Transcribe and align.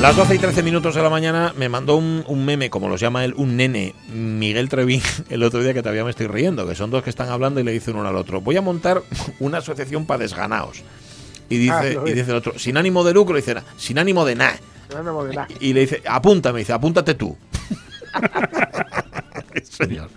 Las 0.00 0.16
12 0.16 0.34
y 0.36 0.38
13 0.38 0.62
minutos 0.62 0.94
de 0.94 1.02
la 1.02 1.10
mañana 1.10 1.52
me 1.58 1.68
mandó 1.68 1.96
un, 1.96 2.24
un 2.26 2.44
meme, 2.44 2.70
como 2.70 2.88
los 2.88 3.00
llama 3.00 3.22
él, 3.24 3.34
un 3.36 3.56
nene, 3.56 3.94
Miguel 4.12 4.70
Trevín, 4.70 5.02
el 5.28 5.42
otro 5.42 5.62
día 5.62 5.74
que 5.74 5.82
todavía 5.82 6.04
me 6.04 6.10
estoy 6.10 6.26
riendo, 6.26 6.66
que 6.66 6.74
son 6.74 6.90
dos 6.90 7.02
que 7.02 7.10
están 7.10 7.28
hablando 7.28 7.60
y 7.60 7.64
le 7.64 7.72
dicen 7.72 7.96
uno 7.96 8.08
al 8.08 8.16
otro, 8.16 8.40
voy 8.40 8.56
a 8.56 8.62
montar 8.62 9.02
una 9.40 9.58
asociación 9.58 10.06
para 10.06 10.22
desganaos. 10.22 10.82
Y 11.50 11.58
dice, 11.58 11.72
Ah, 11.74 11.84
lo 11.94 12.06
y 12.08 12.12
dice 12.14 12.30
el 12.30 12.36
otro, 12.36 12.58
sin 12.58 12.76
ánimo 12.78 13.04
de 13.04 13.12
lucro, 13.12 13.36
dice, 13.36 13.56
sin 13.76 13.98
ánimo 13.98 14.24
de 14.24 14.36
nada. 14.36 14.56
Y 15.60 15.72
le 15.74 15.80
dice, 15.80 16.02
apunta, 16.06 16.52
me 16.52 16.60
dice, 16.60 16.72
apúntate 16.72 17.14
tú. 17.14 17.36
señor. 19.62 20.08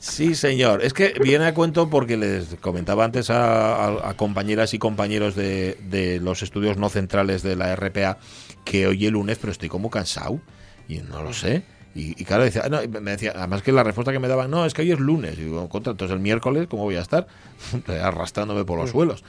Sí, 0.00 0.34
señor. 0.36 0.82
Es 0.84 0.92
que 0.94 1.14
viene 1.22 1.46
a 1.46 1.54
cuento 1.54 1.90
porque 1.90 2.16
les 2.16 2.54
comentaba 2.60 3.04
antes 3.04 3.28
a, 3.30 3.74
a- 3.86 4.10
a 4.10 4.14
compañeras 4.14 4.72
y 4.72 4.78
compañeros 4.78 5.34
de, 5.34 5.76
de 5.90 6.20
los 6.20 6.42
estudios 6.42 6.76
no 6.78 6.88
centrales 6.88 7.42
de 7.42 7.56
la 7.56 7.74
RPA 7.76 8.18
que 8.64 8.86
hoy 8.86 9.06
es 9.06 9.12
lunes, 9.12 9.38
pero 9.38 9.52
estoy 9.52 9.68
como 9.68 9.90
cansado 9.90 10.40
y 10.88 10.98
no 10.98 11.22
lo 11.22 11.32
sé. 11.32 11.62
Y, 11.94 12.20
y 12.20 12.24
claro, 12.24 12.44
decía, 12.44 12.68
no, 12.70 12.82
y 12.82 12.88
me 12.88 13.10
decía, 13.10 13.32
además 13.34 13.62
que 13.62 13.72
la 13.72 13.82
respuesta 13.82 14.12
que 14.12 14.18
me 14.18 14.28
daban, 14.28 14.50
no, 14.50 14.64
es 14.64 14.74
que 14.74 14.82
hoy 14.82 14.92
es 14.92 15.00
lunes. 15.00 15.38
Y 15.38 15.44
digo, 15.44 15.68
contra, 15.68 15.92
entonces 15.92 16.14
el 16.14 16.20
miércoles, 16.20 16.66
¿cómo 16.68 16.84
voy 16.84 16.96
a 16.96 17.00
estar? 17.00 17.26
Arrastrándome 18.02 18.64
por 18.64 18.78
los 18.78 18.90
suelos. 18.90 19.24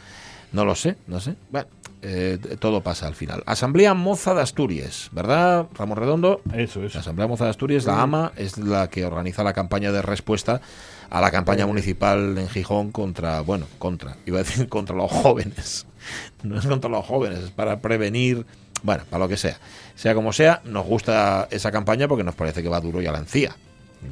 No 0.52 0.66
lo 0.66 0.76
sé, 0.76 0.96
no 1.08 1.20
sé. 1.20 1.36
Bueno, 1.52 1.68
eh, 2.02 2.40
todo 2.60 2.82
pasa 2.82 3.08
al 3.08 3.16
final. 3.16 3.44
Asamblea 3.46 3.94
Moza 3.94 4.34
de 4.34 4.42
Asturias, 4.42 5.10
¿verdad, 5.12 5.68
Ramón 5.76 5.98
Redondo? 5.98 6.42
Eso 6.54 6.84
es. 6.84 6.96
La 6.96 7.02
Asamblea 7.02 7.28
Moza 7.28 7.44
de 7.44 7.52
Asturias, 7.52 7.86
la 7.86 8.02
AMA, 8.02 8.32
es 8.36 8.58
la 8.58 8.90
que 8.90 9.06
organiza 9.06 9.44
la 9.44 9.54
campaña 9.54 9.92
de 9.92 10.02
respuesta 10.02 10.62
a 11.10 11.22
la 11.22 11.30
campaña 11.30 11.68
municipal 11.68 12.38
en 12.38 12.48
Gijón 12.50 12.92
contra, 12.92 13.42
bueno, 13.42 13.66
contra, 13.78 14.18
iba 14.26 14.40
a 14.40 14.44
decir 14.44 14.68
contra 14.70 14.96
los 14.96 15.12
jóvenes. 15.12 15.86
No 16.44 16.58
es 16.58 16.66
contra 16.66 16.90
los 16.90 17.06
jóvenes, 17.06 17.40
es 17.40 17.52
para 17.52 17.82
prevenir, 17.82 18.46
bueno, 18.84 19.04
para 19.10 19.24
lo 19.24 19.30
que 19.30 19.38
sea. 19.38 19.58
Sea 19.96 20.14
como 20.14 20.34
sea, 20.34 20.62
nos 20.66 20.86
gusta 20.86 21.48
esa 21.52 21.72
campaña 21.72 22.08
porque 22.08 22.24
nos 22.24 22.36
parece 22.36 22.64
que 22.64 22.70
va 22.70 22.80
duro 22.80 23.02
y 23.02 23.08
a 23.08 23.12
la 23.12 23.20
encía. 23.20 23.56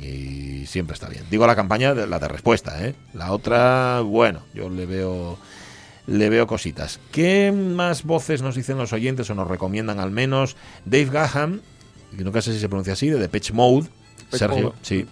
Y 0.02 0.66
siempre 0.66 0.94
está 0.94 1.08
bien. 1.08 1.24
Digo 1.32 1.48
la 1.48 1.56
campaña, 1.56 1.94
de, 1.94 2.08
la 2.08 2.20
de 2.20 2.28
respuesta, 2.28 2.86
¿eh? 2.86 2.96
La 3.14 3.32
otra, 3.32 4.02
bueno, 4.02 4.42
yo 4.54 4.70
le 4.70 4.86
veo 4.86 5.38
le 6.08 6.30
veo 6.30 6.48
cositas. 6.48 7.00
¿Qué 7.12 7.52
más 7.52 8.04
voces 8.04 8.42
nos 8.42 8.56
dicen 8.56 8.78
los 8.78 8.94
oyentes 8.94 9.30
o 9.30 9.36
nos 9.36 9.48
recomiendan 9.48 10.00
al 10.00 10.10
menos? 10.10 10.56
Dave 10.86 11.06
Gahan, 11.06 11.62
que 12.16 12.24
nunca 12.24 12.42
sé 12.42 12.54
si 12.54 12.60
se 12.60 12.70
pronuncia 12.70 12.94
así, 12.94 13.10
de 13.10 13.20
Depeche 13.20 13.54
Mode. 13.54 13.88
Depeche 14.18 14.38
Sergio, 14.38 14.64
Mode. 14.64 14.76
sí. 14.82 15.06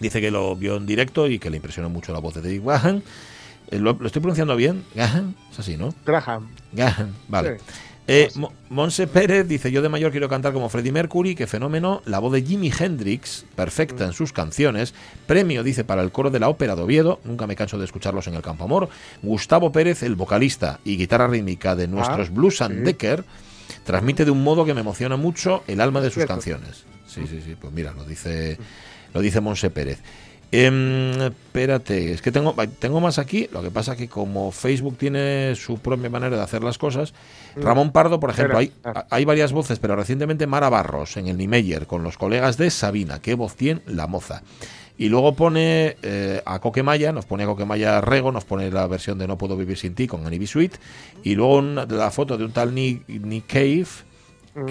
Dice 0.00 0.20
que 0.20 0.30
lo 0.30 0.54
vio 0.54 0.76
en 0.76 0.86
directo 0.86 1.26
y 1.26 1.40
que 1.40 1.50
le 1.50 1.56
impresionó 1.56 1.90
mucho 1.90 2.12
la 2.12 2.20
voz 2.20 2.34
de 2.34 2.42
Dave 2.42 2.60
Gahan. 2.64 3.02
Eh, 3.70 3.78
¿Lo, 3.78 3.94
lo 3.94 4.06
estoy 4.06 4.22
pronunciando 4.22 4.54
bien? 4.54 4.84
Gahan, 4.94 5.34
es 5.50 5.58
así, 5.58 5.76
¿no? 5.76 5.92
Graham. 6.06 6.48
Gahan, 6.72 7.14
vale. 7.26 7.58
Sí. 7.58 7.64
Eh, 8.10 8.30
Mo- 8.36 8.52
Monse 8.70 9.06
Pérez 9.06 9.46
dice, 9.46 9.70
yo 9.70 9.82
de 9.82 9.90
mayor 9.90 10.10
quiero 10.10 10.30
cantar 10.30 10.54
como 10.54 10.70
Freddie 10.70 10.92
Mercury, 10.92 11.34
qué 11.34 11.46
fenómeno, 11.46 12.00
la 12.06 12.18
voz 12.18 12.32
de 12.32 12.42
Jimi 12.42 12.72
Hendrix, 12.76 13.44
perfecta 13.54 14.06
en 14.06 14.14
sus 14.14 14.32
canciones, 14.32 14.94
premio, 15.26 15.62
dice, 15.62 15.84
para 15.84 16.00
el 16.02 16.10
coro 16.10 16.30
de 16.30 16.40
la 16.40 16.48
ópera 16.48 16.74
de 16.74 16.80
Oviedo, 16.82 17.20
nunca 17.24 17.46
me 17.46 17.54
canso 17.54 17.78
de 17.78 17.84
escucharlos 17.84 18.26
en 18.26 18.34
el 18.34 18.40
Campo 18.40 18.64
Amor, 18.64 18.88
Gustavo 19.22 19.70
Pérez, 19.72 20.02
el 20.02 20.14
vocalista 20.14 20.80
y 20.84 20.96
guitarra 20.96 21.28
rítmica 21.28 21.76
de 21.76 21.86
nuestros 21.86 22.30
Blues 22.32 22.62
and 22.62 22.78
sí. 22.78 22.84
Decker, 22.84 23.24
transmite 23.84 24.24
de 24.24 24.30
un 24.30 24.42
modo 24.42 24.64
que 24.64 24.72
me 24.72 24.80
emociona 24.80 25.16
mucho 25.16 25.62
el 25.66 25.78
alma 25.80 26.00
de 26.00 26.10
sus 26.10 26.24
canciones. 26.24 26.84
Sí, 27.06 27.22
sí, 27.28 27.42
sí, 27.44 27.56
pues 27.60 27.72
mira, 27.74 27.92
lo 27.92 28.04
dice, 28.04 28.56
lo 29.12 29.20
dice 29.20 29.40
Monse 29.42 29.68
Pérez. 29.68 29.98
Em, 30.50 31.20
espérate, 31.20 32.12
es 32.12 32.22
que 32.22 32.32
tengo, 32.32 32.54
tengo 32.78 33.00
más 33.00 33.18
aquí. 33.18 33.48
Lo 33.52 33.62
que 33.62 33.70
pasa 33.70 33.96
que 33.96 34.08
como 34.08 34.50
Facebook 34.50 34.96
tiene 34.96 35.54
su 35.56 35.78
propia 35.78 36.08
manera 36.08 36.36
de 36.36 36.42
hacer 36.42 36.64
las 36.64 36.78
cosas, 36.78 37.12
Ramón 37.56 37.92
Pardo, 37.92 38.18
por 38.18 38.30
ejemplo, 38.30 38.56
hay, 38.58 38.66
Espera. 38.66 39.06
hay 39.10 39.24
varias 39.26 39.52
voces, 39.52 39.78
pero 39.78 39.94
recientemente 39.94 40.46
Mara 40.46 40.70
Barros 40.70 41.16
en 41.18 41.26
el 41.28 41.36
Niemeyer 41.36 41.86
con 41.86 42.02
los 42.02 42.16
colegas 42.16 42.56
de 42.56 42.70
Sabina. 42.70 43.20
¿Qué 43.20 43.34
voz 43.34 43.56
tiene 43.56 43.82
la 43.86 44.06
moza? 44.06 44.42
Y 44.96 45.08
luego 45.10 45.34
pone 45.34 45.96
eh, 46.02 46.42
a 46.44 46.58
Coquemaya, 46.60 47.12
nos 47.12 47.24
pone 47.26 47.44
a 47.44 47.46
Coquemaya 47.46 48.00
Rego, 48.00 48.32
nos 48.32 48.44
pone 48.44 48.70
la 48.70 48.86
versión 48.88 49.18
de 49.18 49.28
No 49.28 49.38
puedo 49.38 49.56
vivir 49.56 49.76
sin 49.76 49.94
ti 49.94 50.06
con 50.08 50.26
Annie. 50.26 50.46
Sweet. 50.46 50.72
Y 51.22 51.34
luego 51.34 51.58
una- 51.58 51.84
la 51.84 52.10
foto 52.10 52.36
de 52.38 52.44
un 52.44 52.52
tal 52.52 52.74
Nick, 52.74 53.06
Nick 53.08 53.46
Cave 53.46 53.86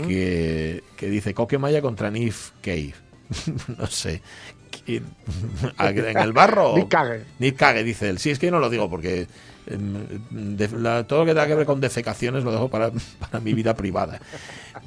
que, 0.08 0.84
que 0.98 1.10
dice 1.10 1.34
Coquemaya 1.34 1.82
contra 1.82 2.12
Nick 2.12 2.34
Cave. 2.62 2.94
no 3.78 3.88
sé. 3.88 4.22
¿Quién? 4.68 5.06
¿En 5.80 6.18
el 6.18 6.34
barro? 6.34 6.76
Nick 6.76 6.90
Cage. 6.90 7.22
Nick 7.40 7.56
Cage, 7.56 7.84
dice 7.84 8.10
él. 8.10 8.20
Sí, 8.20 8.30
es 8.30 8.40
que 8.40 8.48
yo 8.48 8.52
no 8.52 8.60
lo 8.60 8.70
digo 8.70 8.90
porque 8.90 9.28
de- 9.70 10.70
la- 10.78 11.06
todo 11.06 11.20
lo 11.20 11.26
que 11.26 11.32
tenga 11.32 11.48
que 11.48 11.56
ver 11.56 11.66
con 11.66 11.80
defecaciones 11.82 12.44
lo 12.44 12.52
dejo 12.52 12.70
para, 12.70 12.92
para 13.20 13.40
mi 13.40 13.54
vida 13.54 13.76
privada. 13.76 14.20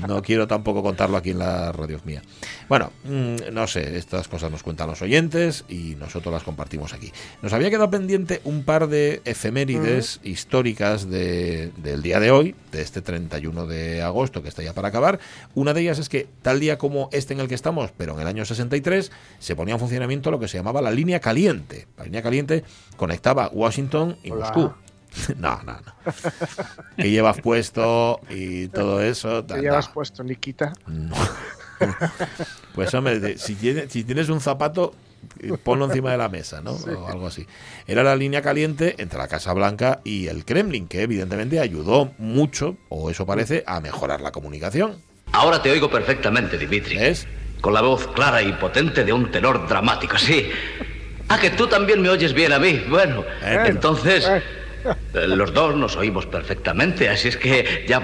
No 0.06 0.22
quiero 0.22 0.46
tampoco 0.46 0.82
contarlo 0.82 1.16
aquí 1.16 1.30
en 1.30 1.38
la 1.38 1.72
radio 1.72 2.00
mía. 2.04 2.22
Bueno, 2.68 2.92
mm, 3.04 3.52
no 3.52 3.66
sé, 3.66 3.98
estas 3.98 4.28
cosas 4.28 4.50
nos 4.50 4.62
cuentan 4.62 4.88
los 4.88 5.02
oyentes 5.02 5.64
y 5.68 5.96
nosotros 5.96 6.32
las 6.32 6.42
compartimos 6.44 6.94
aquí. 6.94 7.12
Nos 7.42 7.52
había 7.52 7.70
quedado 7.70 7.90
pendiente 7.90 8.40
un 8.44 8.62
par 8.64 8.86
de 8.88 9.20
efemérides 9.24 10.20
históricas 10.22 11.08
de- 11.10 11.72
del 11.76 12.02
día 12.02 12.20
de 12.20 12.30
hoy, 12.30 12.54
de 12.72 12.82
este 12.82 13.02
31 13.02 13.66
de 13.66 14.00
agosto 14.02 14.42
que 14.42 14.48
está 14.48 14.62
ya 14.62 14.72
para 14.72 14.88
acabar. 14.88 15.18
Una 15.54 15.74
de 15.74 15.82
ellas 15.82 15.98
es 15.98 16.08
que 16.08 16.28
tal 16.42 16.60
día 16.60 16.78
como 16.78 17.08
este 17.12 17.34
en 17.34 17.40
el 17.40 17.48
que 17.48 17.54
estamos, 17.54 17.90
pero 17.96 18.14
en 18.14 18.20
el 18.20 18.26
año 18.26 18.44
63, 18.44 19.10
se 19.38 19.56
ponía 19.56 19.74
en 19.74 19.80
funcionamiento 19.80 20.30
lo 20.30 20.38
que 20.38 20.48
se 20.48 20.56
llamaba 20.56 20.80
la 20.80 20.90
línea 20.92 21.20
caliente. 21.20 21.88
La 21.98 22.04
línea 22.04 22.22
caliente 22.22 22.64
conectaba 22.96 23.48
Washington 23.52 24.16
y 24.22 24.30
Hola. 24.30 24.46
Moscú. 24.46 24.69
No, 25.38 25.60
no, 25.64 25.72
no. 25.72 26.12
Que 26.96 27.10
llevas 27.10 27.40
puesto 27.40 28.20
y 28.30 28.68
todo 28.68 29.00
eso. 29.02 29.42
Da- 29.42 29.58
llevas 29.58 29.88
no. 29.88 29.94
puesto, 29.94 30.22
Nikita. 30.24 30.72
No. 30.86 31.14
Pues 32.74 32.92
hombre, 32.94 33.38
si, 33.38 33.54
tiene- 33.54 33.88
si 33.88 34.04
tienes 34.04 34.28
un 34.28 34.40
zapato, 34.40 34.94
eh, 35.40 35.52
ponlo 35.62 35.86
encima 35.86 36.12
de 36.12 36.18
la 36.18 36.28
mesa, 36.28 36.60
¿no? 36.60 36.72
O 36.72 37.08
algo 37.08 37.26
así. 37.26 37.46
Era 37.86 38.02
la 38.02 38.14
línea 38.16 38.42
caliente 38.42 38.94
entre 38.98 39.18
la 39.18 39.28
Casa 39.28 39.52
Blanca 39.54 40.00
y 40.04 40.26
el 40.28 40.44
Kremlin, 40.44 40.86
que 40.86 41.02
evidentemente 41.02 41.58
ayudó 41.58 42.12
mucho, 42.18 42.76
o 42.90 43.10
eso 43.10 43.26
parece, 43.26 43.64
a 43.66 43.80
mejorar 43.80 44.20
la 44.20 44.30
comunicación. 44.30 44.98
Ahora 45.32 45.62
te 45.62 45.70
oigo 45.70 45.90
perfectamente, 45.90 46.58
Dimitri. 46.58 46.96
¿Ves? 46.96 47.26
Con 47.60 47.74
la 47.74 47.80
voz 47.82 48.06
clara 48.08 48.42
y 48.42 48.52
potente 48.52 49.04
de 49.04 49.12
un 49.12 49.30
tenor 49.30 49.66
dramático, 49.68 50.16
sí. 50.18 50.48
Ah, 51.28 51.38
que 51.40 51.50
tú 51.50 51.66
también 51.66 52.00
me 52.02 52.08
oyes 52.08 52.32
bien 52.34 52.52
a 52.52 52.58
mí. 52.58 52.84
Bueno, 52.88 53.24
Bueno. 53.42 53.64
entonces 53.66 54.26
Eh. 54.28 54.42
Los 55.14 55.52
dos 55.54 55.74
nos 55.76 55.96
oímos 55.96 56.26
perfectamente, 56.26 57.08
así 57.08 57.28
es 57.28 57.36
que 57.36 57.84
ya... 57.88 58.00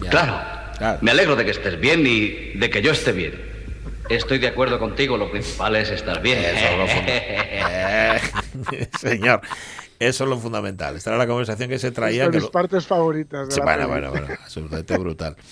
Ya. 0.00 0.10
Claro. 0.10 0.40
Claro. 0.78 0.98
Me 1.00 1.10
alegro 1.12 1.36
de 1.36 1.44
que 1.44 1.52
estés 1.52 1.78
bien 1.78 2.04
y 2.06 2.54
de 2.58 2.70
que 2.70 2.82
yo 2.82 2.90
esté 2.92 3.12
bien. 3.12 3.40
Estoy 4.08 4.38
de 4.38 4.48
acuerdo 4.48 4.78
contigo, 4.80 5.16
lo 5.16 5.30
principal 5.30 5.76
es 5.76 5.90
estar 5.90 6.20
bien. 6.20 6.38
Eso 6.38 6.66
es 6.66 6.78
lo 6.78 6.86
fundamental. 6.88 8.20
Eh, 8.72 8.88
señor, 9.00 9.40
eso 9.98 10.24
es 10.24 10.30
lo 10.30 10.38
fundamental. 10.38 10.96
Esta 10.96 11.10
era 11.10 11.18
la 11.18 11.26
conversación 11.26 11.68
que 11.70 11.78
se 11.78 11.90
traía. 11.92 12.24
Es 12.24 12.28
de 12.28 12.32
que 12.32 12.36
mis 12.38 12.44
lo- 12.44 12.50
partes 12.50 12.86
favoritas. 12.86 13.48
De 13.48 13.54
Sí, 13.54 13.60
la 13.60 13.64
bueno, 13.64 13.88
bueno, 13.88 14.10
bueno, 14.10 14.26
absolutamente 14.42 14.98
brutal. 14.98 15.36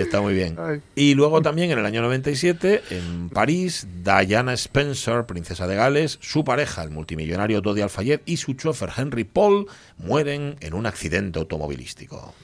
Está 0.00 0.20
muy 0.20 0.34
bien. 0.34 0.56
Ay. 0.58 0.80
Y 0.94 1.14
luego 1.14 1.42
también 1.42 1.70
en 1.70 1.78
el 1.78 1.86
año 1.86 2.02
97, 2.02 2.82
en 2.90 3.28
París, 3.30 3.86
Diana 4.02 4.52
Spencer, 4.54 5.24
princesa 5.24 5.66
de 5.66 5.76
Gales, 5.76 6.18
su 6.20 6.44
pareja, 6.44 6.82
el 6.82 6.90
multimillonario 6.90 7.60
Dodi 7.60 7.80
Al-Fayed, 7.80 8.20
y 8.26 8.36
su 8.38 8.54
chofer 8.54 8.90
Henry 8.96 9.24
Paul 9.24 9.66
mueren 9.98 10.56
en 10.60 10.74
un 10.74 10.86
accidente 10.86 11.38
automovilístico. 11.38 12.34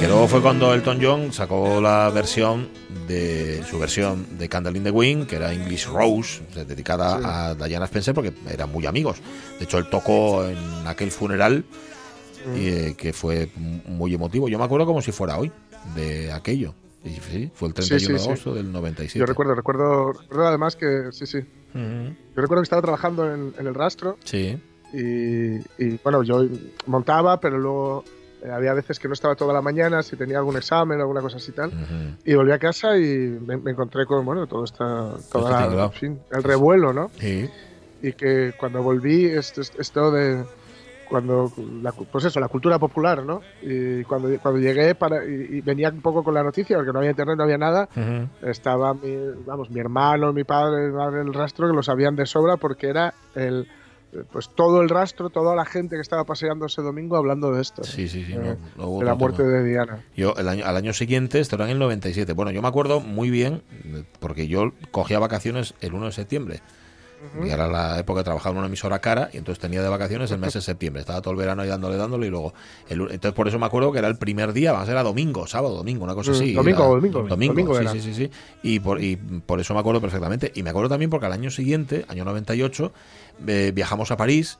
Que 0.00 0.06
luego 0.06 0.28
fue 0.28 0.40
cuando 0.40 0.72
Elton 0.72 0.98
John 1.02 1.32
sacó 1.32 1.80
la 1.80 2.08
versión 2.10 2.68
de 3.08 3.64
su 3.68 3.78
versión 3.78 4.38
de 4.38 4.48
Candle 4.48 4.78
in 4.78 4.84
the 4.84 4.90
Wind, 4.90 5.26
que 5.26 5.36
era 5.36 5.52
English 5.52 5.86
Rose, 5.86 6.42
dedicada 6.66 7.50
a 7.50 7.54
Diana 7.54 7.86
Spencer 7.86 8.14
porque 8.14 8.32
eran 8.48 8.70
muy 8.70 8.86
amigos. 8.86 9.16
De 9.58 9.64
hecho, 9.64 9.78
él 9.78 9.88
tocó 9.90 10.46
en 10.46 10.86
aquel 10.86 11.10
funeral 11.10 11.64
y, 12.54 12.68
eh, 12.68 12.94
que 12.96 13.12
fue 13.12 13.48
muy 13.56 14.14
emotivo. 14.14 14.48
Yo 14.48 14.58
me 14.58 14.64
acuerdo 14.64 14.86
como 14.86 15.00
si 15.02 15.12
fuera 15.12 15.38
hoy 15.38 15.50
de 15.94 16.32
aquello. 16.32 16.74
Y 17.04 17.10
sí, 17.20 17.50
fue 17.54 17.68
el 17.68 17.74
31 17.74 17.98
Sí, 18.00 18.06
sí, 18.06 18.12
de 18.12 18.18
agosto 18.32 18.54
del 18.54 18.72
97. 18.72 19.18
Yo 19.18 19.26
recuerdo, 19.26 19.54
recuerdo, 19.54 20.12
recuerdo 20.12 20.46
además 20.48 20.74
que, 20.76 21.08
sí, 21.12 21.26
sí. 21.26 21.38
Yo 21.74 22.40
recuerdo 22.42 22.62
que 22.62 22.64
estaba 22.64 22.82
trabajando 22.82 23.32
en, 23.32 23.52
en 23.58 23.66
el 23.66 23.74
rastro 23.74 24.16
Sí. 24.24 24.58
y, 24.92 25.56
y, 25.82 26.00
bueno, 26.02 26.22
yo 26.22 26.44
montaba, 26.86 27.38
pero 27.38 27.58
luego 27.58 28.02
eh, 28.42 28.50
había 28.50 28.72
veces 28.74 28.98
que 28.98 29.06
no 29.08 29.14
estaba 29.14 29.36
toda 29.36 29.52
la 29.52 29.60
mañana, 29.62 30.02
si 30.02 30.16
tenía 30.16 30.38
algún 30.38 30.56
examen, 30.56 30.98
alguna 31.00 31.20
cosa 31.20 31.36
así 31.36 31.52
tal. 31.52 31.68
Ujú. 31.68 32.16
Y 32.24 32.34
volví 32.34 32.50
a 32.52 32.58
casa 32.58 32.96
y 32.98 33.02
me, 33.46 33.56
me 33.56 33.70
encontré 33.72 34.04
con, 34.06 34.24
bueno, 34.24 34.46
todo 34.48 34.64
esta, 34.64 35.12
toda 35.30 35.62
Este 35.64 35.76
la- 35.76 35.84
en 35.84 35.92
fin, 35.92 36.18
el 36.32 36.42
revuelo, 36.42 36.92
¿no? 36.92 37.10
Sí. 37.20 37.48
Y 38.02 38.12
que 38.14 38.52
cuando 38.58 38.82
volví, 38.82 39.26
esto, 39.26 39.60
esto 39.60 40.10
de, 40.10 40.44
cuando, 41.08 41.52
la, 41.82 41.92
pues 41.92 42.24
eso, 42.24 42.40
la 42.40 42.48
cultura 42.48 42.78
popular, 42.78 43.24
¿no? 43.24 43.40
Y 43.62 44.02
cuando, 44.04 44.28
cuando 44.40 44.60
llegué 44.60 44.94
para, 44.94 45.24
y, 45.24 45.56
y 45.56 45.60
venía 45.60 45.88
un 45.90 46.00
poco 46.00 46.22
con 46.22 46.34
la 46.34 46.42
noticia, 46.42 46.76
porque 46.76 46.92
no 46.92 46.98
había 46.98 47.10
internet, 47.10 47.36
no 47.36 47.44
había 47.44 47.58
nada, 47.58 47.88
estaba 48.42 48.94
mi, 48.94 49.16
vamos, 49.46 49.70
mi 49.70 49.80
hermano, 49.80 50.32
mi 50.32 50.44
padre, 50.44 50.86
el 50.86 51.34
rastro, 51.34 51.68
que 51.68 51.74
lo 51.74 51.82
sabían 51.82 52.16
de 52.16 52.26
sobra 52.26 52.56
porque 52.56 52.88
era 52.88 53.14
el, 53.34 53.68
pues 54.32 54.48
todo 54.54 54.80
el 54.82 54.88
rastro, 54.88 55.30
toda 55.30 55.54
la 55.54 55.64
gente 55.64 55.96
que 55.96 56.02
estaba 56.02 56.24
paseando 56.24 56.66
ese 56.66 56.82
domingo 56.82 57.16
hablando 57.16 57.52
de 57.52 57.62
esto. 57.62 57.84
Sí, 57.84 58.08
sí, 58.08 58.24
sí. 58.24 58.32
Eh, 58.32 58.56
no, 58.76 58.82
no 58.84 58.88
hubo 58.90 59.00
de 59.00 59.06
la 59.06 59.14
muerte 59.14 59.42
tema. 59.42 59.50
de 59.50 59.64
Diana. 59.64 60.04
Yo 60.16 60.34
el 60.36 60.48
año, 60.48 60.64
al 60.64 60.76
año 60.76 60.92
siguiente, 60.92 61.40
esto 61.40 61.56
era 61.56 61.66
en 61.66 61.72
el 61.72 61.78
97. 61.78 62.32
Bueno, 62.32 62.50
yo 62.50 62.62
me 62.62 62.68
acuerdo 62.68 63.00
muy 63.00 63.30
bien, 63.30 63.62
porque 64.20 64.48
yo 64.48 64.72
cogía 64.90 65.18
vacaciones 65.18 65.74
el 65.80 65.94
1 65.94 66.06
de 66.06 66.12
septiembre. 66.12 66.60
Y 67.44 67.50
era 67.50 67.66
la 67.68 67.98
época 67.98 68.20
que 68.20 68.24
trabajaba 68.24 68.52
en 68.52 68.58
una 68.58 68.66
emisora 68.66 68.98
cara 69.00 69.30
y 69.32 69.38
entonces 69.38 69.60
tenía 69.60 69.82
de 69.82 69.88
vacaciones 69.88 70.30
el 70.30 70.38
mes 70.38 70.54
de 70.54 70.60
septiembre. 70.60 71.00
Estaba 71.00 71.20
todo 71.20 71.32
el 71.32 71.38
verano 71.38 71.62
ahí 71.62 71.68
dándole, 71.68 71.96
dándole 71.96 72.26
y 72.26 72.30
luego... 72.30 72.54
el- 72.88 73.00
entonces 73.02 73.32
por 73.32 73.48
eso 73.48 73.58
me 73.58 73.66
acuerdo 73.66 73.92
que 73.92 73.98
era 73.98 74.08
el 74.08 74.16
primer 74.16 74.52
día, 74.52 74.72
vamos, 74.72 74.88
era 74.88 75.02
domingo, 75.02 75.46
sábado, 75.46 75.74
domingo, 75.76 76.04
una 76.04 76.14
cosa 76.14 76.30
Mm, 76.30 76.34
así. 76.34 76.52
domingo, 76.52 76.82
era- 76.82 76.88
domingo, 77.20 77.28
domingo 77.46 77.74
sí, 77.74 77.80
era. 77.82 77.92
sí, 77.92 78.00
sí, 78.00 78.14
sí. 78.14 78.30
Y 78.62 78.80
por, 78.80 79.02
y 79.02 79.16
por 79.16 79.60
eso 79.60 79.74
me 79.74 79.80
acuerdo 79.80 80.00
perfectamente. 80.00 80.52
Y 80.54 80.62
me 80.62 80.70
acuerdo 80.70 80.88
también 80.90 81.10
porque 81.10 81.26
al 81.26 81.32
año 81.32 81.50
siguiente, 81.50 82.04
año 82.08 82.24
98, 82.24 82.92
eh, 83.46 83.72
viajamos 83.74 84.10
a 84.10 84.16
París 84.16 84.58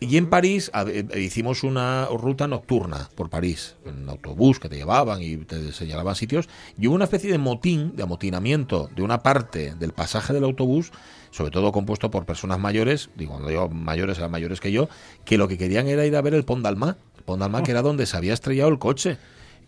y 0.00 0.16
en 0.16 0.30
París 0.30 0.70
a- 0.74 0.82
eh, 0.84 1.06
hicimos 1.20 1.64
una 1.64 2.06
ruta 2.06 2.46
nocturna 2.46 3.08
por 3.16 3.30
París, 3.30 3.74
en 3.84 4.08
autobús 4.08 4.60
que 4.60 4.68
te 4.68 4.76
llevaban 4.76 5.20
y 5.22 5.36
te 5.38 5.72
señalaban 5.72 6.14
sitios. 6.14 6.48
Y 6.78 6.86
hubo 6.86 6.94
una 6.94 7.04
especie 7.04 7.32
de 7.32 7.38
motín, 7.38 7.96
de 7.96 8.04
amotinamiento 8.04 8.88
de 8.94 9.02
una 9.02 9.22
parte 9.22 9.74
del 9.74 9.92
pasaje 9.92 10.32
del 10.32 10.44
autobús, 10.44 10.92
sobre 11.30 11.50
todo 11.50 11.72
compuesto 11.72 12.10
por 12.10 12.26
personas 12.26 12.58
mayores, 12.60 13.10
digo, 13.16 13.32
cuando 13.32 13.48
digo 13.48 13.68
mayores, 13.68 14.18
eran 14.18 14.30
mayores 14.30 14.60
que 14.60 14.70
yo, 14.72 14.88
que 15.24 15.36
lo 15.36 15.48
que 15.48 15.58
querían 15.58 15.88
era 15.88 16.06
ir 16.06 16.14
a 16.16 16.22
ver 16.22 16.34
el 16.34 16.44
Pont 16.44 16.62
d'Alma, 16.62 16.96
el 17.16 17.24
Pont 17.24 17.40
d'Alma 17.40 17.62
que 17.62 17.72
era 17.72 17.82
donde 17.82 18.06
se 18.06 18.16
había 18.16 18.34
estrellado 18.34 18.70
el 18.70 18.78
coche. 18.78 19.18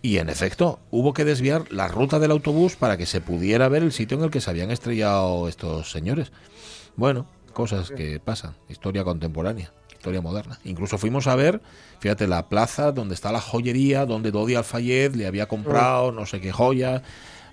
Y 0.03 0.17
en 0.17 0.31
efecto, 0.31 0.79
hubo 0.91 1.13
que 1.13 1.27
desviar 1.27 1.71
la 1.71 1.87
ruta 1.87 2.19
del 2.19 2.31
autobús 2.31 2.77
para 2.77 2.97
que 2.97 3.05
se 3.05 3.21
pudiera 3.21 3.69
ver 3.69 3.83
el 3.83 3.93
sitio 3.93 4.17
en 4.17 4.25
el 4.25 4.31
que 4.31 4.41
se 4.41 4.49
habían 4.49 4.71
estrellado 4.71 5.47
estos 5.47 5.91
señores. 5.91 6.33
Bueno, 6.97 7.27
cosas 7.53 7.91
que 7.91 8.19
pasan, 8.19 8.55
historia 8.71 9.05
contemporánea, 9.05 9.75
historia 10.00 10.23
moderna. 10.23 10.58
Incluso 10.64 10.97
fuimos 10.97 11.26
a 11.26 11.37
ver, 11.37 11.61
fíjate, 11.99 12.26
la 12.26 12.49
plaza 12.49 12.91
donde 12.91 13.14
está 13.14 13.31
la 13.32 13.41
joyería, 13.41 14.06
donde 14.06 14.31
Dodi 14.31 14.55
Alfayed 14.55 15.14
le 15.14 15.26
había 15.26 15.47
comprado 15.47 16.11
no 16.11 16.25
sé 16.25 16.41
qué 16.41 16.52
joya 16.52 17.02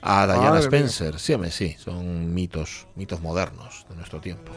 a 0.02 0.26
Diana 0.26 0.52
Madre 0.52 0.62
Spencer. 0.62 1.20
Sí, 1.20 1.34
hombre, 1.34 1.52
sí, 1.52 1.76
son 1.78 2.34
mitos, 2.34 2.88
mitos 2.96 3.20
modernos 3.20 3.86
de 3.90 3.96
nuestro 3.98 4.22
tiempo. 4.22 4.54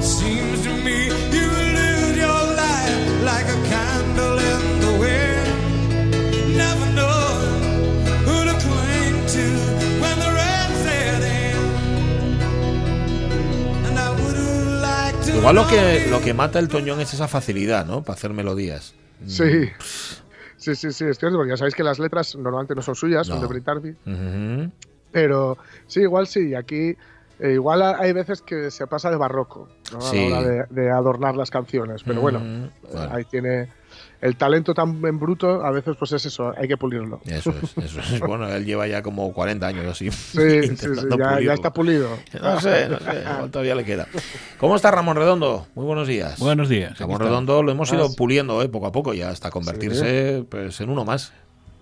Seems 0.00 0.62
to 0.62 0.70
me 0.82 1.08
you 1.08 1.50
live 1.74 2.16
your 2.16 2.56
life 2.56 3.22
like 3.22 3.46
a 3.46 3.59
Igual 15.36 15.54
lo 15.56 15.66
que, 15.66 16.06
lo 16.10 16.20
que 16.20 16.34
mata 16.34 16.58
el 16.58 16.68
Toñón 16.68 17.00
es 17.00 17.14
esa 17.14 17.26
facilidad, 17.28 17.86
¿no? 17.86 18.02
Para 18.02 18.14
hacer 18.16 18.32
melodías. 18.32 18.94
Sí. 19.26 19.68
Sí, 20.56 20.74
sí, 20.74 20.92
sí, 20.92 21.04
es 21.06 21.18
cierto, 21.18 21.36
porque 21.38 21.50
ya 21.50 21.56
sabéis 21.56 21.74
que 21.74 21.82
las 21.82 21.98
letras 21.98 22.36
normalmente 22.36 22.74
no 22.74 22.82
son 22.82 22.94
suyas, 22.94 23.26
son 23.26 23.36
No. 23.40 23.48
de 23.48 23.60
Brit. 23.60 23.96
Pero 25.10 25.56
sí, 25.86 26.00
igual 26.00 26.26
sí, 26.26 26.54
aquí 26.54 26.94
eh, 27.38 27.52
igual 27.54 27.80
ha- 27.82 27.98
hay 27.98 28.12
veces 28.12 28.42
que 28.42 28.70
se 28.70 28.86
pasa 28.86 29.10
de 29.10 29.16
barroco 29.16 29.68
¿no? 29.92 30.00
Sí. 30.02 30.26
a 30.26 30.28
la 30.30 30.38
hora 30.40 30.48
de, 30.48 30.64
de 30.68 30.90
adornar 30.90 31.36
las 31.36 31.50
canciones. 31.50 32.02
Pero 32.04 32.20
bueno, 32.20 32.40
Mm, 32.40 32.68
bueno. 32.92 33.14
ahí 33.14 33.24
tiene 33.24 33.68
el 34.20 34.36
talento 34.36 34.74
tan 34.74 35.02
en 35.04 35.18
bruto, 35.18 35.64
a 35.64 35.70
veces 35.70 35.96
pues 35.98 36.12
es 36.12 36.26
eso, 36.26 36.52
hay 36.56 36.68
que 36.68 36.76
pulirlo. 36.76 37.20
Eso 37.24 37.54
es, 37.62 37.84
eso 37.84 38.00
es. 38.00 38.20
Bueno, 38.26 38.48
él 38.48 38.64
lleva 38.66 38.86
ya 38.86 39.02
como 39.02 39.32
40 39.32 39.66
años 39.66 39.86
así. 39.86 40.10
Sí, 40.10 40.76
sí, 40.76 40.86
ya, 41.44 41.52
está 41.54 41.72
pulido. 41.72 42.10
No 42.40 42.60
sé, 42.60 42.88
no 42.88 42.98
sé, 42.98 43.20
igual 43.22 43.50
todavía 43.50 43.74
le 43.74 43.84
queda. 43.84 44.06
¿Cómo 44.58 44.76
está 44.76 44.90
Ramón 44.90 45.16
Redondo? 45.16 45.66
Muy 45.74 45.84
buenos 45.86 46.06
días. 46.06 46.38
Buenos 46.38 46.68
días. 46.68 46.98
Ramón. 46.98 47.20
Redondo 47.20 47.62
lo 47.62 47.72
hemos 47.72 47.92
ido 47.92 48.06
Ah, 48.06 48.14
puliendo 48.16 48.62
eh, 48.62 48.68
poco 48.68 48.86
a 48.86 48.92
poco 48.92 49.14
ya 49.14 49.30
hasta 49.30 49.50
convertirse 49.50 50.44
pues, 50.48 50.80
en 50.80 50.90
uno 50.90 51.04
más, 51.04 51.32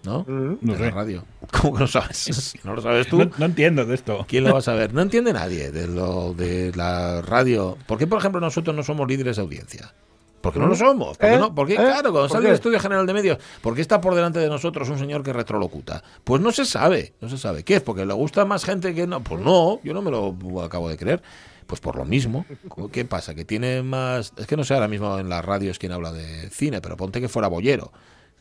¿no? 0.04 0.24
No 0.28 0.56
de 0.74 0.78
la 0.78 0.84
sé. 0.86 0.90
radio. 0.92 1.24
¿Cómo 1.60 1.74
que 1.74 1.80
no 1.80 1.86
sabes? 1.88 2.54
No 2.62 2.74
lo 2.74 2.82
sabes 2.82 3.08
tú. 3.08 3.18
No, 3.18 3.30
no 3.36 3.44
entiendo 3.46 3.84
de 3.84 3.94
esto. 3.94 4.24
¿Quién 4.28 4.44
lo 4.44 4.52
va 4.52 4.60
a 4.60 4.62
saber? 4.62 4.94
No 4.94 5.02
entiende 5.02 5.32
nadie 5.32 5.70
de 5.72 5.88
lo 5.88 6.34
de 6.34 6.72
la 6.76 7.20
radio. 7.22 7.76
¿Por 7.86 7.98
qué, 7.98 8.06
por 8.06 8.18
ejemplo, 8.18 8.40
nosotros 8.40 8.76
no 8.76 8.82
somos 8.84 9.08
líderes 9.08 9.36
de 9.36 9.42
audiencia? 9.42 9.92
Porque 10.40 10.58
no 10.58 10.66
lo 10.66 10.74
somos. 10.76 11.18
¿Por 11.18 11.28
qué 11.28 11.34
¿Eh? 11.34 11.38
no? 11.38 11.54
Porque, 11.54 11.72
¿Eh? 11.74 11.76
claro, 11.76 12.10
cuando 12.12 12.20
¿Por 12.20 12.30
sale 12.30 12.42
qué? 12.44 12.48
el 12.50 12.54
Estudio 12.54 12.78
General 12.80 13.06
de 13.06 13.12
Medios, 13.12 13.38
¿por 13.60 13.74
qué 13.74 13.80
está 13.80 14.00
por 14.00 14.14
delante 14.14 14.38
de 14.38 14.48
nosotros 14.48 14.88
un 14.88 14.98
señor 14.98 15.22
que 15.22 15.32
retrolocuta? 15.32 16.02
Pues 16.24 16.40
no 16.40 16.52
se 16.52 16.64
sabe, 16.64 17.14
no 17.20 17.28
se 17.28 17.38
sabe. 17.38 17.64
¿Qué 17.64 17.76
es? 17.76 17.82
¿Porque 17.82 18.06
le 18.06 18.14
gusta 18.14 18.44
más 18.44 18.64
gente 18.64 18.94
que 18.94 19.06
no? 19.06 19.22
Pues 19.22 19.40
no, 19.42 19.80
yo 19.82 19.94
no 19.94 20.02
me 20.02 20.10
lo 20.10 20.62
acabo 20.62 20.88
de 20.88 20.96
creer. 20.96 21.22
Pues 21.66 21.80
por 21.80 21.96
lo 21.96 22.04
mismo. 22.04 22.46
¿Qué 22.92 23.04
pasa? 23.04 23.34
Que 23.34 23.44
tiene 23.44 23.82
más... 23.82 24.32
Es 24.38 24.46
que 24.46 24.56
no 24.56 24.64
sé 24.64 24.74
ahora 24.74 24.88
mismo 24.88 25.18
en 25.18 25.28
la 25.28 25.42
radio 25.42 25.70
es 25.70 25.78
quien 25.78 25.92
habla 25.92 26.12
de 26.12 26.48
cine, 26.50 26.80
pero 26.80 26.96
ponte 26.96 27.20
que 27.20 27.28
fuera 27.28 27.48
bollero. 27.48 27.92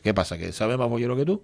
¿Qué 0.02 0.14
pasa? 0.14 0.38
¿Que 0.38 0.52
sabe 0.52 0.76
más 0.76 0.88
bollero 0.88 1.14
que 1.16 1.24
tú? 1.26 1.42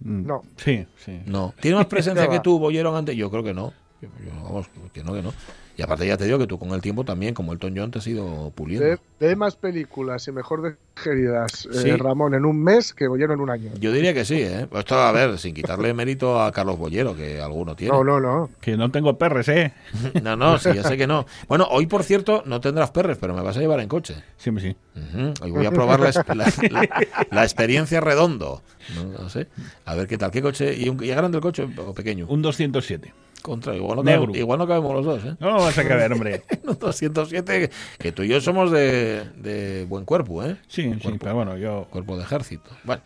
No. 0.00 0.42
Sí, 0.56 0.84
sí. 1.04 1.20
No. 1.26 1.54
¿Tiene 1.60 1.76
más 1.76 1.86
presencia 1.88 2.26
¿Qué 2.26 2.36
que 2.36 2.40
tú, 2.40 2.58
Bollero, 2.58 2.96
antes? 2.96 3.14
Yo 3.14 3.30
creo 3.30 3.44
que 3.44 3.54
no. 3.54 3.72
Yo- 4.00 4.08
yo- 4.24 4.42
vamos, 4.42 4.66
que 4.92 5.04
no, 5.04 5.12
que 5.12 5.22
no. 5.22 5.32
Y 5.76 5.80
aparte 5.82 6.06
ya 6.06 6.18
te 6.18 6.24
digo 6.26 6.38
que 6.38 6.46
tú 6.46 6.58
con 6.58 6.70
el 6.72 6.82
tiempo 6.82 7.02
también, 7.04 7.32
como 7.32 7.52
el 7.52 7.58
John, 7.58 7.90
te 7.90 7.98
has 7.98 8.06
ido 8.06 8.52
puliendo. 8.54 8.86
Ve, 8.86 8.98
ve 9.20 9.36
más 9.36 9.56
películas 9.56 10.28
y 10.28 10.32
mejor 10.32 10.76
digeridas, 10.94 11.66
eh, 11.72 11.78
Sí. 11.78 11.90
Ramón, 11.92 12.34
en 12.34 12.44
un 12.44 12.62
mes 12.62 12.92
que 12.92 13.08
Bollero 13.08 13.32
en 13.32 13.40
un 13.40 13.48
año. 13.48 13.70
Yo 13.80 13.90
diría 13.90 14.12
que 14.12 14.24
sí, 14.26 14.34
¿eh? 14.42 14.66
Pues 14.70 14.80
Esto, 14.80 14.98
a 14.98 15.10
ver, 15.12 15.38
sin 15.38 15.54
quitarle 15.54 15.94
mérito 15.94 16.42
a 16.42 16.52
Carlos 16.52 16.78
Bollero, 16.78 17.16
que 17.16 17.40
alguno 17.40 17.74
tiene. 17.74 17.94
No, 17.94 18.04
no, 18.04 18.20
no. 18.20 18.50
Que 18.60 18.76
no 18.76 18.90
tengo 18.90 19.16
perres, 19.16 19.48
¿eh? 19.48 19.72
No, 20.22 20.36
no, 20.36 20.58
sí, 20.58 20.70
ya 20.74 20.82
sé 20.82 20.96
que 20.98 21.06
no. 21.06 21.24
Bueno, 21.48 21.66
hoy, 21.70 21.86
por 21.86 22.04
cierto, 22.04 22.42
no 22.44 22.60
tendrás 22.60 22.90
perres, 22.90 23.16
pero 23.18 23.34
me 23.34 23.40
vas 23.42 23.56
a 23.56 23.60
llevar 23.60 23.80
en 23.80 23.88
coche. 23.88 24.16
Sí. 24.36 24.50
Ujú, 24.50 25.32
Hoy 25.42 25.50
voy 25.52 25.64
a 25.66 25.70
probar 25.70 26.00
la, 26.00 26.10
es- 26.10 26.16
la- 26.28 26.34
la- 26.70 27.06
la 27.30 27.42
experiencia 27.44 28.00
redondo. 28.02 28.60
No, 28.94 29.04
no 29.22 29.28
sé. 29.30 29.46
A 29.86 29.94
ver 29.94 30.06
qué 30.06 30.18
tal. 30.18 30.30
¿Qué 30.30 30.42
coche? 30.42 30.74
¿Y, 30.76 30.90
un, 30.90 31.02
y 31.02 31.08
grande 31.08 31.38
el 31.38 31.42
coche 31.42 31.66
o 31.78 31.94
pequeño? 31.94 32.26
Un 32.28 32.42
207. 32.42 33.12
Contra, 33.42 33.74
igual, 33.74 33.96
no 33.96 34.02
Negro. 34.04 34.20
cabemos, 34.22 34.36
igual 34.38 34.58
no 34.60 34.66
cabemos 34.68 34.94
los 34.94 35.04
dos, 35.04 35.24
¿eh? 35.24 35.36
No 35.40 35.54
vas 35.56 35.76
a 35.76 35.84
caber, 35.86 36.12
hombre. 36.12 36.44
Un 36.64 36.78
207, 36.78 37.70
que 37.98 38.12
tú 38.12 38.22
y 38.22 38.28
yo 38.28 38.40
somos 38.40 38.70
de, 38.70 39.24
de 39.36 39.84
buen 39.88 40.04
cuerpo, 40.04 40.44
¿eh? 40.44 40.56
Sí, 40.68 40.86
Buen 40.86 40.98
sí, 40.98 41.02
cuerpo, 41.02 41.18
pero 41.22 41.34
bueno, 41.34 41.56
yo... 41.58 41.86
cuerpo 41.90 42.16
de 42.16 42.22
ejército. 42.22 42.70
Bueno, 42.84 43.02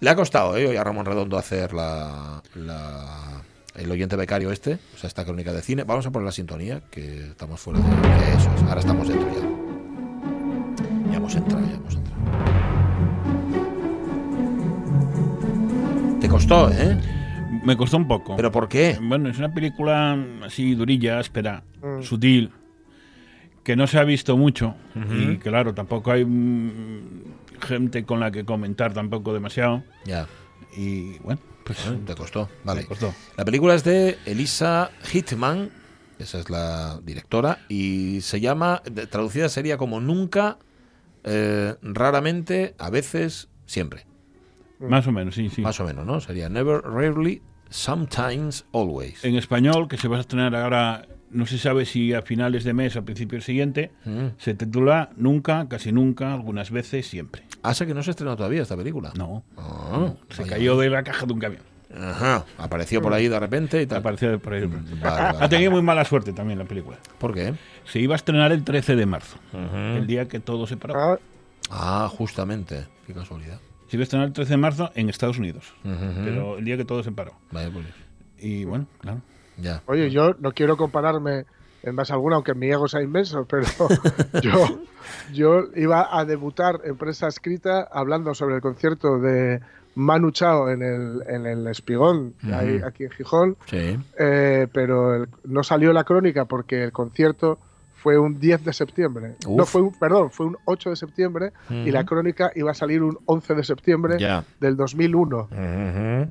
le 0.00 0.10
ha 0.10 0.16
costado, 0.16 0.56
¿eh? 0.56 0.66
Hoy 0.66 0.76
a 0.76 0.82
Ramón 0.84 1.06
Redondo 1.06 1.38
hacer 1.38 1.72
la, 1.72 2.42
la- 2.56 3.42
el 3.76 3.90
oyente 3.90 4.16
becario 4.16 4.50
este, 4.50 4.78
o 4.94 4.98
sea, 4.98 5.06
esta 5.08 5.24
crónica 5.24 5.52
de 5.52 5.62
cine. 5.62 5.84
Vamos 5.84 6.04
a 6.06 6.10
poner 6.10 6.26
la 6.26 6.32
sintonía, 6.32 6.80
que 6.90 7.28
estamos 7.28 7.60
fuera 7.60 7.78
de... 7.78 7.86
Eso 8.34 8.50
es, 8.56 8.62
ahora 8.64 8.80
estamos 8.80 9.06
dentro 9.06 9.28
ya. 9.32 9.40
Ya 11.12 11.16
hemos 11.18 11.34
entrado, 11.36 11.64
ya 11.66 11.74
hemos 11.76 11.94
entrado. 11.94 12.16
Te 16.20 16.28
costó, 16.28 16.70
¿eh? 16.72 16.98
Me 17.66 17.76
costó 17.76 17.96
un 17.96 18.06
poco. 18.08 18.36
¿Pero 18.36 18.50
por 18.52 18.68
qué? 18.68 18.96
Bueno, 19.00 19.28
es 19.28 19.38
una 19.38 19.52
película 19.52 20.16
así 20.44 20.74
durilla, 20.74 21.18
áspera, 21.18 21.62
Mm. 21.82 22.02
sutil, 22.02 22.52
que 23.64 23.76
no 23.76 23.86
se 23.86 23.98
ha 23.98 24.04
visto 24.04 24.36
mucho. 24.36 24.74
Y 24.94 25.36
claro, 25.38 25.74
tampoco 25.74 26.12
hay 26.12 26.24
mm, 26.24 27.24
gente 27.60 28.04
con 28.04 28.20
la 28.20 28.30
que 28.30 28.44
comentar 28.44 28.92
tampoco 28.94 29.34
demasiado. 29.34 29.82
Ya, 30.04 30.26
Y 30.76 31.18
bueno, 31.18 31.40
pues 31.64 31.86
¿eh? 31.86 31.98
te 32.06 32.14
costó. 32.14 32.48
Vale. 32.64 32.84
costó. 32.86 33.12
La 33.36 33.44
película 33.44 33.74
es 33.74 33.82
de 33.84 34.16
Elisa 34.26 34.90
Hitman, 35.10 35.70
esa 36.18 36.38
es 36.38 36.48
la 36.50 37.00
directora, 37.02 37.58
y 37.68 38.20
se 38.22 38.40
llama, 38.40 38.82
traducida 39.10 39.48
sería 39.48 39.76
como 39.76 40.00
nunca, 40.00 40.58
eh, 41.24 41.74
raramente, 41.82 42.74
a 42.78 42.90
veces, 42.90 43.48
siempre. 43.66 44.06
Más 44.78 45.06
o 45.06 45.12
menos, 45.12 45.34
sí, 45.34 45.48
sí. 45.48 45.62
Más 45.62 45.80
o 45.80 45.84
menos, 45.84 46.04
¿no? 46.06 46.20
Sería 46.20 46.48
never, 46.48 46.82
rarely, 46.82 47.42
sometimes, 47.70 48.64
always. 48.72 49.24
En 49.24 49.36
español, 49.36 49.88
que 49.88 49.96
se 49.96 50.08
va 50.08 50.18
a 50.18 50.20
estrenar 50.20 50.54
ahora, 50.54 51.06
no 51.30 51.46
se 51.46 51.58
sabe 51.58 51.84
si 51.86 52.12
a 52.14 52.22
finales 52.22 52.64
de 52.64 52.72
mes 52.72 52.96
o 52.96 53.00
a 53.00 53.02
principio 53.02 53.40
siguiente, 53.40 53.90
Mm. 54.04 54.26
se 54.38 54.54
titula 54.54 55.10
Nunca, 55.16 55.66
casi 55.68 55.92
nunca, 55.92 56.32
algunas 56.32 56.70
veces, 56.70 57.06
siempre. 57.06 57.42
Ah, 57.62 57.74
sé 57.74 57.86
que 57.86 57.94
no 57.94 58.02
se 58.02 58.10
estrenó 58.12 58.36
todavía 58.36 58.62
esta 58.62 58.76
película. 58.76 59.12
No, 59.16 59.42
Ah, 59.56 60.12
se 60.30 60.42
vaya. 60.42 60.54
cayó 60.54 60.76
de 60.78 60.90
la 60.90 61.02
caja 61.02 61.26
de 61.26 61.32
un 61.32 61.38
camión. 61.40 61.62
Ajá, 61.98 62.44
apareció 62.58 63.00
por 63.00 63.14
ahí 63.14 63.28
de 63.28 63.38
repente 63.38 63.80
y 63.80 63.86
tal. 63.86 63.98
Apareció 63.98 64.38
por 64.40 64.54
ahí. 64.54 64.66
Vale, 64.66 64.92
vale, 65.02 65.38
Ha 65.40 65.48
tenido 65.48 65.70
muy 65.70 65.82
mala 65.82 66.04
suerte 66.04 66.32
también 66.32 66.58
la 66.58 66.64
película. 66.64 66.98
¿Por 67.18 67.32
qué? 67.32 67.54
Se 67.84 68.00
iba 68.00 68.14
a 68.14 68.16
estrenar 68.16 68.52
el 68.52 68.64
13 68.64 68.96
de 68.96 69.06
marzo, 69.06 69.36
Ujú. 69.52 69.76
el 69.98 70.06
día 70.06 70.26
que 70.28 70.40
todo 70.40 70.66
se 70.66 70.76
paró. 70.76 70.94
Ah, 71.14 71.18
Ah, 71.70 72.08
justamente. 72.08 72.86
Qué 73.06 73.12
casualidad. 73.12 73.58
Se 73.88 73.96
iba 73.96 74.02
a 74.02 74.04
estrenar 74.04 74.26
el 74.28 74.32
13 74.32 74.50
de 74.52 74.56
marzo 74.56 74.90
en 74.94 75.08
Estados 75.08 75.38
Unidos, 75.38 75.72
pero 76.24 76.58
el 76.58 76.64
día 76.64 76.76
que 76.76 76.84
todo 76.84 77.02
se 77.02 77.12
paró. 77.12 77.32
Vaya 77.52 77.70
por 77.70 77.82
Dios. 77.82 77.94
Y 78.38 78.64
bueno, 78.64 78.86
claro. 79.00 79.20
Ya. 79.58 79.82
Oye, 79.86 80.10
yo 80.10 80.34
no 80.40 80.52
quiero 80.52 80.76
compararme 80.76 81.44
en 81.82 81.94
base 81.96 82.12
alguna, 82.12 82.34
aunque 82.36 82.54
mi 82.54 82.66
ego 82.70 82.88
sea 82.88 83.00
inmenso, 83.00 83.46
pero 83.48 83.64
yo, 84.42 84.80
yo 85.32 85.64
iba 85.76 86.08
a 86.18 86.24
debutar 86.24 86.80
en 86.84 86.96
prensa 86.96 87.28
escrita 87.28 87.88
hablando 87.92 88.34
sobre 88.34 88.56
el 88.56 88.60
concierto 88.60 89.18
de 89.18 89.60
Manu 89.94 90.30
Chao 90.32 90.68
en 90.68 90.82
el, 90.82 91.22
en 91.28 91.46
el 91.46 91.66
Espigón, 91.68 92.34
ahí- 92.52 92.82
aquí 92.84 93.04
en 93.04 93.10
Gijón, 93.10 93.56
Sí. 93.66 93.96
eh, 94.18 94.66
pero 94.72 95.14
el- 95.14 95.28
no 95.44 95.62
salió 95.62 95.92
la 95.92 96.04
crónica 96.04 96.44
porque 96.44 96.82
el 96.84 96.92
concierto 96.92 97.58
fue 98.06 98.16
un 98.18 98.38
10 98.38 98.64
de 98.64 98.72
septiembre. 98.72 99.34
No, 99.48 99.64
Uf. 99.64 99.70
fue 99.70 99.82
un, 99.82 99.90
perdón, 99.90 100.30
fue 100.30 100.46
un 100.46 100.56
8 100.64 100.90
de 100.90 100.94
septiembre 100.96 101.52
y 101.68 101.90
la 101.90 102.04
crónica 102.04 102.52
iba 102.54 102.70
a 102.70 102.74
salir 102.74 103.02
un 103.02 103.18
11 103.26 103.56
de 103.56 103.64
septiembre 103.64 104.16
Ya. 104.20 104.44
del 104.60 104.76
2001. 104.76 105.48
Ujú. 105.50 106.30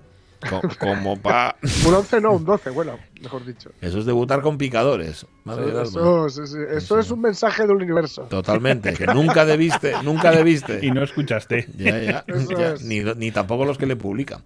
Co- 0.50 0.62
Como 0.80 1.18
pa. 1.22 1.56
Un 1.86 1.94
11 1.94 2.22
no, 2.22 2.34
un 2.34 2.46
12, 2.46 2.70
bueno, 2.72 2.98
mejor 3.22 3.46
dicho. 3.46 3.70
Eso 3.82 4.00
es 4.00 4.06
debutar 4.06 4.42
con 4.42 4.58
picadores. 4.58 5.26
Madre. 5.44 5.82
Eso, 5.84 6.30
sí, 6.30 6.42
sí, 6.48 6.58
eso 6.72 6.98
es 7.00 7.12
un 7.12 7.22
mensaje 7.22 7.64
del 7.68 7.76
universo. 7.76 8.24
Totalmente. 8.24 8.94
Que 8.94 9.06
nunca 9.14 9.46
debiste, 9.46 9.94
nunca 10.04 10.32
debiste. 10.32 10.80
Y 10.86 10.92
no 10.92 11.04
escuchaste. 11.04 11.68
Ya, 11.78 12.00
ya, 12.02 12.24
Eso 12.28 12.52
ya. 12.58 12.74
es. 12.74 12.84
Ni, 12.84 13.02
ni 13.02 13.32
tampoco 13.32 13.66
los 13.66 13.78
que 13.78 13.86
le 13.86 13.96
publican. 13.96 14.42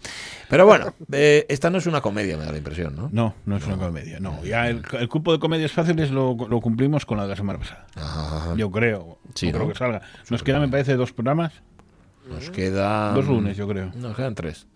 Pero 0.49 0.65
bueno, 0.65 0.93
eh, 1.11 1.45
esta 1.49 1.69
no 1.69 1.77
es 1.77 1.85
una 1.85 2.01
comedia, 2.01 2.35
me 2.37 2.43
da 2.45 2.51
la 2.51 2.57
impresión, 2.57 2.95
¿no? 2.95 3.09
No, 3.11 3.35
no 3.45 3.57
es 3.57 3.65
una 3.67 3.77
comedia. 3.77 4.19
No, 4.19 4.43
ya 4.43 4.67
el, 4.69 4.83
el 4.99 5.07
cupo 5.07 5.31
de 5.31 5.39
comedias 5.39 5.71
fáciles 5.71 6.09
lo, 6.11 6.35
lo 6.49 6.59
cumplimos 6.59 7.05
con 7.05 7.17
la 7.17 7.23
de 7.23 7.29
la 7.29 7.35
semana 7.35 7.59
pasada. 7.59 7.85
Ajá. 7.95 8.55
Yo 8.55 8.71
creo. 8.71 9.19
Sí, 9.35 9.47
no 9.47 9.51
creo 9.53 9.67
¿no? 9.67 9.73
que 9.73 9.77
salga. 9.77 10.01
Nos 10.29 10.43
quedan, 10.43 10.61
me 10.61 10.67
parece, 10.67 10.95
dos 10.95 11.13
programas. 11.13 11.53
Nos 12.27 12.49
quedan. 12.51 13.15
Dos 13.15 13.25
lunes, 13.27 13.57
yo 13.57 13.67
creo. 13.67 13.91
Nos 13.95 14.15
quedan 14.15 14.35
tres, 14.35 14.67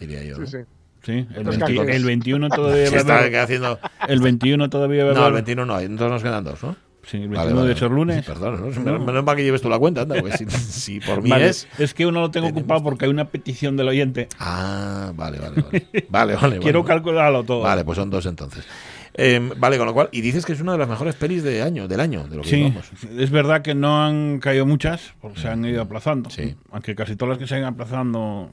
diría 0.00 0.22
yo. 0.24 0.34
Sí, 0.36 0.40
¿no? 0.40 0.46
sí. 0.46 0.58
Sí, 1.02 1.12
el, 1.12 1.44
Los 1.44 1.56
20 1.56 1.58
cálculos. 1.60 1.88
el 1.96 2.04
21 2.04 2.48
todavía 2.54 2.86
Se 2.86 2.90
va 2.90 2.96
a 2.96 3.00
está 3.00 3.18
haber. 3.20 3.36
haciendo. 3.38 3.78
El 4.08 4.20
21 4.20 4.68
todavía 4.70 5.04
va 5.06 5.10
a 5.12 5.14
No, 5.14 5.20
el 5.20 5.24
haber. 5.26 5.44
21 5.44 5.64
no 5.66 5.80
entonces 5.80 6.10
nos 6.12 6.22
quedan 6.22 6.44
dos, 6.44 6.62
¿no? 6.62 6.76
Sí, 7.02 7.16
el 7.16 7.28
21 7.30 7.38
Vale, 7.42 7.54
vale, 7.54 7.68
de 7.70 7.76
ser 7.76 7.90
lunes. 7.90 8.26
Perdón, 8.26 8.60
¿no? 8.60 8.80
Menos, 8.82 9.06
menos 9.06 9.24
mal 9.24 9.34
que 9.34 9.42
lleves 9.42 9.62
tú 9.62 9.70
la 9.70 9.78
cuenta, 9.78 10.02
anda, 10.02 10.20
porque 10.20 10.36
si, 10.36 10.44
si 10.50 11.00
por 11.00 11.22
mí 11.22 11.30
Vale, 11.30 11.48
es. 11.48 11.94
que 11.94 12.04
uno 12.04 12.20
lo 12.20 12.30
tengo 12.30 12.48
Tenemos 12.48 12.62
ocupado 12.62 12.82
porque 12.82 13.06
hay 13.06 13.10
una 13.10 13.24
petición 13.24 13.78
del 13.78 13.88
oyente. 13.88 14.28
Ah, 14.38 15.10
vale, 15.16 15.38
vale, 15.38 15.62
vale. 15.62 15.86
Vale, 16.10 16.34
vale. 16.36 16.58
Quiero 16.60 16.80
bueno. 16.82 16.94
calcularlo 16.94 17.44
todo. 17.44 17.60
Vale, 17.62 17.82
pues 17.84 17.96
son 17.96 18.10
dos 18.10 18.26
entonces. 18.26 18.66
Eh, 19.14 19.40
vale, 19.56 19.78
con 19.78 19.86
lo 19.86 19.94
cual, 19.94 20.10
y 20.12 20.20
dices 20.20 20.44
que 20.44 20.52
es 20.52 20.60
una 20.60 20.72
de 20.72 20.78
las 20.78 20.88
mejores 20.88 21.14
pelis 21.14 21.42
de 21.42 21.62
año, 21.62 21.88
del 21.88 22.00
año, 22.00 22.28
de 22.28 22.36
lo 22.36 22.42
que 22.42 22.48
Sí, 22.50 22.56
llevamos. 22.56 22.90
es 23.18 23.30
verdad 23.30 23.62
que 23.62 23.74
no 23.74 24.04
han 24.04 24.38
caído 24.38 24.66
muchas, 24.66 25.14
porque 25.22 25.40
se 25.40 25.48
han 25.48 25.64
ido 25.64 25.80
aplazando. 25.82 26.28
Sí. 26.30 26.54
Aunque 26.70 26.94
casi 26.94 27.16
todas 27.16 27.30
las 27.30 27.38
que 27.38 27.46
se 27.48 27.56
han 27.56 27.64
aplazando 27.64 28.50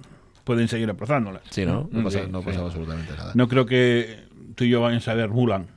pueden 0.48 0.68
seguir 0.70 0.90
aplazándolas. 0.90 1.44
Sí, 1.52 1.66
¿no? 1.66 1.90
No 1.92 2.04
pasa, 2.06 2.22
sí, 2.24 2.26
no 2.32 2.40
sí. 2.40 2.46
pasa 2.48 2.62
absolutamente 2.62 3.14
nada. 3.16 3.32
No 3.36 3.48
creo 3.48 3.66
que 3.66 4.22
tú 4.56 4.64
y 4.64 4.70
yo 4.70 4.82
vayamos 4.82 5.08
a 5.08 5.14
ver 5.14 5.30
Mulan, 5.30 5.68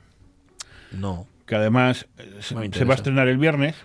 No. 0.97 1.27
que 1.45 1.55
además 1.55 2.07
eh, 2.17 2.37
se, 2.39 2.85
va 2.85 2.93
a 2.93 2.95
estrenar 2.95 3.27
el 3.27 3.37
viernes 3.37 3.75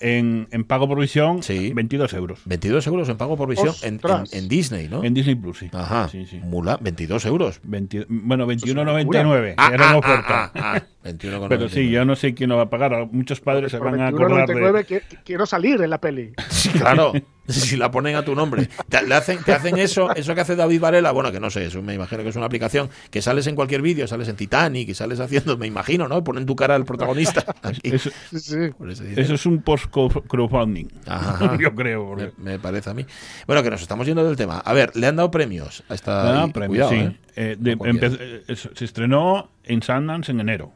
en, 0.00 0.46
en 0.50 0.64
pago 0.64 0.86
por 0.86 1.00
visión, 1.00 1.42
Sí. 1.42 1.72
22 1.72 2.12
euros. 2.12 2.40
22 2.44 2.86
euros 2.86 3.08
en 3.08 3.16
pago 3.16 3.36
por 3.36 3.48
visión 3.48 3.74
en, 3.82 3.88
en- 3.88 3.94
¡Ostras! 3.96 4.32
en 4.34 4.48
Disney, 4.48 4.88
¿no? 4.88 5.02
En 5.02 5.14
Disney 5.14 5.34
Plus, 5.34 5.58
sí. 5.58 5.70
Ajá. 5.72 6.08
Sí, 6.08 6.26
sí. 6.26 6.38
Mula, 6.44 6.76
22 6.80 7.24
euros. 7.24 7.60
20 7.62 8.06
bueno, 8.08 8.50
es 8.50 8.62
una 8.64 8.82
21,99. 8.84 9.54
Ah, 9.56 9.70
era 9.72 9.90
ah, 9.90 9.96
una 9.96 10.50
ah, 10.54 10.82
oferta. 11.02 11.28
ah, 11.28 11.36
ah, 11.36 11.46
21,99. 11.46 11.48
Pero 11.48 11.68
sí, 11.68 11.90
yo 11.90 12.04
no 12.04 12.16
sé 12.16 12.34
quién 12.34 12.50
lo 12.50 12.56
va 12.56 12.62
a 12.64 12.70
pagar. 12.70 13.08
Muchos 13.10 13.40
padres 13.40 13.70
se 13.72 13.78
Por 13.78 13.90
van 13.90 14.00
a 14.00 14.08
acordar 14.08 14.48
21.99 14.48 14.86
de... 14.88 15.02
quiero 15.24 15.46
salir 15.46 15.80
en 15.82 15.90
la 15.90 15.98
peli. 15.98 16.32
Sí, 16.50 16.68
claro. 16.70 17.12
Si 17.48 17.76
la 17.76 17.90
ponen 17.90 18.14
a 18.14 18.24
tu 18.24 18.36
nombre. 18.36 18.68
Te, 18.88 19.02
le 19.04 19.12
hacen, 19.16 19.38
te 19.44 19.52
hacen 19.52 19.76
eso, 19.76 20.14
eso 20.14 20.32
que 20.32 20.42
hace 20.42 20.54
David 20.54 20.80
Varela, 20.80 21.10
bueno, 21.10 21.32
que 21.32 21.40
no 21.40 21.50
sé, 21.50 21.64
eso 21.66 21.82
me 21.82 21.92
imagino 21.92 22.22
que 22.22 22.28
es 22.28 22.36
una 22.36 22.46
aplicación, 22.46 22.88
que 23.10 23.20
sales 23.20 23.48
en 23.48 23.56
cualquier 23.56 23.82
vídeo, 23.82 24.06
sales 24.06 24.28
en 24.28 24.36
Titanic 24.36 24.88
y 24.88 24.94
sales 24.94 25.18
haciendo, 25.18 25.58
me 25.58 25.66
imagino, 25.66 26.06
¿no? 26.06 26.22
Ponen 26.22 26.46
tu 26.46 26.54
cara 26.54 26.76
al 26.76 26.84
protagonista. 26.84 27.44
aquí. 27.62 27.80
Eso, 27.82 28.10
Sí, 28.32 28.70
es 29.16 29.44
un 29.46 29.60
post-crowdfunding. 29.62 30.86
Ajá. 31.06 31.58
Yo 31.60 31.74
creo. 31.74 32.06
porque- 32.06 32.32
Me, 32.38 32.52
me 32.52 32.58
parece 32.60 32.90
a 32.90 32.94
mí. 32.94 33.04
Bueno, 33.48 33.62
que 33.64 33.70
nos 33.70 33.82
estamos 33.82 34.06
yendo 34.06 34.24
del 34.24 34.36
tema. 34.36 34.58
A 34.58 34.72
ver, 34.72 34.94
le 34.96 35.08
han 35.08 35.16
dado 35.16 35.30
premios 35.32 35.82
a 35.88 35.94
esta. 35.94 36.42
Ah, 36.42 36.46
y- 36.48 36.52
premio, 36.52 36.68
cuidado, 36.68 36.90
sí. 36.90 36.96
¿eh? 36.96 37.16
Eh, 37.36 37.56
de- 37.58 37.76
empe- 37.78 38.18
eh, 38.48 38.56
se 38.56 38.84
estrenó 38.84 39.50
en 39.64 39.82
Sundance 39.82 40.30
en 40.32 40.40
enero 40.40 40.72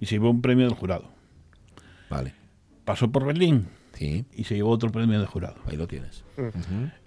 y 0.00 0.06
se 0.06 0.16
llevó 0.16 0.30
un 0.30 0.42
premio 0.42 0.66
del 0.66 0.74
jurado. 0.74 1.10
Vale. 2.10 2.34
Pasó 2.84 3.10
por 3.10 3.24
Berlín 3.24 3.66
Sí, 3.94 4.24
y 4.34 4.44
se 4.44 4.56
llevó 4.56 4.70
otro 4.70 4.90
premio 4.90 5.18
del 5.18 5.26
jurado. 5.28 5.56
ahí 5.66 5.76
lo 5.76 5.86
tienes. 5.86 6.24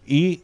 Y 0.06 0.41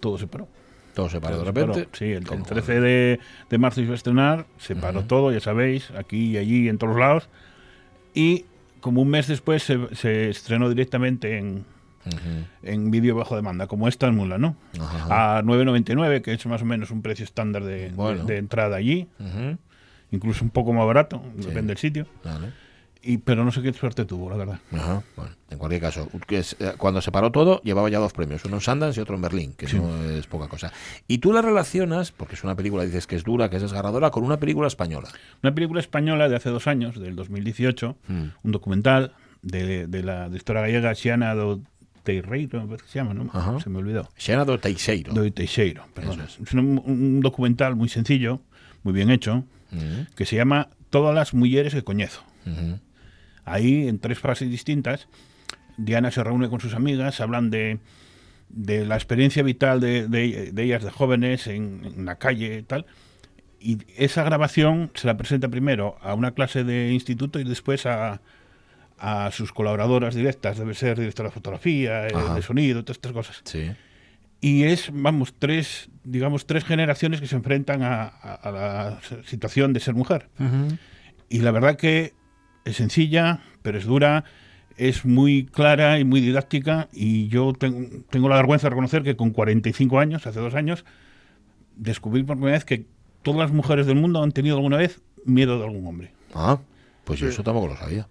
todo 0.00 0.16
se 0.18 0.26
paró. 0.26 0.48
Todo 0.94 1.10
se 1.10 1.20
paró 1.20 1.34
de 1.36 1.40
se 1.42 1.46
repente. 1.46 1.78
paró. 1.84 1.90
Sí, 1.92 2.04
el, 2.06 2.12
el 2.18 2.26
Como- 2.26 2.44
13 2.46 2.80
de, 2.80 3.20
de 3.50 3.58
marzo 3.58 3.82
iba 3.82 3.92
a 3.92 3.96
estrenar, 3.96 4.46
se 4.56 4.74
paró 4.74 5.04
todo, 5.04 5.30
ya 5.30 5.40
sabéis, 5.40 5.90
aquí 5.90 6.30
y 6.30 6.36
allí, 6.38 6.68
en 6.70 6.78
todos 6.78 6.96
lados. 6.98 7.28
Y 8.14 8.46
como 8.80 9.02
un 9.02 9.08
mes 9.08 9.26
después 9.28 9.62
se, 9.62 9.94
se 9.94 10.30
estrenó 10.30 10.70
directamente 10.70 11.36
en, 11.36 11.66
En 12.62 12.90
vídeo 12.90 13.14
bajo 13.16 13.36
demanda, 13.36 13.66
como 13.66 13.88
esta 13.88 14.06
en 14.06 14.14
Mula, 14.16 14.38
¿no? 14.38 14.56
A 15.10 15.42
9,99, 15.44 16.22
que 16.22 16.32
es 16.32 16.46
más 16.46 16.62
o 16.62 16.64
menos 16.64 16.90
un 16.90 17.02
precio 17.02 17.24
estándar 17.24 17.64
de, 17.64 17.90
de- 17.90 17.94
Bueno. 17.96 18.24
de 18.24 18.36
entrada 18.38 18.76
allí, 18.76 19.08
incluso 20.10 20.44
un 20.44 20.50
poco 20.50 20.72
más 20.72 20.86
barato, 20.86 21.22
depende 21.36 21.68
del 21.68 21.78
sitio. 21.78 22.06
Vale. 22.24 22.52
Y, 23.02 23.18
pero 23.18 23.44
no 23.44 23.52
sé 23.52 23.62
qué 23.62 23.72
suerte 23.72 24.04
tuvo, 24.04 24.30
la 24.30 24.36
verdad. 24.36 24.58
Ajá, 24.72 25.00
bueno, 25.14 25.30
en 25.50 25.58
cualquier 25.58 25.80
caso, 25.80 26.08
eh, 26.28 26.42
cuando 26.76 27.00
se 27.00 27.12
paró 27.12 27.30
todo, 27.30 27.60
llevaba 27.62 27.88
ya 27.88 28.00
dos 28.00 28.12
premios, 28.12 28.44
uno 28.46 28.56
en 28.56 28.60
Sundance 28.60 28.98
y 28.98 29.02
otro 29.02 29.14
en 29.14 29.22
Berlín, 29.22 29.52
que 29.56 29.72
no 29.74 29.94
es 30.10 30.26
poca 30.26 30.48
cosa. 30.48 30.72
Y 31.06 31.18
tú 31.18 31.32
la 31.32 31.40
relacionas, 31.40 32.10
porque 32.10 32.34
es 32.34 32.42
una 32.42 32.56
película, 32.56 32.82
dices 32.84 33.06
que 33.06 33.14
es 33.14 33.22
dura, 33.22 33.48
que 33.48 33.56
es 33.56 33.62
desgarradora, 33.62 34.10
con 34.10 34.24
una 34.24 34.38
película 34.38 34.66
española. 34.66 35.08
Una 35.40 35.54
película 35.54 35.78
española 35.78 36.28
de 36.28 36.34
hace 36.34 36.50
dos 36.50 36.66
años, 36.66 36.98
del 36.98 37.14
2018, 37.14 37.96
Mm. 38.08 38.22
un 38.42 38.52
documental 38.52 39.12
de, 39.42 39.86
de 39.86 40.02
la 40.02 40.28
de 40.28 40.36
historia 40.38 40.62
gallega 40.62 40.92
Xiana 40.96 41.32
do 41.36 41.60
Teixeiro, 42.06 42.60
me 42.62 42.66
parece 42.68 42.84
que 42.86 42.90
se 42.92 42.98
llama, 43.00 43.12
¿no? 43.14 43.28
Ajá. 43.34 43.60
Se 43.60 43.68
me 43.68 43.78
olvidó. 43.78 44.08
Xena 44.16 44.44
do 44.46 44.56
Teixeiro. 44.58 45.12
Do 45.12 45.30
Teixeiro, 45.32 45.84
perdón. 45.92 46.20
Es, 46.22 46.52
un, 46.54 46.80
un 46.86 47.20
documental 47.20 47.74
muy 47.76 47.88
sencillo, 47.90 48.40
muy 48.84 48.94
bien 48.94 49.10
hecho, 49.10 49.44
que 50.16 50.24
se 50.24 50.36
llama 50.36 50.68
Todas 50.90 51.14
las 51.14 51.34
mujeres 51.34 51.74
que 51.74 51.82
coñezo. 51.82 52.22
Ahí, 53.44 53.86
en 53.88 53.98
tres 53.98 54.18
fases 54.18 54.48
distintas, 54.50 55.08
Diana 55.76 56.10
se 56.10 56.22
reúne 56.24 56.48
con 56.48 56.60
sus 56.60 56.74
amigas, 56.74 57.20
hablan 57.20 57.50
de, 57.50 57.78
de 58.48 58.86
la 58.86 58.94
experiencia 58.94 59.42
vital 59.42 59.80
de, 59.80 60.08
de- 60.08 60.50
de 60.52 60.62
ellas 60.62 60.82
de 60.82 60.90
jóvenes 60.90 61.46
en, 61.46 61.82
en 61.84 62.04
la 62.06 62.16
calle 62.16 62.58
y 62.58 62.62
tal. 62.62 62.86
Y 63.60 63.78
esa 63.96 64.22
grabación 64.24 64.90
se 64.94 65.06
la 65.06 65.16
presenta 65.16 65.48
primero 65.48 65.96
a 66.00 66.14
una 66.14 66.32
clase 66.32 66.62
de 66.64 66.92
instituto 66.92 67.38
y 67.40 67.44
después 67.44 67.86
a, 67.86 68.20
a 68.98 69.30
sus 69.30 69.52
colaboradoras 69.52 70.14
directas, 70.14 70.58
debe 70.58 70.74
ser 70.74 70.98
directora 70.98 71.28
de 71.28 71.34
fotografía, 71.34 72.06
eh, 72.08 72.12
Ajá. 72.14 72.34
de 72.34 72.42
sonido, 72.42 72.82
todas 72.84 72.96
estas 72.96 73.12
cosas. 73.12 73.40
Sí. 73.44 73.70
Y 74.40 74.64
es, 74.64 74.90
vamos, 74.92 75.34
tres, 75.38 75.88
digamos, 76.04 76.46
tres 76.46 76.64
generaciones 76.64 77.20
que 77.20 77.26
se 77.26 77.36
enfrentan 77.36 77.82
a, 77.82 78.04
a- 78.04 78.34
a 78.34 78.50
la 78.52 79.00
situación 79.24 79.72
de 79.72 79.80
ser 79.80 79.94
mujer. 79.94 80.28
Y 81.28 81.40
la 81.40 81.50
verdad 81.50 81.76
que 81.76 82.12
es 82.64 82.76
sencilla, 82.76 83.40
pero 83.62 83.78
es 83.78 83.84
dura, 83.86 84.24
es 84.76 85.04
muy 85.04 85.46
clara 85.46 85.98
y 85.98 86.04
muy 86.04 86.20
didáctica. 86.20 86.88
Y 86.92 87.28
yo 87.28 87.52
tengo, 87.58 87.88
tengo 88.10 88.28
la 88.28 88.36
vergüenza 88.36 88.66
de 88.66 88.70
reconocer 88.70 89.02
que 89.02 89.16
con 89.16 89.30
45 89.30 89.98
años, 89.98 90.26
hace 90.26 90.38
dos 90.40 90.54
años, 90.54 90.84
descubrí 91.76 92.22
por 92.22 92.36
primera 92.36 92.56
vez 92.56 92.64
que 92.64 92.86
todas 93.22 93.40
las 93.40 93.52
mujeres 93.52 93.86
del 93.86 93.96
mundo 93.96 94.22
han 94.22 94.32
tenido 94.32 94.56
alguna 94.56 94.76
vez 94.76 95.00
miedo 95.24 95.58
de 95.58 95.64
algún 95.64 95.86
hombre. 95.86 96.12
Ah, 96.34 96.58
pues 97.04 97.18
yo 97.20 97.28
eso 97.28 97.42
tampoco 97.42 97.68
lo 97.68 97.76
sabía. 97.76 98.06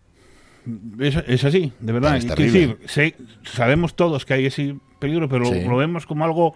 Es, 1.00 1.16
es 1.28 1.44
así, 1.44 1.72
de 1.80 1.94
verdad. 1.94 2.18
Es 2.18 2.28
decir, 2.28 2.78
sé- 2.88 3.16
sabemos 3.44 3.96
todos 3.96 4.26
que 4.26 4.34
hay 4.34 4.46
ese 4.48 4.76
peligro, 5.00 5.30
pero 5.30 5.46
Sí. 5.46 5.62
lo 5.64 5.78
vemos 5.78 6.06
como 6.06 6.26
algo 6.26 6.56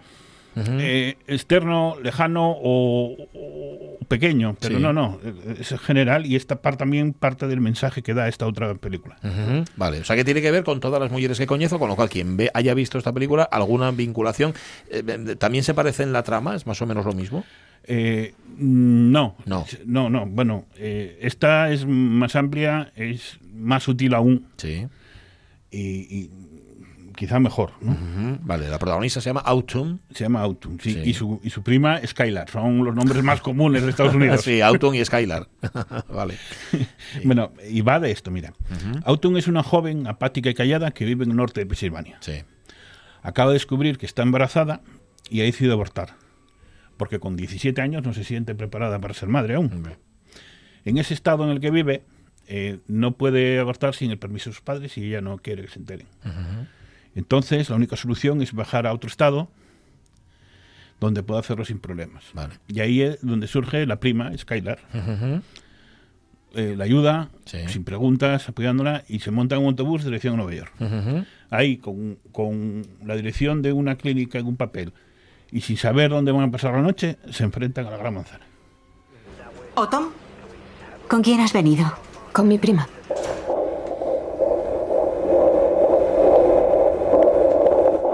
eh, 0.56 1.16
externo, 1.28 1.94
lejano 2.02 2.50
o, 2.50 3.16
o 3.32 3.98
pequeño. 4.08 4.56
Pero 4.60 4.76
Sí. 4.78 4.82
no, 4.82 4.92
no, 4.92 5.20
es 5.60 5.68
general 5.80 6.26
y 6.26 6.34
esta 6.34 6.60
parte 6.60 6.78
también 6.78 7.12
parte 7.12 7.46
del 7.46 7.60
mensaje 7.60 8.02
que 8.02 8.14
da 8.14 8.26
esta 8.26 8.46
otra 8.48 8.74
película. 8.74 9.16
Vale, 9.76 10.00
o 10.00 10.04
sea 10.04 10.16
que 10.16 10.24
tiene 10.24 10.42
que 10.42 10.50
ver 10.50 10.64
con 10.64 10.80
todas 10.80 11.00
las 11.00 11.12
mujeres 11.12 11.38
que 11.38 11.46
coñezo, 11.46 11.78
con 11.78 11.88
lo 11.88 11.94
cual 11.94 12.08
quien 12.08 12.36
ve, 12.36 12.50
haya 12.52 12.74
visto 12.74 12.98
esta 12.98 13.12
película, 13.12 13.44
alguna 13.44 13.92
vinculación, 13.92 14.52
eh, 14.90 15.36
también 15.38 15.62
se 15.62 15.72
parece 15.72 16.02
en 16.02 16.12
la 16.12 16.24
trama, 16.24 16.56
es 16.56 16.66
más 16.66 16.82
o 16.82 16.86
menos 16.86 17.06
lo 17.06 17.12
mismo. 17.12 17.44
Eh, 17.84 18.34
no, 18.58 19.36
No. 19.46 19.64
no, 19.86 20.10
no. 20.10 20.26
Bueno, 20.26 20.66
eh, 20.76 21.18
esta 21.22 21.70
es 21.70 21.86
más 21.86 22.36
amplia, 22.36 22.92
es 22.96 23.38
más 23.54 23.82
sutil 23.84 24.14
aún 24.14 24.46
Sí. 24.56 24.86
y, 25.70 25.78
y 25.80 26.30
quizá 27.16 27.38
mejor, 27.38 27.72
¿no? 27.80 27.96
Vale, 28.42 28.68
la 28.68 28.78
protagonista 28.78 29.20
se 29.20 29.28
llama 29.30 29.40
Autumn. 29.40 30.00
Se 30.10 30.24
llama 30.24 30.40
Autumn, 30.42 30.78
sí, 30.80 30.92
Sí. 30.94 31.00
Y, 31.04 31.14
su, 31.14 31.40
y 31.42 31.50
su 31.50 31.62
prima 31.62 32.00
Skylar. 32.06 32.48
Son 32.50 32.82
los 32.84 32.94
nombres 32.94 33.22
más 33.22 33.40
comunes 33.40 33.82
de 33.82 33.90
Estados 33.90 34.14
Unidos. 34.14 34.40
sí, 34.44 34.60
Autumn 34.60 34.94
y 34.94 35.04
Skylar. 35.04 35.48
vale. 36.08 36.36
Bueno, 37.24 37.52
y 37.68 37.80
va 37.82 37.98
de 38.00 38.10
esto, 38.10 38.30
mira. 38.30 38.52
Autumn 39.04 39.36
es 39.36 39.48
una 39.48 39.62
joven 39.62 40.06
apática 40.06 40.48
y 40.50 40.54
callada 40.54 40.92
que 40.92 41.04
vive 41.04 41.24
en 41.24 41.30
el 41.32 41.36
norte 41.36 41.60
de 41.60 41.66
Pensilvania. 41.66 42.18
Sí. 42.20 42.34
Acaba 43.22 43.50
de 43.50 43.54
descubrir 43.54 43.98
que 43.98 44.06
está 44.06 44.22
embarazada 44.22 44.80
y 45.28 45.40
ha 45.40 45.44
decidido 45.44 45.74
abortar. 45.74 46.14
Porque 47.00 47.18
con 47.18 47.34
17 47.34 47.80
años 47.80 48.02
no 48.04 48.12
se 48.12 48.24
siente 48.24 48.54
preparada 48.54 48.98
para 49.00 49.14
ser 49.14 49.30
madre 49.30 49.54
aún. 49.54 49.88
En 50.84 50.98
ese 50.98 51.14
estado 51.14 51.44
en 51.44 51.50
el 51.50 51.58
que 51.58 51.70
vive, 51.70 52.02
eh, 52.46 52.80
no 52.88 53.12
puede 53.12 53.58
abortar 53.58 53.94
sin 53.94 54.10
el 54.10 54.18
permiso 54.18 54.50
de 54.50 54.54
sus 54.54 54.62
padres 54.62 54.98
y 54.98 55.04
ella 55.06 55.22
no 55.22 55.38
quiere 55.38 55.62
que 55.62 55.68
se 55.68 55.78
enteren. 55.78 56.06
Entonces, 57.14 57.70
la 57.70 57.76
única 57.76 57.96
solución 57.96 58.42
es 58.42 58.52
bajar 58.52 58.86
a 58.86 58.92
otro 58.92 59.08
estado 59.08 59.48
donde 61.00 61.22
pueda 61.22 61.40
hacerlo 61.40 61.64
sin 61.64 61.78
problemas. 61.78 62.24
Vale. 62.34 62.52
Y 62.68 62.80
ahí 62.80 63.00
es 63.00 63.18
donde 63.22 63.46
surge 63.46 63.86
la 63.86 63.98
prima, 63.98 64.36
Skylar. 64.36 64.78
Eh, 66.54 66.74
la 66.76 66.84
ayuda, 66.84 67.30
Sí. 67.46 67.60
sin 67.68 67.84
preguntas, 67.84 68.46
apoyándola, 68.48 69.04
y 69.08 69.20
se 69.20 69.30
monta 69.30 69.54
en 69.54 69.62
un 69.62 69.68
autobús 69.68 70.04
dirección 70.04 70.34
a 70.34 70.36
Nueva 70.38 70.52
York. 70.54 70.74
Ujú. 70.80 71.24
Ahí, 71.48 71.78
con, 71.78 72.18
con 72.32 72.82
la 73.06 73.16
dirección 73.16 73.62
de 73.62 73.72
una 73.72 73.96
clínica 73.96 74.38
en 74.38 74.46
un 74.46 74.56
papel, 74.56 74.92
y 75.52 75.60
sin 75.60 75.76
saber 75.76 76.10
dónde 76.10 76.32
van 76.32 76.48
a 76.48 76.50
pasar 76.50 76.72
la 76.72 76.82
noche, 76.82 77.18
se 77.30 77.44
enfrentan 77.44 77.86
a 77.86 77.90
la 77.90 77.96
gran 77.96 78.14
manzana. 78.14 78.44
¿Otom? 79.74 80.06
¿Con 81.08 81.22
quién 81.22 81.40
has 81.40 81.52
venido? 81.52 81.92
Con 82.32 82.48
mi 82.48 82.58
prima. 82.58 82.86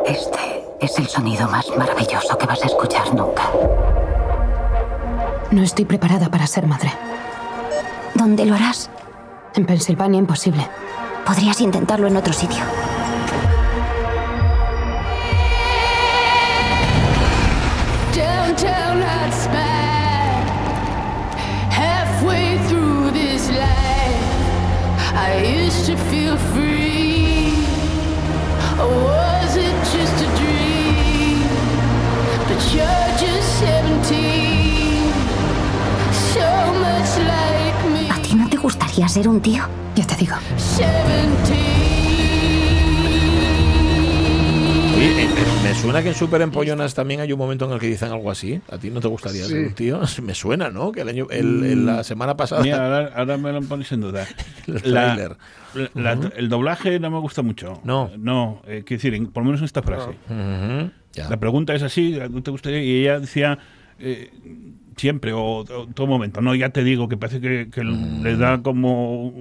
Este 0.07 0.65
es 0.81 0.99
el 0.99 1.07
sonido 1.07 1.49
más 1.49 1.67
maravilloso 1.77 2.39
que 2.39 2.47
vas 2.47 2.63
a 2.63 2.67
escuchar 2.67 3.13
nunca. 3.15 3.51
No 5.51 5.63
estoy 5.63 5.85
preparada 5.85 6.29
para 6.31 6.47
ser 6.47 6.67
madre. 6.67 6.91
¿Dónde 8.15 8.47
lo 8.47 8.55
harás? 8.55 8.91
En 9.55 9.67
Pensilvania 9.67 10.19
imposible. 10.19 10.67
Podrías 11.25 11.61
intentarlo 11.61 12.07
en 12.07 12.17
otro 12.17 12.33
sitio. 12.33 12.63
Ser 39.09 39.29
un 39.29 39.41
tío? 39.41 39.63
Ya 39.95 40.07
te 40.07 40.17
digo. 40.17 40.37
17. 40.57 40.87
Oye, 44.97 45.09
eh, 45.11 45.25
eh, 45.25 45.29
me 45.63 45.75
suena 45.75 46.03
que 46.03 46.09
en 46.09 46.15
Super 46.15 46.41
Empollonas 46.41 46.95
también 46.95 47.21
hay 47.21 47.31
un 47.31 47.39
momento 47.39 47.67
en 47.67 47.73
el 47.73 47.79
que 47.79 47.87
dicen 47.87 48.11
algo 48.11 48.31
así. 48.31 48.61
¿A 48.71 48.79
ti 48.79 48.91
no 48.91 49.01
te 49.01 49.09
gustaría 49.09 49.43
Sí. 49.45 49.51
ser 49.51 49.67
un 49.67 49.75
tío? 49.75 50.01
Me 50.23 50.35
suena, 50.35 50.71
¿no? 50.71 50.91
Que 50.91 51.03
el 51.03 51.09
año, 51.11 51.27
el- 51.31 51.65
el- 51.65 51.87
la 51.87 52.03
semana 52.03 52.35
pasada. 52.37 52.63
Mira, 52.63 52.83
ahora, 52.85 53.13
ahora 53.15 53.37
me 53.37 53.53
lo 53.53 53.61
pones 53.63 53.93
en 53.93 54.01
duda. 54.01 54.27
El 54.67 54.95
La- 54.95 56.13
el 56.37 56.49
doblaje 56.49 56.99
no 56.99 57.11
me 57.11 57.19
gusta 57.19 57.43
mucho. 57.43 57.83
No. 57.85 58.11
No, 58.17 58.63
eh, 58.67 58.83
quiero 58.87 58.99
decir, 58.99 59.13
en- 59.15 59.27
por 59.27 59.43
lo 59.43 59.49
menos 59.49 59.61
en 59.61 59.67
esta 59.67 59.83
frase. 59.83 60.17
La 61.29 61.37
pregunta 61.39 61.75
es 61.75 61.83
así, 61.83 62.19
¿no 62.31 62.43
te 62.43 62.51
gustaría? 62.51 62.83
Y 62.83 63.03
ella 63.03 63.21
decía 63.21 63.59
eh, 63.99 64.31
siempre 64.97 65.33
o, 65.33 65.59
o 65.59 65.65
todo 65.95 66.07
momento, 66.07 66.41
no, 66.41 66.55
ya 66.55 66.71
te 66.71 66.83
digo 66.83 67.09
que 67.09 67.17
parece 67.17 67.41
que, 67.41 67.69
que 67.71 67.85
le 67.85 68.37
da 68.37 68.63
como 68.63 69.33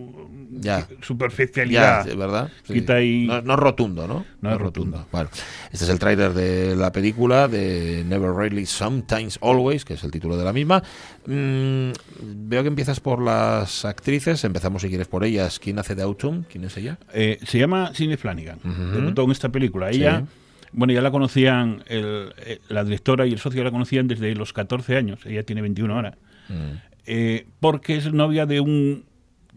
Mm. 0.46 0.62
Ya. 0.62 0.88
Ya, 0.88 0.96
superficialidad. 1.02 2.06
sí, 2.08 2.16
¿verdad? 2.16 2.50
Sí. 2.64 2.74
Quita 2.76 2.94
ahí- 2.96 3.26
No, 3.28 3.42
no 3.42 3.54
es 3.56 3.60
rotundo, 3.60 4.08
¿no? 4.08 4.26
No 4.40 4.52
es 4.54 4.58
rotundo. 4.58 5.06
Bueno, 5.12 5.30
este 5.72 5.84
es 5.84 5.90
el 5.90 6.00
tráiler 6.00 6.34
de 6.34 6.78
la 6.78 6.94
película 6.94 7.50
de 7.50 8.06
Never 8.08 8.32
Really, 8.32 8.66
Sometimes 8.66 9.38
Always, 9.42 9.84
que 9.84 9.96
es 9.96 10.04
el 10.06 10.12
título 10.12 10.38
de 10.38 10.46
la 10.46 10.54
misma. 10.54 10.82
Mm, 11.26 11.90
veo 12.48 12.62
que 12.62 12.68
empiezas 12.70 13.00
por 13.02 13.22
las 13.22 13.84
actrices. 13.86 14.44
Empezamos, 14.46 14.82
si 14.82 14.88
quieres, 14.90 15.08
por 15.08 15.26
ellas. 15.26 15.60
¿Quién 15.60 15.78
hace 15.80 15.94
de 15.96 16.04
Autumn? 16.04 16.46
¿Quién 16.50 16.64
es 16.64 16.78
ella? 16.78 16.98
Eh, 17.14 17.38
se 17.46 17.60
llama 17.60 17.92
Cindy 17.94 18.16
Flanagan. 18.16 18.60
Ujú. 18.64 18.96
Debutó 18.96 19.24
en 19.24 19.32
esta 19.32 19.50
película. 19.50 19.90
Ella, 19.90 20.20
Sí. 20.22 20.26
Bueno, 20.76 20.94
ya 20.94 21.02
la 21.02 21.12
conocían, 21.12 21.84
el- 21.88 22.34
eh, 22.46 22.60
la 22.70 22.84
directora 22.84 23.26
y 23.26 23.32
el 23.34 23.40
socio 23.40 23.64
la 23.64 23.72
conocían 23.72 24.08
desde 24.08 24.36
los 24.36 24.54
14 24.54 24.96
años. 24.98 25.26
Ella 25.26 25.44
tiene 25.44 25.62
21 25.62 25.94
ahora. 25.96 26.18
Mm. 26.50 26.54
Eh, 27.08 27.46
porque 27.60 27.96
es 27.96 28.12
novia 28.12 28.46
de 28.46 28.60
un 28.60 29.04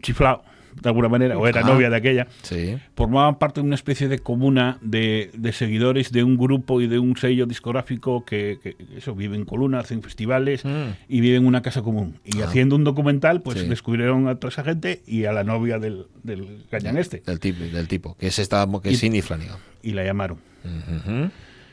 chiflao, 0.01 0.43
de 0.81 0.89
alguna 0.89 1.09
manera, 1.09 1.37
o 1.37 1.47
era 1.47 1.61
Ah. 1.61 1.63
novia 1.63 1.89
de 1.89 1.95
aquella. 1.95 2.27
Sí. 2.41 2.77
Formaban 2.95 3.37
parte 3.37 3.59
de 3.61 3.65
una 3.67 3.75
especie 3.75 4.07
de 4.07 4.19
comuna 4.19 4.77
de, 4.81 5.29
de 5.33 5.51
seguidores 5.51 6.11
de 6.11 6.23
un 6.23 6.37
grupo 6.37 6.81
y 6.81 6.87
de 6.87 6.99
un 6.99 7.17
sello 7.17 7.45
discográfico 7.45 8.23
que, 8.25 8.59
que 8.63 8.75
eso 8.97 9.13
vive 9.15 9.35
en 9.35 9.45
Coluna, 9.45 9.79
hacen 9.79 10.01
festivales 10.01 10.63
Mm. 10.65 10.69
y 11.07 11.21
viven 11.21 11.41
en 11.41 11.47
una 11.47 11.61
casa 11.61 11.81
común. 11.81 12.19
Y 12.23 12.41
haciendo 12.41 12.75
un 12.75 12.83
documental, 12.83 13.41
pues 13.41 13.59
Sí. 13.59 13.67
descubrieron 13.67 14.27
a 14.27 14.35
toda 14.35 14.49
esa 14.51 14.63
gente 14.63 15.01
y 15.05 15.25
a 15.25 15.31
la 15.33 15.43
novia 15.43 15.79
del, 15.79 16.05
del 16.23 16.63
gañán 16.71 16.97
este. 16.97 17.21
Del 17.25 17.39
tipo, 17.39 17.63
del 17.63 17.87
tipo 17.87 18.15
que 18.17 18.27
es 18.27 18.39
esta, 18.39 18.67
que 18.81 18.89
es 18.89 18.99
Cindy 18.99 19.21
Flanagan. 19.21 19.57
Y 19.83 19.91
la 19.93 20.03
llamaron. 20.03 20.37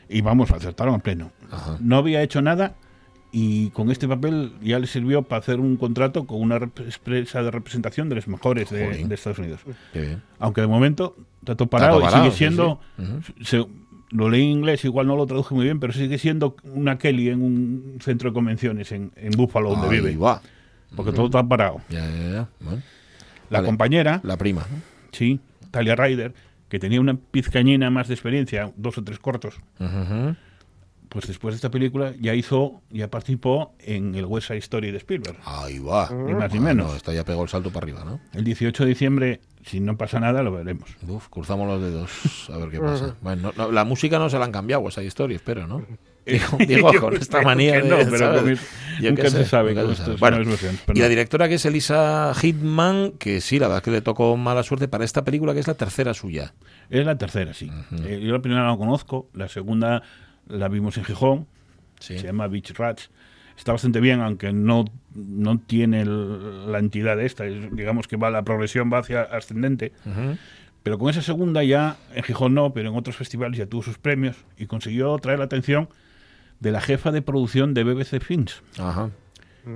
Y 0.09 0.21
vamos, 0.21 0.51
acertaron 0.51 0.95
a 0.95 0.99
pleno. 0.99 1.31
Ajá. 1.51 1.77
No 1.81 1.97
había 1.97 2.21
hecho 2.21 2.41
nada 2.41 2.75
y 3.31 3.69
con 3.71 3.91
este 3.91 4.07
papel 4.07 4.53
ya 4.61 4.79
le 4.79 4.87
sirvió 4.87 5.21
para 5.23 5.39
hacer 5.39 5.59
un 5.59 5.75
contrato 5.77 6.25
con 6.25 6.41
una 6.41 6.55
empresa 6.57 7.43
de 7.43 7.51
representación 7.51 8.09
de 8.09 8.15
los 8.15 8.27
mejores 8.27 8.69
de, 8.69 9.05
de 9.05 9.15
Estados 9.15 9.39
Unidos. 9.39 9.61
Qué 9.93 10.01
bien. 10.01 10.21
Aunque 10.39 10.61
de 10.61 10.67
momento 10.67 11.15
está 11.41 11.55
todo 11.55 11.67
parado, 11.67 11.99
parado, 12.01 12.25
y 12.27 12.31
sí, 12.31 12.37
sigue 12.37 12.37
siendo. 12.37 12.79
sí. 12.97 13.03
Ujú. 13.03 13.43
se- 13.43 13.67
lo 14.09 14.29
leí 14.29 14.43
en 14.43 14.49
inglés, 14.59 14.85
igual 14.85 15.05
no 15.05 15.17
lo 15.17 15.25
traduje 15.25 15.53
muy 15.53 15.65
bien, 15.65 15.81
pero 15.81 15.91
sigue 15.91 16.17
siendo 16.17 16.55
una 16.73 16.97
Kelly 16.97 17.27
en 17.27 17.41
un 17.41 17.97
centro 17.99 18.29
de 18.29 18.33
convenciones 18.33 18.93
en, 18.93 19.11
en 19.17 19.31
Buffalo, 19.31 19.71
donde 19.71 19.87
Ahí 19.89 19.99
vive. 20.01 20.15
va. 20.15 20.41
Porque 20.95 21.11
todo 21.11 21.25
está 21.25 21.43
parado. 21.43 21.81
Ya, 21.89 22.09
ya, 22.09 22.31
ya. 22.31 22.49
Bueno, 22.61 22.81
La 23.49 23.59
Vale. 23.59 23.65
compañera, 23.65 24.21
la 24.23 24.37
prima. 24.37 24.65
sí, 25.11 25.41
Talia 25.71 25.97
Ryder, 25.97 26.33
que 26.69 26.79
tenía 26.79 27.01
una 27.01 27.15
pizcañina 27.17 27.89
más 27.89 28.07
de 28.07 28.13
experiencia, 28.13 28.71
dos 28.77 28.97
o 28.97 29.03
tres 29.03 29.19
cortos, 29.19 29.55
Ujú. 29.77 30.35
Pues 31.09 31.27
después 31.27 31.53
de 31.53 31.57
esta 31.57 31.69
película 31.71 32.13
ya 32.19 32.33
hizo, 32.35 32.81
ya 32.89 33.09
participó 33.09 33.73
en 33.79 34.15
el 34.15 34.25
West 34.25 34.47
Side 34.47 34.59
Story 34.59 34.91
de 34.91 34.97
Spielberg. 34.97 35.37
Ahí 35.45 35.79
va. 35.79 36.09
Ni 36.11 36.33
más 36.33 36.51
ni 36.53 36.59
Bueno, 36.59 36.83
menos. 36.83 36.95
esta 36.95 37.13
ya 37.13 37.23
pegó 37.23 37.43
el 37.43 37.49
salto 37.49 37.71
para 37.71 37.85
arriba, 37.85 38.03
¿no? 38.05 38.19
El 38.33 38.43
18 38.43 38.83
de 38.83 38.89
diciembre, 38.89 39.41
si 39.65 39.79
no 39.79 39.97
pasa 39.97 40.19
nada, 40.19 40.43
lo 40.43 40.51
veremos. 40.51 40.89
Uf, 41.07 41.27
cruzamos 41.29 41.67
los 41.67 41.81
dedos 41.81 42.49
a 42.53 42.57
ver 42.57 42.69
qué 42.69 42.79
pasa. 42.81 43.15
Bueno, 43.21 43.51
no- 43.55 43.71
la 43.71 43.83
música 43.85 44.19
no 44.19 44.29
se 44.29 44.37
la 44.37 44.45
han 44.45 44.51
cambiado, 44.51 44.87
esa 44.87 45.03
historia, 45.03 45.35
espero, 45.35 45.65
¿no? 45.67 45.85
Digo, 46.27 46.57
digo, 46.59 46.91
con 46.99 47.15
esta 47.15 47.41
manía 47.41 47.81
que 47.81 47.87
no, 47.87 47.95
de, 47.95 48.05
pero 48.07 48.33
nunca 48.41 49.23
qué 49.23 49.29
se 49.29 49.45
sabe 49.45 49.69
nunca 49.73 49.85
con 49.85 49.95
se 49.95 50.01
estas 50.01 50.19
sabe. 50.19 50.41
Bueno, 50.41 50.57
y 50.93 50.99
la 50.99 51.07
directora 51.07 51.47
que 51.47 51.53
es 51.55 51.65
Elisa 51.65 52.33
Hitman, 52.35 53.13
que 53.17 53.39
sí, 53.39 53.59
la 53.59 53.67
verdad 53.67 53.77
es 53.77 53.83
que 53.85 53.91
le 53.91 54.01
tocó 54.01 54.35
mala 54.35 54.61
suerte 54.63 54.89
para 54.89 55.05
esta 55.05 55.23
película, 55.23 55.53
que 55.53 55.61
es 55.61 55.67
la 55.69 55.75
tercera 55.75 56.13
suya. 56.13 56.53
Es 56.89 57.05
la 57.05 57.17
tercera, 57.17 57.53
sí. 57.53 57.71
Eh, 58.03 58.19
yo 58.21 58.33
la 58.33 58.41
primera 58.41 58.63
no 58.65 58.71
la 58.71 58.77
conozco, 58.77 59.29
la 59.33 59.47
segunda 59.47 60.03
la 60.49 60.67
vimos 60.67 60.97
en 60.97 61.03
Gijón, 61.05 61.47
Sí. 61.99 62.17
se 62.19 62.25
llama 62.27 62.47
Beach 62.47 62.71
Rats. 62.77 63.09
Está 63.57 63.71
bastante 63.71 63.99
bien, 63.99 64.21
aunque 64.21 64.53
no, 64.53 64.85
no 65.15 65.57
tiene 65.59 66.01
el- 66.01 66.71
la 66.71 66.77
entidad 66.79 67.19
esta, 67.19 67.45
es- 67.45 67.75
digamos 67.75 68.07
que 68.07 68.15
va 68.17 68.29
la 68.29 68.43
progresión 68.43 68.91
va 68.93 68.99
hacia 68.99 69.23
ascendente. 69.23 69.93
Ujú. 70.05 70.37
Pero 70.83 70.99
con 70.99 71.09
esa 71.09 71.21
segunda 71.21 71.63
ya, 71.63 71.97
en 72.13 72.23
Gijón 72.23 72.53
no, 72.53 72.71
pero 72.73 72.89
en 72.89 72.95
otros 72.95 73.15
festivales 73.17 73.57
ya 73.57 73.65
tuvo 73.65 73.81
sus 73.81 73.97
premios 73.97 74.37
y 74.57 74.67
consiguió 74.67 75.17
traer 75.17 75.39
la 75.39 75.45
atención 75.45 75.89
de 76.59 76.71
la 76.71 76.81
jefa 76.81 77.11
de 77.11 77.21
producción 77.21 77.73
de 77.73 77.83
BBC 77.83 78.19
Films, 78.19 78.61
Ajá. 78.79 79.09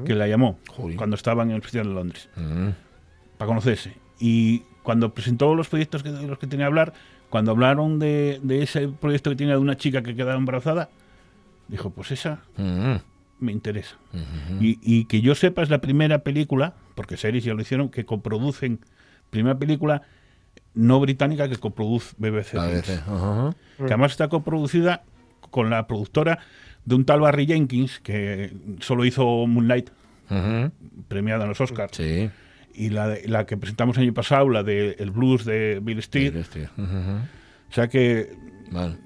que 0.06 0.16
la 0.16 0.28
llamó 0.28 0.58
Jolín. 0.70 0.96
cuando 0.98 1.16
estaban 1.16 1.50
en 1.50 1.56
el 1.58 1.62
Festival 1.64 1.88
de 1.90 1.94
Londres. 1.94 2.30
Ujú. 2.38 2.74
para 3.38 3.48
conocerse. 3.48 3.96
Y 4.20 4.60
cuando 4.84 5.16
presentó 5.16 5.56
los 5.56 5.68
proyectos 5.68 6.04
de 6.04 6.12
los 6.28 6.38
que 6.38 6.46
tenía 6.46 6.66
que 6.66 6.68
hablar, 6.68 6.94
cuando 7.32 7.52
hablaron 7.52 7.98
de, 7.98 8.40
de 8.44 8.62
ese 8.62 8.90
proyecto 8.90 9.32
que 9.32 9.38
tenía 9.38 9.54
de 9.54 9.60
una 9.60 9.78
chica 9.78 10.04
que 10.04 10.16
quedaba 10.16 10.36
embarazada, 10.36 10.90
dijo, 11.70 11.90
pues 11.90 12.12
esa 12.12 12.42
Ujú. 12.58 13.02
me 13.40 13.52
interesa. 13.52 13.96
Y, 14.60 14.78
y 14.84 15.06
que 15.06 15.22
yo 15.22 15.34
sepa 15.34 15.64
es 15.64 15.70
la 15.70 15.80
primera 15.80 16.20
película, 16.20 16.76
porque 16.94 17.16
series 17.18 17.44
ya 17.46 17.54
lo 17.54 17.62
hicieron, 17.62 17.90
que 17.90 18.06
coproducen, 18.06 18.82
primera 19.30 19.58
película 19.58 20.04
no 20.74 21.00
británica 21.00 21.48
que 21.50 21.56
coproduce 21.56 22.14
BBC. 22.18 22.52
Que 23.78 23.84
además 23.86 24.12
está 24.12 24.28
coproducida 24.28 25.04
con 25.50 25.70
la 25.70 25.88
productora 25.88 26.40
de 26.86 26.96
un 26.96 27.06
tal 27.06 27.22
Barry 27.22 27.46
Jenkins, 27.48 28.00
que 28.00 28.54
solo 28.82 29.06
hizo 29.06 29.48
Moonlight, 29.48 29.90
premiada 31.08 31.44
en 31.44 31.50
los 31.50 31.62
Oscars. 31.62 31.96
Sí. 31.96 32.30
Y 32.76 32.90
la, 32.90 33.08
de- 33.10 33.28
la 33.28 33.46
que 33.46 33.58
presentamos 33.58 33.98
el 33.98 34.04
año 34.04 34.14
pasado, 34.14 34.50
la 34.50 34.64
de 34.64 34.96
El 35.00 35.12
Blues 35.12 35.46
de 35.46 35.80
Bill. 35.82 36.00
Ujú. 36.00 36.86
O 37.70 37.74
sea 37.74 37.88
que 37.88 38.34
Bueno. 38.72 38.98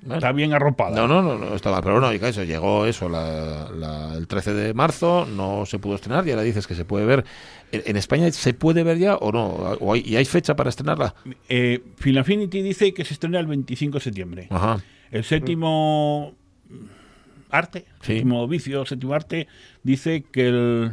Bueno. 0.00 0.14
está 0.14 0.30
bien 0.32 0.52
arropada. 0.54 0.94
No, 0.94 1.08
no, 1.08 1.22
no, 1.22 1.36
no 1.36 1.54
estaba. 1.56 1.82
Pero 1.82 2.00
no, 2.00 2.12
y 2.12 2.16
eso, 2.16 2.44
llegó 2.44 2.86
eso 2.86 3.08
la- 3.08 3.68
la- 3.76 4.14
el 4.16 4.26
13 4.28 4.54
de 4.54 4.72
marzo, 4.72 5.26
no 5.26 5.66
se 5.66 5.78
pudo 5.78 5.96
estrenar 5.96 6.26
y 6.26 6.30
ahora 6.30 6.42
dices 6.42 6.66
que 6.66 6.74
se 6.76 6.84
puede 6.84 7.04
ver. 7.04 7.24
¿En, 7.72 7.82
en 7.84 7.96
España 7.96 8.30
se 8.30 8.54
puede 8.54 8.84
ver 8.84 8.98
ya 8.98 9.16
o 9.16 9.32
no? 9.32 9.44
¿O 9.46 9.92
hay- 9.92 10.02
¿Y 10.06 10.16
hay 10.16 10.24
fecha 10.24 10.54
para 10.56 10.70
estrenarla? 10.70 11.14
Eh, 11.48 11.82
Film 11.96 12.18
Affinity 12.18 12.62
dice 12.62 12.94
que 12.94 13.04
se 13.04 13.14
estrena 13.14 13.40
el 13.40 13.46
25 13.48 13.98
de 13.98 14.04
septiembre. 14.04 14.46
Ajá. 14.50 14.78
El 15.10 15.24
séptimo 15.24 16.34
arte, 17.50 17.84
Sí. 18.00 18.14
séptimo 18.14 18.46
vicio, 18.46 18.84
séptimo 18.86 19.14
arte, 19.14 19.48
dice 19.82 20.24
que 20.30 20.48
el, 20.48 20.92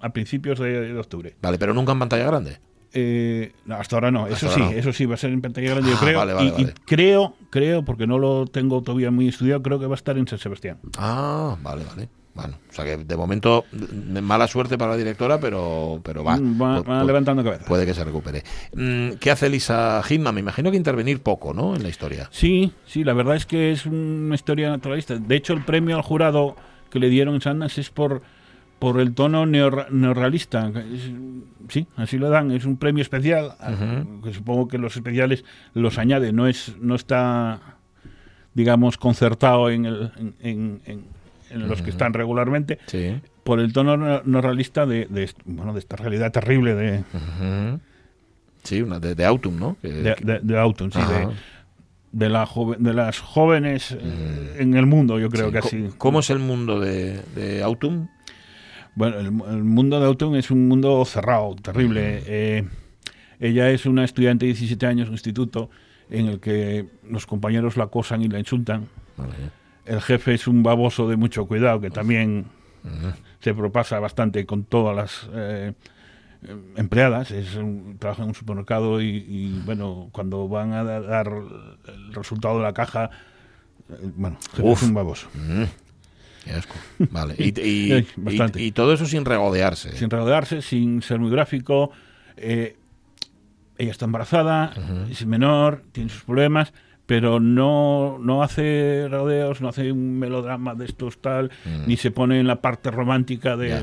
a 0.00 0.10
principios 0.10 0.58
de, 0.58 0.92
de 0.92 0.98
octubre. 0.98 1.34
Vale, 1.42 1.58
pero 1.58 1.74
nunca 1.74 1.92
en 1.92 1.98
pantalla 1.98 2.24
grande. 2.26 2.58
Eh, 2.92 3.52
no, 3.66 3.76
hasta 3.76 3.96
ahora 3.96 4.10
no, 4.10 4.24
Hasta 4.24 4.34
eso 4.34 4.46
ahora 4.50 4.68
sí, 4.68 4.74
no. 4.74 4.78
eso 4.80 4.92
sí 4.92 5.06
va 5.06 5.14
a 5.14 5.18
ser 5.18 5.30
en 5.30 5.40
pantalla 5.40 5.70
grande, 5.70 5.90
yo 5.90 5.96
Ah, 5.96 6.00
creo. 6.00 6.18
vale, 6.18 6.32
vale, 6.32 6.46
y, 6.46 6.60
y 6.60 6.64
vale. 6.64 6.74
creo, 6.86 7.36
creo, 7.50 7.84
porque 7.84 8.06
no 8.06 8.18
lo 8.18 8.46
tengo 8.46 8.82
todavía 8.82 9.10
muy 9.12 9.28
estudiado, 9.28 9.62
creo 9.62 9.78
que 9.78 9.86
va 9.86 9.94
a 9.94 9.96
estar 9.96 10.18
en 10.18 10.26
San 10.26 10.38
Sebastián. 10.40 10.78
Ah, 10.98 11.56
vale, 11.62 11.84
vale. 11.84 12.08
Bueno, 12.32 12.58
o 12.70 12.72
sea 12.72 12.84
que 12.84 12.96
de 12.96 13.16
momento 13.16 13.64
mala 14.22 14.46
suerte 14.46 14.78
para 14.78 14.92
la 14.92 14.96
directora, 14.96 15.40
pero, 15.40 16.00
pero 16.04 16.22
va. 16.24 16.36
Mm, 16.36 16.62
va- 16.62 17.04
levantando 17.04 17.42
cabeza. 17.44 17.64
Puede 17.66 17.84
que 17.84 17.92
se 17.92 18.04
recupere. 18.04 18.44
Mm, 18.74 19.14
¿Qué 19.20 19.30
hace 19.32 19.48
Lisa 19.50 20.00
Hitman? 20.04 20.34
Me 20.36 20.40
imagino 20.40 20.70
que 20.70 20.76
intervenir 20.76 21.20
poco, 21.22 21.52
¿no? 21.52 21.74
En 21.74 21.82
la 21.82 21.88
historia. 21.88 22.28
Sí, 22.32 22.72
sí, 22.86 23.02
la 23.04 23.14
verdad 23.14 23.34
es 23.34 23.46
que 23.46 23.72
es 23.72 23.84
una 23.84 24.34
historia 24.36 24.70
naturalista. 24.70 25.16
De 25.16 25.34
hecho, 25.36 25.52
el 25.52 25.64
premio 25.64 25.96
al 25.96 26.02
jurado 26.02 26.56
que 26.88 27.00
le 27.00 27.08
dieron 27.08 27.34
en 27.34 27.40
Sundance 27.40 27.80
es 27.80 27.90
por, 27.90 28.22
por 28.80 28.98
el 29.00 29.14
tono 29.14 29.46
neorrealista. 29.46 30.72
Sí, 31.68 31.86
así 31.96 32.18
lo 32.18 32.28
dan. 32.30 32.50
Es 32.50 32.64
un 32.64 32.76
premio 32.76 33.02
especial, 33.02 33.52
que 34.24 34.34
supongo 34.34 34.66
que 34.66 34.78
los 34.78 34.96
especiales 34.96 35.44
los 35.74 35.98
añade. 35.98 36.32
No 36.32 36.48
es 36.48 36.74
no 36.80 36.96
está, 36.96 37.60
digamos, 38.54 38.96
concertado 38.98 39.70
en, 39.70 39.84
el, 39.86 40.10
en, 40.40 40.80
en- 40.84 41.04
en- 41.50 41.68
los 41.68 41.82
que 41.82 41.90
están 41.90 42.12
regularmente. 42.14 42.78
Sí. 42.86 43.20
Por 43.44 43.60
el 43.60 43.72
tono 43.72 43.96
neo- 43.96 44.22
neorrealista 44.24 44.86
de, 44.86 45.06
bueno, 45.44 45.72
de 45.72 45.78
esta 45.80 45.96
realidad 45.96 46.32
terrible 46.32 46.74
de. 46.74 47.04
Sí, 48.62 48.82
una 48.82 49.00
de, 49.00 49.14
de 49.14 49.24
Autumn, 49.24 49.58
¿no? 49.58 49.76
Que- 49.80 49.88
de, 49.88 50.16
de- 50.20 50.40
de 50.42 50.58
Autumn, 50.58 50.92
sí, 50.92 50.98
de, 52.12 52.28
la 52.28 52.44
jove- 52.46 52.76
de 52.78 52.92
las 52.92 53.18
jóvenes 53.20 53.92
eh, 53.98 54.56
en 54.58 54.74
el 54.74 54.84
mundo, 54.86 55.18
yo 55.18 55.28
creo 55.30 55.46
sí. 55.46 55.52
que 55.52 55.58
así. 55.58 55.88
¿Cómo 55.96 56.20
es 56.20 56.30
el 56.30 56.40
mundo 56.40 56.78
de, 56.80 57.20
de 57.34 57.62
Autumn? 57.62 58.08
Bueno, 58.94 59.18
el, 59.18 59.26
el 59.26 59.64
mundo 59.64 59.98
de 60.00 60.06
Autumn 60.06 60.34
es 60.36 60.50
un 60.50 60.68
mundo 60.68 61.04
cerrado, 61.04 61.54
terrible. 61.56 62.22
Eh, 62.26 62.68
ella 63.38 63.70
es 63.70 63.86
una 63.86 64.04
estudiante 64.04 64.44
de 64.46 64.52
17 64.52 64.86
años 64.86 65.04
en 65.04 65.08
un 65.10 65.14
instituto 65.14 65.70
en 66.10 66.26
el 66.26 66.40
que 66.40 66.86
los 67.08 67.26
compañeros 67.26 67.76
la 67.76 67.84
acosan 67.84 68.20
y 68.22 68.28
la 68.28 68.38
insultan. 68.38 68.88
Vale. 69.16 69.32
El 69.86 70.00
jefe 70.02 70.34
es 70.34 70.46
un 70.46 70.62
baboso 70.62 71.08
de 71.08 71.16
mucho 71.16 71.46
cuidado 71.46 71.80
que 71.80 71.90
también 71.90 72.46
se 73.40 73.54
propasa 73.54 73.98
bastante 74.00 74.44
con 74.46 74.64
todas 74.64 74.94
las 74.96 75.28
eh, 75.34 75.72
empleadas. 76.76 77.30
Es 77.30 77.54
un- 77.56 77.96
trabaja 77.98 78.22
en 78.22 78.28
un 78.28 78.34
supermercado 78.34 79.00
y, 79.00 79.06
y, 79.28 79.62
bueno, 79.64 80.08
cuando 80.12 80.48
van 80.48 80.72
a 80.72 80.84
da- 80.84 81.00
dar 81.00 81.28
el 81.86 82.14
resultado 82.14 82.58
de 82.58 82.62
la 82.64 82.72
caja, 82.72 83.10
eh, 83.90 84.10
bueno, 84.16 84.38
Uf. 84.60 84.82
es 84.82 84.88
un 84.88 84.94
baboso. 84.94 85.28
Qué 85.32 85.68
asco. 86.52 86.74
Vale. 87.10 87.34
Y, 87.38 87.48
y- 87.60 87.94
y- 87.94 88.66
y 88.66 88.72
todo 88.72 88.92
eso 88.92 89.06
sin 89.06 89.24
regodearse. 89.24 89.96
sin 89.96 90.10
rodearse, 90.10 90.62
sin 90.62 91.02
ser 91.02 91.18
muy 91.18 91.30
gráfico. 91.30 91.90
eh, 92.36 92.76
ella 93.78 93.92
está 93.92 94.04
embarazada, 94.04 94.74
es 95.10 95.24
menor, 95.24 95.82
tiene 95.92 96.10
sus 96.10 96.22
problemas, 96.24 96.74
pero 97.06 97.40
no, 97.40 98.18
no 98.20 98.42
hace 98.42 99.06
rodeos, 99.10 99.62
no 99.62 99.68
hace 99.70 99.90
un 99.90 100.18
melodrama 100.18 100.74
de 100.74 100.84
estos 100.84 101.18
tal, 101.22 101.50
ni 101.86 101.96
se 101.96 102.10
pone 102.10 102.38
en 102.40 102.46
la 102.46 102.60
parte 102.60 102.90
romántica 102.90 103.56
de 103.56 103.68
Ya. 103.70 103.82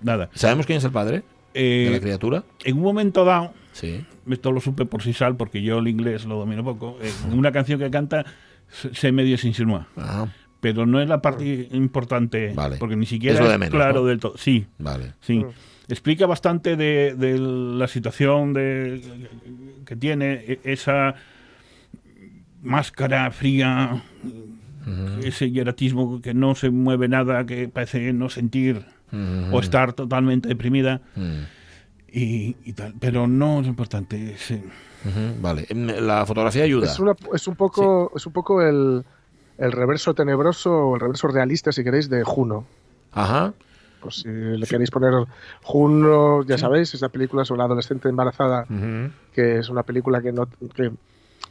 nada. 0.00 0.30
¿Sabemos 0.34 0.64
quién 0.66 0.78
es 0.78 0.84
el 0.84 0.92
padre 0.92 1.24
Eh, 1.54 1.86
de 1.86 1.90
la 1.96 2.00
criatura? 2.00 2.44
en 2.64 2.76
un 2.76 2.82
momento 2.84 3.24
dado, 3.24 3.52
Sí. 3.72 4.04
esto 4.30 4.52
lo 4.52 4.60
supe 4.60 4.84
por 4.86 5.02
sí 5.02 5.12
sal, 5.12 5.36
porque 5.36 5.60
yo 5.60 5.78
el 5.78 5.88
inglés 5.88 6.24
lo 6.24 6.36
domino 6.38 6.62
poco, 6.62 6.98
eh, 7.02 7.10
en 7.26 7.36
una 7.36 7.50
canción 7.50 7.80
que 7.80 7.90
canta 7.90 8.24
se, 8.92 9.10
medio 9.10 9.36
se 9.38 9.48
insinúa. 9.48 9.88
Ah, 9.96 10.28
Pero 10.62 10.86
no 10.86 10.98
es 11.00 11.08
la 11.08 11.20
parte 11.20 11.68
importante, 11.72 12.52
Vale. 12.54 12.76
porque 12.78 12.96
ni 12.96 13.04
siquiera 13.04 13.38
Es 13.38 13.50
de 13.50 13.58
menos, 13.58 13.74
claro 13.74 14.00
¿no? 14.00 14.06
del 14.06 14.18
todo. 14.20 14.38
Sí, 14.38 14.64
vale. 14.78 15.12
Sí. 15.20 15.44
Explica 15.88 16.24
bastante 16.26 16.76
de, 16.76 17.14
de 17.14 17.36
la 17.38 17.88
situación 17.88 18.52
de, 18.54 19.02
que 19.84 19.96
tiene 19.96 20.34
e- 20.46 20.60
esa 20.64 21.16
máscara 22.62 23.30
fría, 23.32 24.02
ese 25.22 25.50
hieratismo 25.50 26.20
que 26.20 26.32
no 26.34 26.54
se 26.54 26.70
mueve 26.70 27.08
nada, 27.08 27.44
que 27.44 27.68
parece 27.68 28.12
no 28.12 28.28
sentir 28.28 28.84
o 29.50 29.60
estar 29.60 29.92
totalmente 29.92 30.48
deprimida 30.48 31.00
Mm. 31.16 31.40
y, 32.12 32.56
y 32.64 32.72
tal. 32.72 32.94
Pero 32.98 33.26
no 33.26 33.60
es 33.60 33.66
importante. 33.66 34.36
Vale. 35.40 35.66
Em, 35.68 35.86
La 36.06 36.24
fotografía 36.24 36.62
ayuda. 36.64 36.86
Es, 36.86 36.98
una- 37.00 37.16
es 37.34 37.46
un 37.48 37.56
poco, 37.56 38.12
es 38.14 38.24
un 38.26 38.32
poco 38.32 38.62
el, 38.62 39.04
el 39.64 39.72
reverso 39.72 40.14
tenebroso 40.14 40.70
o 40.72 40.94
el 40.94 41.00
reverso 41.00 41.28
realista, 41.28 41.72
si 41.72 41.82
queréis, 41.84 42.08
de 42.10 42.22
Juno. 42.24 42.64
Ajá. 43.12 43.52
Pues 44.00 44.16
si 44.16 44.28
le 44.28 44.66
queréis 44.66 44.90
poner 44.90 45.12
Juno, 45.62 46.42
ya 46.44 46.58
sabéis, 46.58 46.92
es 46.94 47.00
la 47.02 47.08
película 47.08 47.44
sobre 47.44 47.58
la 47.58 47.64
adolescente 47.66 48.08
embarazada, 48.08 48.66
que 49.32 49.58
es 49.58 49.68
una 49.68 49.82
película 49.84 50.20
que 50.20 50.32
no 50.32 50.46
que 50.74 50.90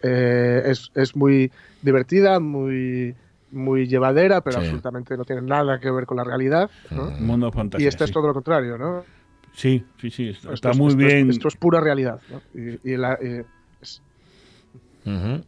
eh, 0.04 0.64
es, 0.66 0.92
es 0.96 1.16
muy 1.16 1.52
divertida, 1.82 2.40
muy 2.40 3.16
muy 3.52 3.86
llevadera, 3.88 4.42
pero 4.42 4.60
Sí. 4.60 4.64
absolutamente 4.66 5.18
no 5.18 5.26
tiene 5.26 5.42
nada 5.42 5.80
que 5.80 5.92
ver 5.92 6.06
con 6.06 6.18
la 6.18 6.24
realidad. 6.24 6.70
¿no? 6.90 7.04
Ujú. 7.08 7.12
mundo 7.22 7.52
fantástico. 7.52 7.84
Y 7.84 7.88
esta 7.88 8.06
es 8.06 8.12
todo 8.12 8.28
lo 8.28 8.34
contrario, 8.34 8.78
¿no? 8.78 9.04
Sí, 9.54 9.84
sí, 10.00 10.10
sí. 10.10 10.30
Está, 10.30 10.54
Esto 10.54 10.74
muy 10.76 10.88
esto 10.94 11.02
es- 11.02 11.08
bien. 11.14 11.30
esto 11.30 11.48
es 11.50 11.56
pura 11.58 11.82
realidad. 11.82 12.22
¿no? 12.30 12.42
Y, 12.60 12.80
y 12.94 12.98
la- 12.98 13.16
es- 13.82 14.02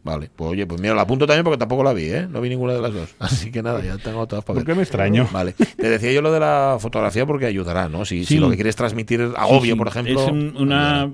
Vale, 0.02 0.30
pues 0.34 0.50
oye, 0.50 0.66
pues 0.66 0.80
mira, 0.80 0.94
la 0.94 1.02
apunto 1.02 1.26
también 1.26 1.44
porque 1.44 1.58
tampoco 1.58 1.84
la 1.84 1.92
vi, 1.92 2.04
¿eh? 2.06 2.26
No 2.28 2.40
vi 2.40 2.48
ninguna 2.48 2.72
de 2.74 2.80
las 2.82 2.92
dos. 2.92 3.14
Así 3.18 3.50
que 3.52 3.62
nada, 3.62 3.82
ya 3.82 3.96
tengo 3.98 4.26
todas 4.26 4.44
para 4.44 4.54
¿Por 4.58 4.64
ver. 4.64 4.72
qué 4.72 4.76
me 4.76 4.82
extraño? 4.82 5.28
Vale. 5.32 5.52
Te 5.52 5.88
decía 5.88 6.12
yo 6.12 6.22
lo 6.22 6.32
de 6.32 6.40
la 6.40 6.76
fotografía 6.80 7.24
porque 7.26 7.46
ayudará, 7.46 7.88
¿no? 7.88 8.04
Si, 8.04 8.24
lo 8.38 8.50
que 8.50 8.56
quieres 8.56 8.76
transmitir 8.76 9.20
es 9.20 9.30
agobio, 9.36 9.60
Sí, 9.62 9.70
sí. 9.70 9.74
por 9.76 9.88
ejemplo. 9.88 10.20
Es 10.24 10.30
un- 10.30 10.56
una 10.56 11.02
ayudará. 11.02 11.10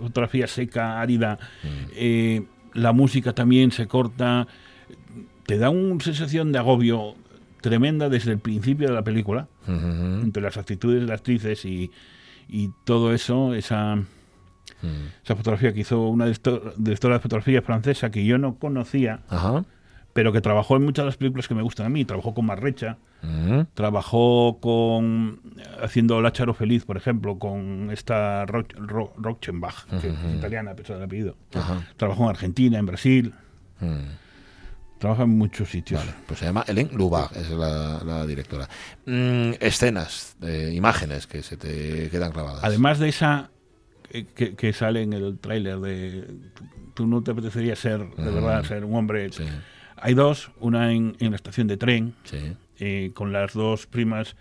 fotografía 0.00 0.46
seca, 0.46 1.00
árida. 1.00 1.38
Mm. 1.62 1.68
Eh, 1.94 2.42
la 2.74 2.92
música 2.92 3.32
también 3.32 3.70
se 3.72 3.86
corta. 3.86 4.46
Te 5.46 5.56
da 5.58 5.70
una 5.70 6.02
sensación 6.02 6.52
de 6.52 6.58
agobio 6.58 7.14
tremenda 7.60 8.08
desde 8.08 8.32
el 8.32 8.38
principio 8.38 8.88
de 8.88 8.94
la 8.94 9.02
película, 9.02 9.48
entre 9.66 10.42
las 10.42 10.56
actitudes 10.56 11.00
de 11.00 11.06
las 11.08 11.18
actrices 11.20 11.64
y, 11.64 11.90
y 12.48 12.70
todo 12.84 13.12
eso, 13.12 13.54
esa, 13.54 13.98
ujú. 14.82 14.92
esa 15.24 15.36
fotografía 15.36 15.72
que 15.72 15.80
hizo 15.80 16.08
una 16.08 16.26
directo- 16.26 16.74
directora 16.76 17.14
de 17.14 17.20
fotografía 17.20 17.62
francesa 17.62 18.10
que 18.10 18.24
yo 18.24 18.38
no 18.38 18.54
conocía, 18.56 19.20
Ajá. 19.28 19.64
pero 20.12 20.32
que 20.32 20.40
trabajó 20.40 20.76
en 20.76 20.84
muchas 20.84 21.04
de 21.04 21.06
las 21.06 21.16
películas 21.16 21.48
que 21.48 21.54
me 21.54 21.62
gustan 21.62 21.86
a 21.86 21.88
mí. 21.88 22.04
Trabajó 22.04 22.34
con 22.34 22.46
Marrecha, 22.46 22.98
Ujú. 23.20 23.66
Trabajó 23.74 24.58
con 24.60 25.40
haciendo 25.82 26.20
Lácharo 26.22 26.54
Feliz, 26.54 26.84
por 26.84 26.96
ejemplo, 26.96 27.36
con 27.38 27.90
esta 27.90 28.46
Roch, 28.46 28.72
Ro- 28.76 29.12
Rochenbach, 29.16 29.86
que 30.00 30.08
es 30.10 30.14
italiana, 30.36 30.70
a 30.70 30.76
pesar 30.76 30.96
del 30.96 31.06
apellido. 31.06 31.36
Ajá. 31.52 31.84
Trabajó 31.96 32.22
en 32.24 32.28
Argentina, 32.30 32.78
en 32.78 32.86
Brasil, 32.86 33.34
Mm. 33.80 34.98
trabaja 35.00 35.24
en 35.24 35.30
muchos 35.30 35.68
sitios. 35.70 36.00
Vale, 36.00 36.12
pues 36.26 36.38
se 36.38 36.46
llama 36.46 36.64
Hélène 36.66 36.92
Lubach, 36.92 37.32
es 37.36 37.50
la, 37.50 38.00
la 38.04 38.24
directora. 38.26 38.68
Mm, 39.06 39.52
escenas, 39.60 40.36
eh, 40.42 40.70
imágenes 40.74 41.26
que 41.26 41.42
se 41.42 41.56
te 41.56 42.08
quedan 42.10 42.30
clavadas. 42.32 42.62
Además 42.62 42.98
de 43.00 43.08
esa 43.08 43.50
que, 44.08 44.54
que 44.56 44.72
sale 44.72 45.02
en 45.02 45.12
el 45.12 45.38
tráiler 45.38 45.78
de 45.80 46.24
tú- 46.94 47.06
no 47.06 47.22
te 47.22 47.30
apetecería 47.32 47.76
ser, 47.76 48.00
de 48.16 48.30
verdad, 48.30 48.64
ser 48.64 48.84
un 48.84 48.94
hombre. 48.94 49.30
Sí, 49.32 49.44
Hay 49.96 50.14
dos, 50.14 50.50
una 50.60 50.92
en, 50.92 51.16
en 51.20 51.30
la 51.30 51.36
estación 51.36 51.66
de 51.66 51.76
tren, 51.76 52.14
sí. 52.24 52.54
eh, 52.78 53.10
con 53.14 53.32
las 53.32 53.52
dos 53.54 53.86
primas 53.86 54.36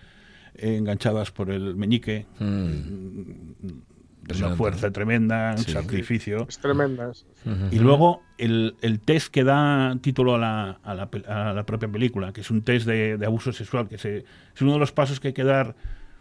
eh, 0.56 0.76
enganchadas 0.78 1.32
por 1.32 1.50
el 1.52 1.76
meñique, 1.76 2.26
Mm, 2.40 2.44
una 2.44 4.34
Impresionante, 4.34 4.58
fuerza 4.58 4.92
tremenda, 4.92 5.54
un 5.58 5.64
Sí. 5.64 5.72
sacrificio. 5.72 6.46
es 6.50 6.60
tremenda. 6.60 7.12
es- 7.12 7.26
Y 7.72 7.80
luego 7.80 8.24
el, 8.38 8.76
el 8.82 9.00
test 9.00 9.30
que 9.32 9.44
da 9.46 9.96
título 10.02 10.36
a 10.36 10.38
la, 10.38 10.80
a 10.84 10.94
la, 10.96 11.10
a 11.30 11.54
la 11.54 11.66
propia 11.66 11.88
película, 11.90 12.34
que 12.34 12.42
es 12.42 12.52
un 12.52 12.62
test 12.62 12.86
de, 12.86 13.18
de 13.18 13.26
abuso 13.26 13.54
sexual, 13.54 13.88
que 13.88 13.98
se, 13.98 14.26
es 14.54 14.62
uno 14.62 14.74
de 14.74 14.80
los 14.80 14.92
pasos 14.92 15.20
que 15.22 15.30
hay 15.30 15.34
que 15.34 15.46
dar 15.46 15.76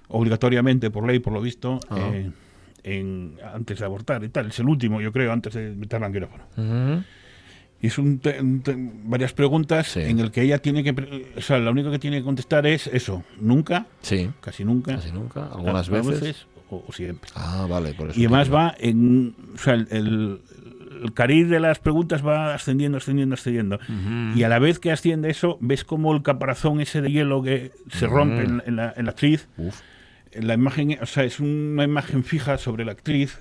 obligatoriamente 0.08 0.88
por 0.90 1.04
ley, 1.06 1.18
por 1.18 1.32
lo 1.32 1.40
visto, 1.40 1.80
Ah. 1.90 1.98
eh, 2.12 2.30
en, 2.86 3.36
antes 3.52 3.78
de 3.80 3.84
abortar 3.84 4.24
y 4.24 4.28
tal. 4.30 4.46
Es 4.46 4.58
el 4.60 4.68
último, 4.68 5.00
yo 5.02 5.12
creo, 5.12 5.32
antes 5.32 5.52
de 5.54 5.70
meterla 5.74 6.06
en 6.06 6.12
quirófano. 6.12 6.44
ujú. 6.56 7.04
Y 7.82 7.88
es 7.88 7.98
un 7.98 8.20
te- 8.20 8.40
un 8.40 8.62
te- 8.62 8.74
varias 9.04 9.34
preguntas 9.34 9.88
Sí. 9.88 10.00
en 10.00 10.18
el 10.18 10.30
que 10.30 10.40
ella 10.40 10.58
tiene 10.60 10.82
que... 10.82 11.32
O 11.36 11.40
sea, 11.42 11.58
lo 11.58 11.70
único 11.72 11.90
que 11.90 11.98
tiene 11.98 12.16
que 12.18 12.24
contestar 12.24 12.66
es 12.66 12.86
eso, 12.86 13.22
nunca, 13.38 13.86
Sí, 14.00 14.30
casi 14.40 14.64
nunca, 14.64 14.94
casi 14.94 15.12
nunca, 15.12 15.44
algunas 15.52 15.86
algunas 15.90 16.06
veces. 16.06 16.46
o, 16.70 16.82
o 16.88 16.92
siempre. 16.92 17.30
Ah, 17.34 17.66
vale, 17.68 17.92
por 17.92 18.08
eso. 18.10 18.18
Y 18.18 18.24
además 18.24 18.52
va 18.52 18.74
en. 18.78 19.34
O 19.54 19.58
sea, 19.58 19.74
el, 19.74 19.88
el- 19.90 20.40
el 21.02 21.12
cariz 21.12 21.46
de 21.50 21.60
las 21.60 21.78
preguntas 21.78 22.26
va 22.26 22.54
ascendiendo, 22.54 22.96
ascendiendo, 22.96 23.34
ascendiendo. 23.34 23.78
Y 24.34 24.42
a 24.44 24.48
la 24.48 24.58
vez 24.58 24.78
que 24.78 24.90
asciende 24.90 25.28
eso, 25.28 25.58
ves 25.60 25.84
como 25.84 26.14
el 26.14 26.22
caparazón 26.22 26.80
ese 26.80 27.02
de 27.02 27.12
hielo 27.12 27.42
que 27.42 27.72
se 27.90 28.06
rompe 28.06 28.42
en, 28.44 28.62
en 28.64 28.76
la, 28.76 28.94
en 28.96 29.04
la 29.04 29.10
actriz. 29.10 29.46
Uf. 29.58 29.78
La 30.40 30.54
imagen, 30.54 30.98
o 31.00 31.06
sea, 31.06 31.24
es 31.24 31.40
una 31.40 31.84
imagen 31.84 32.24
fija 32.24 32.58
sobre 32.58 32.84
la 32.84 32.92
actriz. 32.92 33.38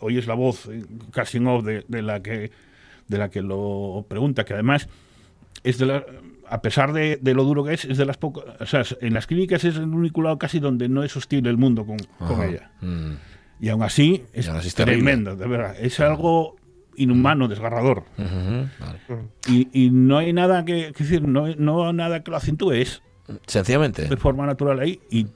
Oyes 0.00 0.26
la 0.26 0.34
voz 0.34 0.66
eh, 0.66 0.84
casi 1.12 1.38
en 1.38 1.46
off 1.46 1.64
de, 1.64 1.84
de 1.88 2.02
la 2.02 2.22
que 2.22 2.50
de 3.08 3.18
la 3.18 3.28
que 3.30 3.40
lo 3.42 4.04
pregunta, 4.08 4.44
que 4.44 4.54
además 4.54 4.88
es 5.62 5.78
de 5.78 5.86
la, 5.86 6.04
a 6.48 6.60
pesar 6.60 6.92
de, 6.92 7.18
de 7.22 7.34
lo 7.34 7.44
duro 7.44 7.62
que 7.64 7.74
es, 7.74 7.84
es 7.84 7.98
de 7.98 8.04
las 8.04 8.16
pocas, 8.16 8.44
o 8.60 8.66
sea, 8.66 8.82
en 9.00 9.14
las 9.14 9.26
clínicas 9.28 9.62
es 9.64 9.76
el 9.76 9.84
único 9.84 10.22
lado 10.22 10.38
casi 10.38 10.58
donde 10.58 10.88
no 10.88 11.04
es 11.04 11.16
hostil 11.16 11.46
el 11.46 11.56
mundo 11.56 11.86
con, 11.86 11.98
con 12.18 12.42
ella. 12.42 12.72
Mm. 12.80 13.12
Y 13.60 13.68
aún 13.68 13.82
así 13.84 14.24
es, 14.32 14.48
aún 14.48 14.58
así 14.58 14.68
es 14.68 14.74
tremendo, 14.74 15.36
de 15.36 15.46
verdad. 15.46 15.76
Es 15.80 16.00
algo 16.00 16.56
inhumano, 16.96 17.46
desgarrador. 17.46 18.04
Ujú, 18.18 18.68
vale. 18.80 18.98
Y, 19.48 19.68
y 19.72 19.90
no 19.90 20.18
hay 20.18 20.32
nada 20.32 20.64
que, 20.64 20.92
que 20.96 21.04
decir, 21.04 21.26
no, 21.28 21.46
no 21.56 21.92
nada 21.92 22.22
que 22.24 22.30
lo 22.30 22.36
acentúe, 22.38 22.72
es 22.72 23.02
Sencillamente. 23.46 24.08
de 24.08 24.16
forma 24.16 24.46
natural 24.46 24.80
ahí 24.80 25.00
y 25.10 25.26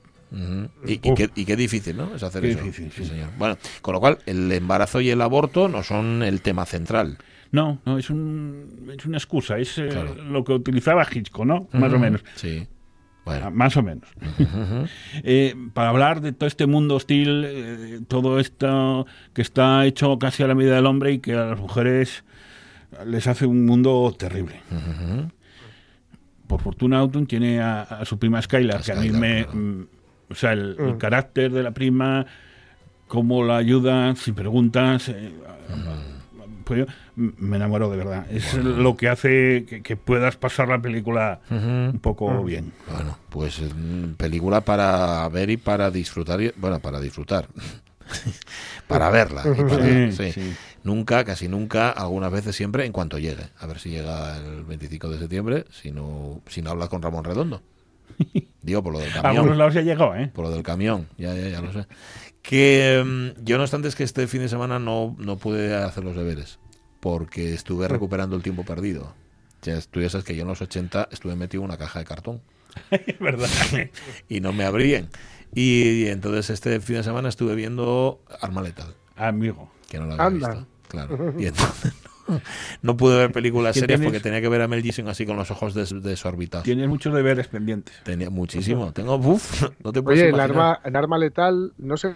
Y, 0.87 0.93
y 0.93 0.99
qué, 0.99 1.29
y 1.35 1.45
qué 1.45 1.57
difícil, 1.57 1.97
¿no? 1.97 2.15
Es 2.15 2.23
hacer 2.23 2.43
Qué 2.43 2.51
eso. 2.53 2.63
difícil, 2.63 2.93
sí, 2.93 3.03
sí. 3.05 3.11
señor. 3.11 3.31
Bueno, 3.39 3.57
con 3.83 3.95
lo 3.95 4.01
cual, 4.01 4.19
el 4.27 4.51
embarazo 4.53 5.01
y 5.01 5.11
el 5.11 5.21
aborto 5.23 5.69
no 5.69 5.83
son 5.83 6.23
el 6.23 6.41
tema 6.41 6.67
central. 6.67 7.19
no, 7.53 7.81
no 7.85 7.99
es, 7.99 8.11
un, 8.11 8.93
es 8.97 9.05
una 9.07 9.19
excusa, 9.19 9.59
es 9.59 9.77
eh, 9.79 9.89
lo 10.29 10.45
que 10.45 10.53
utilizaba 10.53 11.05
Hitchcock, 11.11 11.45
¿no? 11.45 11.69
Más 11.73 11.93
o 11.93 11.99
menos. 11.99 12.23
Sí. 12.37 12.67
Ah, 12.69 12.75
Bueno. 13.25 13.51
Más 13.51 13.77
o 13.77 13.83
menos. 13.83 14.09
Eh, 15.25 15.55
para 15.75 15.89
hablar 15.91 16.21
de 16.21 16.33
todo 16.33 16.47
este 16.47 16.67
mundo 16.67 16.95
hostil, 16.97 17.45
eh, 17.47 18.01
todo 18.09 18.39
esto 18.41 19.07
que 19.35 19.43
está 19.43 19.85
hecho 19.85 20.19
casi 20.19 20.43
a 20.43 20.47
la 20.47 20.55
medida 20.55 20.77
del 20.77 20.87
hombre 20.87 21.13
y 21.13 21.19
que 21.19 21.35
a 21.35 21.45
las 21.47 21.59
mujeres 21.61 22.25
les 23.05 23.27
hace 23.27 23.47
un 23.47 23.67
mundo 23.67 24.15
terrible. 24.19 24.61
Por 26.47 26.61
fortuna, 26.63 26.99
Autumn 26.99 27.27
tiene 27.27 27.61
a, 27.61 27.83
a 27.83 28.05
su 28.05 28.19
prima 28.19 28.41
Skylar, 28.43 28.83
que 28.83 28.93
a 28.93 28.97
mí 28.97 29.11
me. 29.11 29.45
claro. 29.45 29.87
O 30.31 30.35
sea, 30.35 30.53
el, 30.53 30.77
el 30.79 30.95
Mm. 30.95 30.99
carácter 30.99 31.51
de 31.53 31.63
la 31.63 31.73
prima, 31.73 32.27
cómo 33.09 33.45
la 33.45 33.57
ayuda, 33.57 34.15
sin 34.17 34.35
preguntas. 34.35 35.09
eh, 35.09 35.33
pues 36.65 36.87
yo 36.87 36.87
me 37.17 37.57
enamoro 37.57 37.91
de 37.91 37.97
verdad. 37.97 38.27
Es 38.31 38.55
lo 38.55 38.97
que 38.97 39.09
hace 39.09 39.65
que, 39.69 39.83
que 39.83 39.97
puedas 39.97 40.37
pasar 40.37 40.69
la 40.69 40.81
película 40.81 41.41
un 41.51 41.99
poco 42.01 42.45
bien. 42.45 42.73
Bueno, 42.93 43.19
pues 43.29 43.61
mm, 43.61 44.13
película 44.17 44.61
para 44.61 45.29
ver 45.31 45.51
y 45.51 45.57
para 45.57 45.91
disfrutar. 45.91 46.41
y- 46.41 46.53
Bueno, 46.57 46.79
para 46.79 47.01
disfrutar. 47.01 47.49
para 48.87 49.11
verla. 49.11 49.43
y 49.57 49.63
para- 49.65 49.85
Sí, 50.13 50.13
sí. 50.13 50.33
sí. 50.33 50.57
Nunca, 50.85 51.25
casi 51.25 51.49
nunca, 51.49 51.91
algunas 51.91 52.31
veces 52.33 52.55
siempre, 52.57 52.87
en 52.87 52.93
cuanto 52.93 53.19
llegue. 53.19 53.49
A 53.59 53.67
ver 53.67 53.79
si 53.81 53.91
llega 53.91 54.37
el 54.39 54.65
25 54.65 55.09
de 55.11 55.19
septiembre, 55.19 55.65
si 55.71 55.91
no, 55.91 56.41
si 56.47 56.63
no 56.63 56.71
hablas 56.71 56.89
con 56.89 57.03
Ramón 57.03 57.25
Redondo. 57.25 57.61
Digo, 58.63 58.83
por 58.83 58.93
lo 58.93 58.99
del 59.01 59.11
A 59.19 59.23
camión. 59.23 59.37
algunos 59.37 59.57
lados 59.59 59.75
ya 59.75 59.83
llegó, 59.83 60.15
¿eh? 60.15 60.31
Por 60.35 60.45
lo 60.47 60.51
del 60.51 60.63
camión, 60.63 61.09
ya, 61.19 61.35
ya, 61.35 61.49
ya 61.49 61.61
lo 61.61 61.73
sé. 61.73 61.87
Que 62.43 63.03
mm, 63.05 63.45
yo, 63.45 63.57
no 63.59 63.65
obstante, 63.65 63.89
es 63.89 63.95
que 63.97 64.05
este 64.05 64.27
fin 64.27 64.41
de 64.41 64.49
semana 64.49 64.79
no, 64.79 65.15
no 65.19 65.37
pude 65.37 65.75
hacer 65.75 66.05
los 66.05 66.17
deberes, 66.17 66.59
porque 67.01 67.53
estuve 67.55 67.89
recuperando 67.89 68.37
el 68.37 68.43
tiempo 68.43 68.65
perdido. 68.65 69.15
Ya, 69.63 69.79
tú 69.83 70.01
ya 70.01 70.09
sabes 70.09 70.25
que 70.25 70.35
yo 70.35 70.43
en 70.43 70.49
los 70.49 70.63
80 70.63 71.09
estuve 71.11 71.37
metido 71.37 71.63
en 71.63 71.69
una 71.69 71.77
caja 71.77 71.99
de 71.99 72.07
cartón 72.07 72.41
Es 72.91 73.19
verdad. 73.19 73.49
y 74.29 74.41
no 74.41 74.53
me 74.55 74.65
abrían. 74.65 75.09
Y, 75.55 76.07
entonces 76.07 76.49
este 76.51 76.81
fin 76.81 76.97
de 76.97 77.03
semana 77.03 77.29
estuve 77.29 77.55
viendo 77.55 78.23
Arma 78.41 78.63
Letal, 78.63 78.95
Amigo. 79.17 79.71
que 79.89 79.99
no 79.99 80.07
la 80.07 80.15
había 80.15 80.27
Anda. 80.27 80.49
visto. 80.51 80.67
Claro. 80.89 81.35
Y 81.39 81.47
entonces 81.47 81.93
no, 82.83 82.97
pude 82.97 83.17
ver 83.19 83.33
películas 83.33 83.75
¿Qué 83.75 83.81
serias 83.81 84.01
tienes? 84.01 84.13
porque 84.19 84.23
tenía 84.23 84.41
que 84.41 84.49
ver 84.49 84.63
a 84.63 84.69
Mel 84.69 84.83
Gibson 84.83 85.09
así 85.09 85.27
con 85.27 85.37
los 85.37 85.51
ojos 85.51 85.75
des- 85.75 86.03
desorbitados. 86.03 86.65
Tienes 86.65 86.89
muchos 86.89 87.15
deberes 87.15 87.49
pendientes. 87.49 87.95
Tenía 88.05 88.31
muchísimo. 88.31 88.93
Tengo, 88.93 89.17
uf, 89.17 89.63
no 89.85 89.93
te 89.93 90.03
puedes 90.03 90.21
Oye, 90.21 90.31
en 90.31 90.41
arma, 90.41 90.81
en 90.85 90.97
arma 90.97 91.19
letal, 91.19 91.73
no 91.79 91.97
sé 91.97 92.15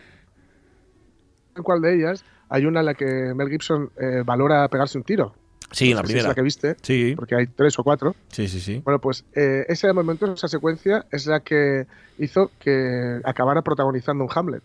en 1.56 1.62
cuál 1.62 1.80
de 1.80 1.94
ellas, 1.94 2.24
hay 2.48 2.66
una 2.66 2.80
en 2.80 2.86
la 2.86 2.94
que 2.94 3.04
Mel 3.34 3.48
Gibson 3.48 3.90
eh, 4.00 4.22
valora 4.24 4.66
pegarse 4.68 4.98
un 4.98 5.04
tiro. 5.04 5.34
Sí, 5.70 5.90
en 5.90 5.96
la 5.96 6.02
si 6.02 6.06
es 6.06 6.08
primera. 6.12 6.28
la 6.28 6.34
que 6.34 6.42
viste, 6.42 6.76
Sí, 6.82 7.14
porque 7.16 7.34
hay 7.36 7.46
tres 7.46 7.78
o 7.78 7.84
cuatro. 7.84 8.14
sí, 8.28 8.48
sí, 8.48 8.60
sí. 8.60 8.80
Bueno, 8.84 9.00
pues 9.00 9.24
eh, 9.34 9.64
ese 9.68 9.92
momento, 9.92 10.32
esa 10.32 10.46
secuencia, 10.48 11.06
es 11.10 11.26
la 11.26 11.40
que 11.40 11.86
hizo 12.18 12.50
que 12.60 13.20
acabara 13.24 13.62
protagonizando 13.62 14.24
un 14.24 14.30
Hamlet. 14.34 14.62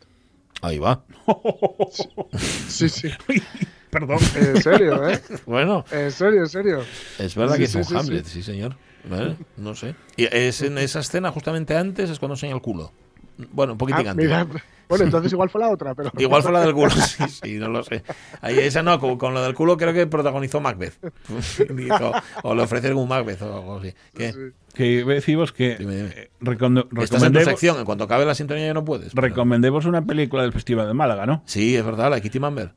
Ahí 0.62 0.78
va. 0.80 1.04
Sí, 2.68 2.90
sí. 2.90 3.10
Perdón. 3.90 4.20
En 4.36 4.62
serio, 4.62 5.10
¿eh? 5.10 5.20
Bueno, 5.46 5.84
En 5.92 6.12
serio, 6.12 6.42
en 6.42 6.50
serio. 6.50 6.84
es 7.18 7.34
verdad 7.36 7.56
Sí, 7.56 7.62
que 7.62 7.68
sí, 7.68 7.80
es 7.80 7.90
un 7.90 7.92
sí, 7.92 7.98
Hamlet, 7.98 8.26
sí, 8.26 8.44
señor. 8.44 8.76
Vale, 9.10 9.38
No 9.58 9.74
sé. 9.76 9.96
Y 10.18 10.26
es 10.26 10.62
en 10.62 10.78
esa 10.78 11.00
escena 11.00 11.32
justamente 11.32 11.76
antes 11.76 12.10
es 12.10 12.20
cuando 12.20 12.36
enseña 12.36 12.54
el 12.54 12.62
culo. 12.62 12.92
Bueno, 13.52 13.72
un 13.74 13.78
poquitín 13.78 14.06
Ah, 14.08 14.12
antes. 14.12 14.26
mira, 14.26 14.46
bueno, 14.90 15.06
entonces 15.06 15.32
igual 15.32 15.50
fue 15.50 15.62
la 15.62 15.70
otra, 15.70 15.96
pero. 15.96 16.12
Igual 16.18 16.42
fue 16.44 16.52
la 16.52 16.62
del 16.62 16.74
culo, 16.74 16.90
sí, 16.92 17.24
sí, 17.28 17.54
no 17.58 17.70
lo 17.70 17.84
sé. 17.84 18.04
Ahí, 18.42 18.60
esa 18.60 18.84
no, 18.84 19.00
con, 19.00 19.18
con 19.18 19.34
lo 19.34 19.42
del 19.42 19.54
culo 19.54 19.78
creo 19.78 19.94
que 19.94 20.08
protagonizó 20.08 20.60
Macbeth. 20.60 20.96
Dijo, 21.74 22.12
o 22.44 22.56
le 22.56 22.64
ofrecieron 22.64 22.98
un 22.98 23.08
Macbeth 23.08 23.42
o 23.44 23.56
algo 23.56 23.78
así. 23.78 23.94
¿Qué? 24.14 24.34
Sí. 24.34 24.40
Que 24.74 25.04
decimos 25.06 25.52
que 25.54 25.78
Dime, 25.78 25.96
dime. 25.96 26.10
eh, 26.16 26.30
Estás 27.02 27.24
en 27.24 27.34
tu 27.34 27.40
sección, 27.42 27.78
en 27.80 27.86
cuanto 27.86 28.04
acabe 28.04 28.26
la 28.26 28.36
sintonía 28.36 28.66
ya 28.68 28.74
no 28.74 28.84
puedes. 28.86 29.14
pero- 29.14 29.28
recomendemos 29.28 29.86
una 29.86 30.04
película 30.04 30.44
del 30.44 30.54
Festival 30.54 30.88
de 30.88 30.94
Málaga, 30.94 31.26
¿no? 31.26 31.44
Sí, 31.46 31.76
es 31.76 31.86
verdad, 31.86 32.10
la 32.10 32.18
de 32.18 32.22
Kitty 32.22 32.40
Mamber. 32.40 32.74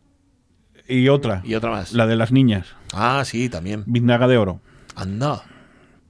Y 0.88 1.08
otra, 1.08 1.42
Y 1.44 1.54
otra 1.54 1.70
más. 1.70 1.92
la 1.92 2.06
de 2.06 2.16
las 2.16 2.32
niñas, 2.32 2.74
Ah, 2.92 3.22
sí, 3.24 3.48
también. 3.48 3.84
Biznaga 3.86 4.26
de 4.28 4.36
Oro. 4.36 4.60
Anda. 4.96 5.42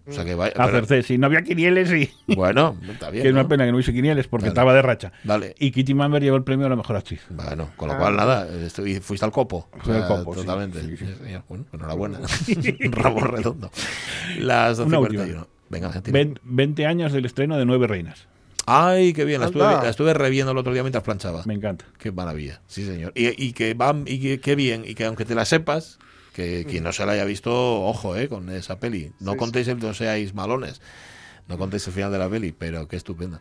O 0.06 0.12
sea 0.12 0.24
que 0.24 0.34
vaya. 0.34 0.52
A 0.56 0.66
pero- 0.66 0.78
Cercés. 0.86 1.10
Y 1.10 1.18
no 1.18 1.26
había 1.26 1.42
quinieles 1.42 1.90
y... 1.92 2.10
bueno, 2.34 2.76
está 2.90 3.10
bien. 3.10 3.22
que 3.22 3.28
es 3.28 3.32
una 3.34 3.46
pena 3.48 3.64
que 3.64 3.70
no 3.70 3.76
hubiese 3.76 3.92
quinieles 3.92 4.26
porque 4.28 4.48
estaba 4.48 4.74
de 4.74 4.82
racha. 4.82 5.12
Vale. 5.24 5.54
Y 5.58 5.70
Kitty 5.70 5.94
Mamber 5.94 6.22
llevó 6.22 6.36
el 6.36 6.44
premio 6.44 6.66
a 6.66 6.68
la 6.70 6.76
mejor 6.76 6.96
actriz. 6.96 7.20
Bueno, 7.30 7.70
con 7.76 7.88
lo 7.88 7.94
Ah. 7.94 7.98
cual 7.98 8.16
nada, 8.16 8.48
estoy- 8.64 9.00
fuiste 9.00 9.24
al 9.24 9.32
copo. 9.32 9.68
Fui 9.82 9.94
al 9.94 10.06
copo, 10.06 10.34
sí. 10.34 10.40
Totalmente. 10.40 10.80
Sí, 10.80 10.96
sí. 10.96 11.06
Sí, 11.06 11.14
señor. 11.24 11.44
Bueno, 11.48 11.64
enhorabuena. 11.72 12.20
Ramón 12.90 13.24
Redondo. 13.30 13.70
Las 14.38 14.78
Una 14.78 14.98
12.41. 14.98 15.46
Venga, 15.68 15.92
gente. 15.92 16.10
Ven- 16.10 16.38
20 16.42 16.86
años 16.86 17.12
del 17.12 17.24
estreno 17.24 17.56
de 17.56 17.64
Nueve 17.64 17.86
Reinas. 17.86 18.26
Ay, 18.66 19.12
qué 19.12 19.24
bien. 19.24 19.40
La 19.40 19.46
estuve, 19.46 19.64
la 19.64 19.88
estuve 19.88 20.14
reviendo 20.14 20.52
el 20.52 20.58
otro 20.58 20.72
día 20.72 20.82
mientras 20.82 21.02
planchaba. 21.02 21.42
Me 21.46 21.54
encanta. 21.54 21.84
Qué 21.98 22.12
maravilla. 22.12 22.60
Sí, 22.68 22.86
señor. 22.86 23.12
Y, 23.16 23.42
y 23.42 23.52
que 23.54 23.74
va, 23.74 23.94
y 24.06 24.20
que, 24.20 24.40
qué 24.40 24.54
bien. 24.54 24.84
Y 24.86 24.94
que 24.94 25.04
aunque 25.04 25.24
te 25.24 25.34
la 25.34 25.44
sepas, 25.44 25.98
que 26.32 26.64
quien 26.64 26.84
no 26.84 26.92
se 26.92 27.04
la 27.06 27.12
haya 27.12 27.24
visto, 27.24 27.52
ojo, 27.84 28.16
eh, 28.16 28.28
con 28.28 28.48
esa 28.50 28.80
peli. 28.80 29.12
No 29.20 29.32
Sí, 29.32 29.38
contéis 29.38 29.68
el 29.68 29.78
no 29.78 29.94
seáis 29.94 30.34
malones. 30.34 30.80
No 31.48 31.58
contéis 31.58 31.86
el 31.86 31.92
final 31.92 32.12
de 32.12 32.18
la 32.18 32.28
peli, 32.28 32.52
pero 32.52 32.88
qué 32.88 32.96
estupenda. 32.96 33.40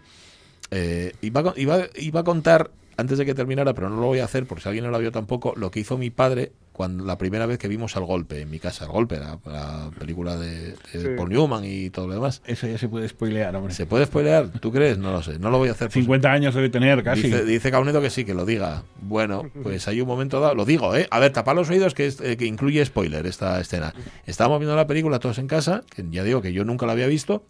Eh, 0.71 1.13
iba, 1.21 1.53
iba, 1.57 1.79
iba 1.95 2.19
a 2.19 2.23
contar, 2.23 2.71
antes 3.01 3.17
de 3.17 3.25
que 3.25 3.33
terminara, 3.33 3.73
pero 3.73 3.89
no 3.89 3.97
lo 3.99 4.07
voy 4.07 4.19
a 4.19 4.25
hacer 4.25 4.45
porque 4.45 4.61
si 4.63 4.69
alguien 4.69 4.85
no 4.85 4.91
lo 4.91 4.99
vio 4.99 5.11
tampoco, 5.11 5.53
lo 5.57 5.69
que 5.71 5.81
hizo 5.81 5.97
mi 5.97 6.09
padre 6.09 6.51
cuando 6.71 7.03
la 7.03 7.17
primera 7.17 7.45
vez 7.45 7.57
que 7.59 7.67
vimos 7.67 7.95
Al 7.97 8.05
Golpe 8.05 8.41
en 8.41 8.49
mi 8.49 8.57
casa. 8.57 8.85
Al 8.85 8.91
Golpe, 8.91 9.17
la, 9.19 9.37
la 9.45 9.91
película 9.99 10.37
de, 10.37 10.71
de 10.71 10.75
Sí. 10.93 11.07
Paul 11.17 11.29
Newman 11.29 11.63
y 11.65 11.89
todo 11.89 12.07
lo 12.07 12.13
demás. 12.13 12.41
Eso 12.45 12.65
ya 12.67 12.77
se 12.77 12.87
puede 12.87 13.07
spoilear, 13.09 13.55
hombre. 13.55 13.73
¿Se 13.73 13.85
puede 13.85 14.05
spoilear? 14.05 14.47
¿Tú 14.59 14.71
crees? 14.71 14.97
No 14.97 15.11
lo 15.11 15.21
sé. 15.21 15.37
No 15.37 15.49
lo 15.51 15.57
voy 15.57 15.67
a 15.69 15.73
hacer. 15.73 15.87
por- 15.89 15.93
50 15.93 16.31
años 16.31 16.55
debe 16.55 16.69
tener 16.69 17.03
casi. 17.03 17.23
Dice, 17.23 17.43
dice 17.45 17.69
Caunedo 17.71 18.01
que 18.01 18.09
sí, 18.09 18.23
que 18.25 18.33
lo 18.33 18.45
diga. 18.45 18.83
Bueno, 19.01 19.43
pues 19.63 19.87
hay 19.89 19.99
un 20.01 20.07
momento 20.07 20.39
dado, 20.39 20.55
lo 20.55 20.65
digo, 20.65 20.95
¿eh? 20.95 21.07
A 21.11 21.19
ver, 21.19 21.33
tapad 21.33 21.55
los 21.55 21.69
oídos 21.69 21.93
que, 21.93 22.07
es- 22.07 22.21
eh, 22.21 22.37
que 22.37 22.45
incluye 22.45 22.83
spoiler 22.85 23.25
esta 23.27 23.59
escena. 23.59 23.93
Estábamos 24.25 24.59
viendo 24.59 24.75
la 24.75 24.87
película 24.87 25.19
todos 25.19 25.37
en 25.39 25.47
casa, 25.47 25.83
que 25.93 26.05
ya 26.09 26.23
digo 26.23 26.41
que 26.41 26.53
yo 26.53 26.63
nunca 26.63 26.85
la 26.85 26.93
había 26.93 27.07
visto, 27.07 27.43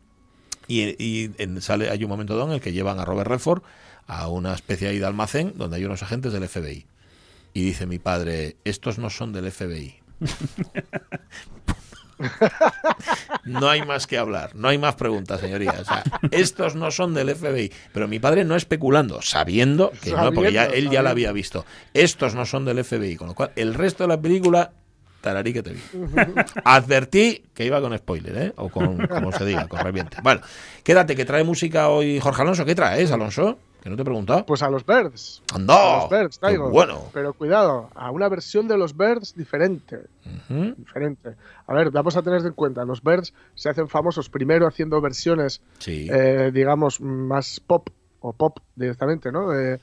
y, 0.68 0.82
y 1.04 1.32
en- 1.38 1.62
sale, 1.62 1.90
hay 1.90 2.04
un 2.04 2.10
momento 2.10 2.36
dado 2.36 2.48
en 2.50 2.56
el 2.56 2.62
que 2.62 2.72
llevan 2.74 3.00
a 3.00 3.06
Robert 3.06 3.30
Redford 3.30 3.62
a 4.08 4.28
una 4.28 4.54
especie 4.54 4.88
ahí 4.88 5.00
de 5.00 5.06
almacén 5.06 5.54
donde 5.56 5.78
hay 5.78 5.86
unos 5.86 6.04
agentes 6.04 6.34
del 6.34 6.48
FBI. 6.48 6.86
Y 7.54 7.64
dice 7.64 7.86
mi 7.86 8.00
padre, 8.00 8.58
estos 8.64 8.98
no 8.98 9.10
son 9.10 9.34
del 9.34 9.52
FBI. 9.52 9.96
No 13.46 13.70
hay 13.70 13.84
más 13.86 14.08
que 14.08 14.18
hablar, 14.18 14.56
no 14.56 14.68
hay 14.68 14.78
más 14.78 14.96
preguntas, 14.96 15.40
señoría. 15.42 15.76
O 15.80 15.86
sea, 15.86 16.04
estos 16.32 16.76
no 16.76 16.92
son 16.92 17.14
del 17.14 17.36
FBI. 17.36 17.72
Pero 17.94 18.08
mi 18.08 18.20
padre 18.20 18.46
no 18.46 18.56
especulando, 18.56 19.22
sabiendo 19.22 19.92
que 20.02 20.12
no, 20.12 20.32
porque 20.32 20.52
ya, 20.52 20.66
Sabiendo, 20.66 20.90
él 20.90 20.94
ya 20.94 21.02
la 21.02 21.12
había 21.12 21.32
visto. 21.32 21.66
Estos 21.94 22.36
no 22.36 22.46
son 22.46 22.66
del 22.66 22.84
FBI, 22.84 23.16
con 23.16 23.28
lo 23.28 23.36
cual 23.36 23.52
el 23.56 23.74
resto 23.74 24.04
de 24.04 24.10
la 24.10 24.22
película, 24.22 24.72
tararí 25.22 25.54
que 25.54 25.64
te 25.64 25.72
vi. 25.72 25.82
Advertí 26.64 27.44
que 27.54 27.66
iba 27.66 27.82
con 27.82 27.98
spoiler, 27.98 28.38
¿eh? 28.38 28.54
O 28.58 28.70
con, 28.70 29.08
como 29.08 29.32
se 29.32 29.46
diga, 29.46 29.68
con 29.68 29.80
reviente. 29.80 30.18
Bueno, 30.22 30.42
quédate, 30.84 31.16
que 31.16 31.26
trae 31.26 31.44
música 31.44 31.90
hoy 31.90 32.20
Jorge 32.20 32.42
Alonso. 32.42 32.66
¿Qué 32.66 32.76
traes, 32.76 33.12
Alonso? 33.12 33.58
Que 33.82 33.89
no 33.89 33.96
te 33.96 34.04
he 34.04 34.06
preguntado. 34.06 34.46
Pues 34.46 34.62
a 34.62 34.70
los 34.70 34.86
Birds. 34.86 35.41
¡Anda! 35.56 35.74
A 35.74 36.02
los 36.02 36.10
Birds, 36.10 36.38
¡Qué 36.38 36.41
traigo. 36.41 36.70
bueno! 36.70 37.00
Pero 37.13 37.34
cuidado, 37.34 37.89
a 37.96 38.12
una 38.12 38.30
versión 38.30 38.67
de 38.67 38.78
los 38.78 38.96
Birds 38.96 39.34
diferente. 39.36 40.02
Diferente. 40.78 41.36
A 41.67 41.74
ver, 41.74 41.89
vamos 41.91 42.15
a 42.15 42.22
tener 42.22 42.46
en 42.46 42.54
cuenta, 42.54 42.86
los 42.86 43.02
Birds 43.02 43.34
se 43.56 43.70
hacen 43.70 43.88
famosos 43.88 44.30
primero 44.30 44.67
haciendo 44.67 45.02
versiones, 45.02 45.62
Sí. 45.80 46.08
eh, 46.12 46.52
digamos, 46.54 47.02
más 47.02 47.60
pop 47.60 47.89
o 48.20 48.34
pop 48.34 48.60
directamente, 48.76 49.32
¿no? 49.32 49.50
De, 49.50 49.80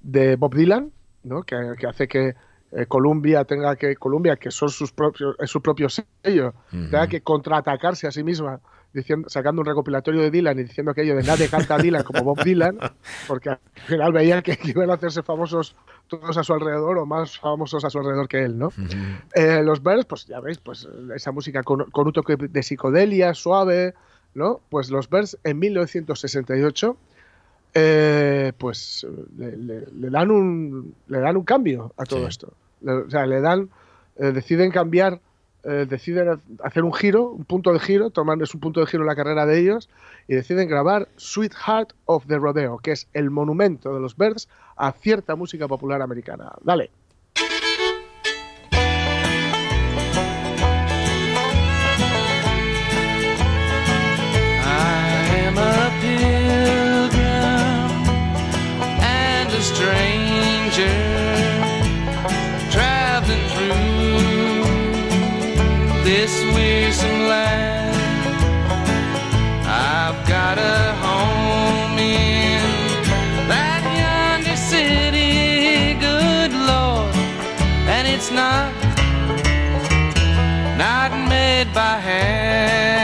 de 0.00 0.36
Bob 0.36 0.54
Dylan, 0.54 0.90
¿no? 1.24 1.42
Que, 1.42 1.56
que 1.78 1.86
hace 1.86 2.08
que, 2.08 2.34
eh, 2.74 2.86
Columbia 2.86 3.44
tenga 3.44 3.76
que 3.76 3.96
Columbia 3.96 4.36
que 4.36 4.50
son 4.50 4.70
sus 4.70 4.92
propios 4.92 5.36
es 5.38 5.50
su 5.50 5.60
propio 5.60 5.90
sello 5.90 6.54
tenga 6.70 7.06
que 7.06 7.20
contraatacarse 7.20 8.06
a 8.06 8.10
sí 8.10 8.24
misma 8.24 8.60
diciendo 8.94 9.28
sacando 9.28 9.60
un 9.62 9.66
recopilatorio 9.66 10.20
de 10.20 10.30
Dylan 10.30 10.58
y 10.58 10.64
diciendo 10.64 10.90
aquello 10.92 11.16
de 11.16 11.22
nadie 11.22 11.48
canta 11.48 11.76
a 11.76 11.78
Dylan 11.78 12.02
como 12.04 12.22
Bob 12.24 12.42
Dylan 12.44 12.78
porque 13.26 13.50
al 13.50 13.58
final 13.86 14.12
veían 14.12 14.42
que, 14.42 14.58
iban 14.64 14.90
a 14.90 14.94
hacerse 14.94 15.22
famosos 15.22 15.74
todos 16.08 16.36
a 16.36 16.42
su 16.44 16.52
alrededor 16.52 16.98
o 16.98 17.06
más 17.06 17.38
famosos 17.38 17.84
a 17.84 17.90
su 17.90 17.98
alrededor 17.98 18.28
que 18.28 18.42
él 18.44 18.58
no 18.58 18.68
Eh, 19.34 19.62
los 19.64 19.82
Birds 19.82 20.04
pues 20.04 20.26
ya 20.26 20.40
veis 20.40 20.58
pues 20.58 20.86
esa 21.14 21.32
música 21.32 21.62
con, 21.62 21.90
con 21.90 22.06
un 22.06 22.12
toque 22.12 22.36
de 22.36 22.62
psicodelia 22.62 23.32
suave 23.34 23.94
no 24.34 24.60
pues 24.68 24.90
los 24.90 25.08
Birds 25.08 25.38
en 25.44 25.58
1968 25.58 26.96
eh, 27.74 28.52
pues 28.58 29.06
le, 29.38 29.56
le- 29.56 29.86
le 29.92 30.10
dan 30.10 30.30
un 30.30 30.94
le 31.06 31.18
dan 31.20 31.36
un 31.36 31.44
cambio 31.44 31.92
a 31.96 32.04
todo 32.04 32.20
Sí. 32.20 32.26
esto. 32.28 32.52
Le- 32.82 32.92
o 32.92 33.10
sea 33.10 33.24
le 33.26 33.40
dan 33.40 33.70
eh, 34.16 34.32
deciden 34.32 34.70
cambiar 34.70 35.20
eh, 35.64 35.86
deciden 35.88 36.40
hacer 36.62 36.84
un 36.84 36.92
giro 36.92 37.30
un 37.30 37.44
punto 37.44 37.72
de 37.72 37.78
giro 37.78 38.10
toman 38.10 38.40
es 38.42 38.54
un 38.54 38.60
punto 38.60 38.80
de 38.80 38.86
giro 38.86 39.02
en 39.02 39.06
la 39.06 39.16
carrera 39.16 39.46
de 39.46 39.60
ellos 39.60 39.88
y 40.26 40.34
deciden 40.34 40.68
grabar 40.68 41.08
Sweetheart 41.16 41.92
of 42.06 42.26
the 42.26 42.38
Rodeo 42.38 42.78
que 42.78 42.92
es 42.92 43.08
el 43.12 43.30
monumento 43.30 43.94
de 43.94 44.00
los 44.00 44.16
Birds 44.16 44.48
a 44.76 44.92
cierta 44.92 45.36
música 45.36 45.68
popular 45.68 46.02
americana. 46.02 46.52
Dale 46.62 46.90
this 66.42 66.54
wearisome 66.54 67.28
land. 67.28 67.96
I've 69.66 70.26
got 70.28 70.58
a 70.58 70.94
home 71.06 71.98
in 71.98 72.62
that 73.48 73.82
yonder 74.00 74.56
city, 74.56 75.94
good 75.94 76.52
Lord, 76.52 77.14
and 77.88 78.06
it's 78.08 78.30
not 78.30 78.72
not 80.76 81.12
made 81.28 81.72
by 81.74 81.98
hand. 81.98 83.01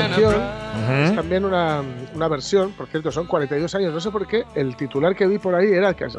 Canción 0.00 0.30
brother. 0.32 1.02
es 1.04 1.14
también 1.14 1.44
una, 1.44 1.82
una 2.14 2.28
versión, 2.28 2.72
por 2.72 2.86
cierto, 2.88 3.10
son 3.12 3.26
42 3.26 3.74
años, 3.74 3.92
no 3.92 4.00
sé 4.00 4.10
por 4.10 4.26
qué, 4.26 4.44
el 4.54 4.76
titular 4.76 5.14
que 5.16 5.26
vi 5.26 5.38
por 5.38 5.54
ahí 5.54 5.72
era 5.72 5.94
que 5.94 6.04
hace 6.04 6.18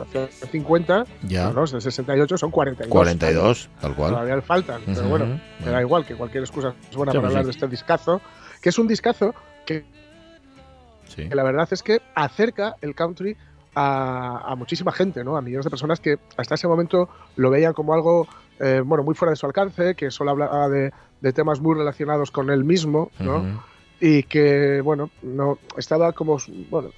50, 0.51 1.05
Ya. 1.23 1.45
no, 1.45 1.53
no, 1.53 1.63
es 1.65 1.71
del 1.71 1.81
68, 1.81 2.37
son 2.37 2.51
42. 2.51 2.91
42, 2.91 3.69
tal 3.81 3.95
cual. 3.95 4.11
Todavía 4.11 4.35
le 4.35 4.41
faltan, 4.41 4.81
pero 4.85 4.99
Ujú. 5.01 5.09
bueno, 5.09 5.39
me 5.65 5.71
da 5.71 5.81
igual 5.81 6.05
que 6.05 6.15
cualquier 6.15 6.43
excusa 6.43 6.73
es 6.89 6.95
buena 6.95 7.11
Sí, 7.11 7.17
para 7.17 7.27
pues 7.27 7.35
hablar 7.37 7.43
sí. 7.43 7.47
de 7.47 7.51
este 7.51 7.67
discazo, 7.67 8.21
que 8.61 8.69
es 8.69 8.79
un 8.79 8.87
discazo 8.87 9.33
que, 9.65 9.85
Sí. 11.07 11.29
que 11.29 11.35
la 11.35 11.43
verdad 11.43 11.67
es 11.71 11.81
que 11.83 12.01
acerca 12.15 12.75
el 12.81 12.93
country 12.93 13.35
a, 13.75 14.43
a 14.51 14.55
muchísima 14.55 14.91
gente, 14.91 15.23
¿no? 15.23 15.37
A 15.37 15.41
millones 15.41 15.65
de 15.65 15.69
personas 15.69 15.99
que 15.99 16.17
hasta 16.35 16.55
ese 16.55 16.67
momento 16.67 17.09
lo 17.35 17.49
veían 17.51 17.73
como 17.73 17.93
algo, 17.93 18.27
eh, 18.59 18.81
bueno, 18.83 19.03
muy 19.03 19.13
fuera 19.13 19.29
de 19.29 19.35
su 19.35 19.45
alcance, 19.45 19.93
que 19.95 20.09
solo 20.11 20.31
hablaba 20.31 20.67
de, 20.67 20.91
de 21.21 21.33
temas 21.33 21.59
muy 21.61 21.75
relacionados 21.75 22.31
con 22.31 22.49
él 22.49 22.63
mismo, 22.63 23.11
¿no? 23.19 23.63
Y 23.99 24.23
que 24.23 24.81
bueno 24.81 25.09
no 25.23 25.57
estaba 25.77 26.13
como 26.13 26.37
bueno 26.69 26.89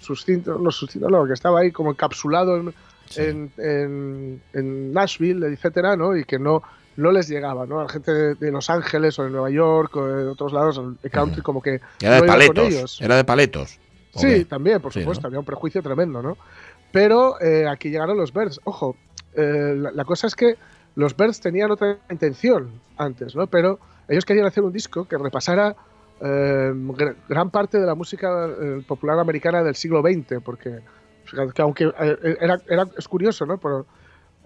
suscinto 0.00 0.58
no 0.58 0.70
suscinto 0.70 1.08
no 1.08 1.24
que 1.26 1.32
estaba 1.34 1.60
ahí 1.60 1.70
como 1.70 1.90
encapsulado 1.90 2.56
en, 2.56 2.74
Sí. 3.06 3.22
en, 3.22 3.50
en- 3.58 4.40
en 4.52 4.92
Nashville 4.92 5.44
etcétera 5.46 5.96
no 5.96 6.16
y 6.16 6.24
que 6.24 6.38
no 6.38 6.62
no 6.96 7.10
les 7.10 7.28
llegaba 7.28 7.66
no 7.66 7.80
a 7.80 7.84
la 7.84 7.88
gente 7.88 8.12
de, 8.12 8.34
de 8.36 8.52
Los 8.52 8.70
Ángeles 8.70 9.18
o 9.18 9.24
de 9.24 9.30
Nueva 9.30 9.50
York 9.50 9.96
o 9.96 10.06
de 10.06 10.28
otros 10.28 10.52
lados 10.52 10.80
el 11.02 11.10
country 11.10 11.42
como 11.42 11.60
que 11.62 11.80
Era 12.00 12.16
de 12.16 12.20
no 12.20 12.26
paletos. 12.26 12.66
ellos. 12.68 13.00
Era 13.00 13.16
de 13.16 13.24
paletos. 13.24 13.78
¿o 14.14 14.18
Sí, 14.20 14.44
también, 14.44 14.80
por 14.80 14.92
Sí, 14.92 15.00
supuesto, 15.00 15.22
¿no? 15.22 15.26
había 15.28 15.38
un 15.40 15.44
prejuicio 15.44 15.82
tremendo, 15.82 16.20
¿no? 16.22 16.36
Pero 16.92 17.40
eh, 17.40 17.66
aquí 17.68 17.90
llegaron 17.90 18.16
los 18.16 18.32
Birds. 18.32 18.60
Ojo, 18.64 18.96
eh, 19.34 19.74
la, 19.76 19.92
la 19.92 20.04
cosa 20.04 20.26
es 20.26 20.34
que 20.34 20.56
los 20.96 21.16
Birds 21.16 21.40
tenían 21.40 21.70
otra 21.70 21.98
intención 22.10 22.70
antes, 22.96 23.34
¿no? 23.34 23.46
Pero 23.46 23.78
ellos 24.08 24.24
querían 24.24 24.46
hacer 24.46 24.62
un 24.64 24.72
disco 24.72 25.06
que 25.06 25.16
repasara 25.18 25.76
eh, 26.20 26.72
gr- 26.74 27.16
gran 27.28 27.50
parte 27.50 27.78
de 27.78 27.86
la 27.86 27.94
música 27.94 28.46
eh, 28.46 28.82
popular 28.86 29.18
americana 29.18 29.62
del 29.62 29.74
siglo 29.74 30.02
XX, 30.02 30.42
porque 30.44 30.80
fíjate 31.24 31.52
que 31.52 31.62
aunque 31.62 31.84
eh, 31.98 32.36
era, 32.40 32.60
era- 32.68 32.88
es 32.98 33.08
curioso, 33.08 33.46
¿no? 33.46 33.58
Pero 33.58 33.86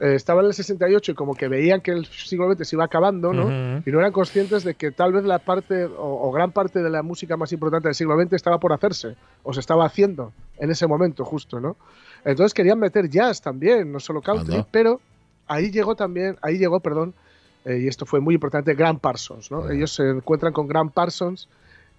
eh, 0.01 0.15
estaba 0.17 0.41
en 0.41 0.49
el 0.49 0.55
68 0.55 1.13
y 1.13 1.15
como 1.15 1.35
que 1.35 1.49
veían 1.49 1.81
que 1.81 1.93
el 1.93 2.05
siglo 2.07 2.53
XX 2.53 2.69
se 2.69 2.77
iba 2.77 2.85
acabando, 2.85 3.33
¿no? 3.33 3.49
Y 3.87 3.91
no 3.91 3.99
eran 4.01 4.13
conscientes 4.13 4.65
de 4.65 4.75
que 4.75 4.91
tal 4.91 5.13
vez 5.13 5.25
la 5.25 5.39
parte 5.39 5.85
o, 5.87 6.29
o 6.29 6.33
gran 6.33 6.53
parte 6.53 6.83
de 6.83 6.91
la 6.91 7.03
música 7.03 7.37
más 7.37 7.53
importante 7.53 7.89
del 7.89 7.95
siglo 7.95 8.21
XX 8.21 8.33
estaba 8.35 8.59
por 8.59 8.73
hacerse, 8.73 9.17
o 9.43 9.53
se 9.55 9.61
estaba 9.61 9.87
haciendo 9.87 10.33
en 10.59 10.71
ese 10.71 10.87
momento 10.87 11.25
justo, 11.25 11.59
¿no? 11.61 11.77
Entonces 12.25 12.55
querían 12.55 12.79
meter 12.79 13.09
jazz 13.09 13.41
también, 13.41 13.91
no 13.93 13.99
solo 14.01 14.21
country, 14.21 14.55
Anda. 14.57 14.69
pero 14.71 15.01
ahí 15.47 15.71
llegó 15.71 15.95
también, 15.97 16.37
ahí 16.43 16.59
llegó, 16.59 16.81
perdón, 16.81 17.15
eh, 17.65 17.79
y 17.83 17.89
esto 17.89 18.07
fue 18.07 18.21
muy 18.21 18.35
importante, 18.35 18.75
Grant 18.75 19.01
Parsons, 19.01 19.51
¿no? 19.51 19.71
Ellos 19.71 19.95
se 19.95 20.09
encuentran 20.11 20.53
con 20.53 20.67
Grant 20.69 20.93
Parsons, 20.93 21.49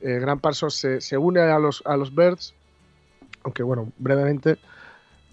eh, 0.01 0.19
Grant 0.19 0.41
Parsons 0.41 0.73
se, 0.75 1.01
se 1.01 1.17
une 1.17 1.39
a 1.41 1.57
los, 1.59 1.81
a 1.85 1.97
los 1.97 2.13
Birds, 2.13 2.53
aunque 3.43 3.63
bueno, 3.63 3.91
brevemente, 3.97 4.57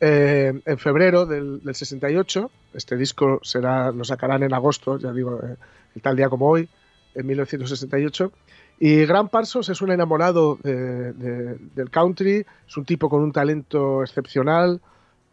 eh, 0.01 0.53
en 0.65 0.79
febrero 0.79 1.27
del, 1.27 1.63
del 1.63 1.75
68. 1.75 2.51
Este 2.75 2.97
disco 2.97 3.39
será, 3.43 3.91
lo 3.93 4.05
sacarán 4.05 4.43
en 4.43 4.53
agosto, 4.55 4.99
ya 4.99 5.13
digo, 5.13 5.39
eh, 5.43 5.57
el 5.95 6.03
tal 6.03 6.17
día 6.17 6.29
como 6.29 6.49
hoy, 6.49 6.69
en 7.15 7.27
1968. 7.27 8.33
Y 8.81 9.05
Grant 9.07 9.31
Parsons 9.31 9.69
es 9.69 9.81
un 9.83 9.93
enamorado 9.93 10.59
de- 10.63 11.13
de- 11.13 11.57
del 11.75 11.91
country, 11.91 12.45
es 12.67 12.77
un 12.77 12.85
tipo 12.85 13.09
con 13.09 13.23
un 13.23 13.33
talento 13.33 14.03
excepcional, 14.03 14.81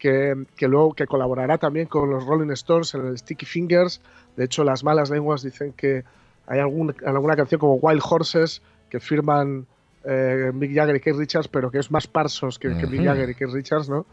que, 0.00 0.34
que 0.56 0.66
luego 0.66 0.94
que 0.94 1.06
colaborará 1.06 1.58
también 1.58 1.86
con 1.86 2.10
los 2.10 2.24
Rolling 2.26 2.50
Stones 2.52 2.94
en 2.94 3.06
el 3.06 3.18
Sticky 3.18 3.46
Fingers. 3.46 4.00
De 4.36 4.44
hecho, 4.46 4.64
las 4.64 4.82
malas 4.82 5.10
lenguas 5.10 5.42
dicen 5.42 5.72
que 5.74 6.02
hay 6.48 6.58
algún- 6.58 6.96
alguna 7.06 7.36
canción 7.36 7.60
como 7.60 7.74
Wild 7.74 8.02
Horses 8.08 8.62
que 8.88 8.98
firman 8.98 9.66
eh, 10.02 10.50
Mick 10.54 10.74
Jagger 10.74 10.96
y 10.96 11.00
Keith 11.00 11.16
Richards, 11.16 11.46
pero 11.48 11.70
que 11.70 11.78
es 11.78 11.90
más 11.90 12.06
Parsons 12.06 12.58
que, 12.58 12.68
que 12.78 12.86
Mick. 12.86 13.04
Jagger 13.04 13.28
y 13.30 13.34
Keith 13.34 13.50
Richards, 13.52 13.90
¿no? 13.90 14.06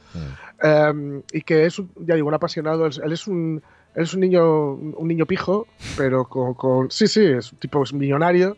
Um, 0.64 1.22
y 1.32 1.42
que 1.42 1.66
es, 1.66 1.80
un, 1.80 1.90
ya 2.06 2.16
digo, 2.16 2.28
un 2.28 2.34
apasionado. 2.34 2.86
Él, 2.86 2.92
él 3.04 3.12
es 3.14 3.26
un, 3.28 3.62
él 3.96 4.04
es 4.04 4.14
un 4.14 4.20
niño, 4.20 4.74
un 4.74 5.08
niño 5.08 5.26
pijo, 5.26 5.66
pero 5.96 6.26
con, 6.26 6.54
con- 6.56 6.92
sí, 6.92 7.08
sí, 7.08 7.24
es 7.26 7.54
un 7.54 7.60
tipo 7.60 7.82
es 7.84 7.94
millonario, 7.94 8.58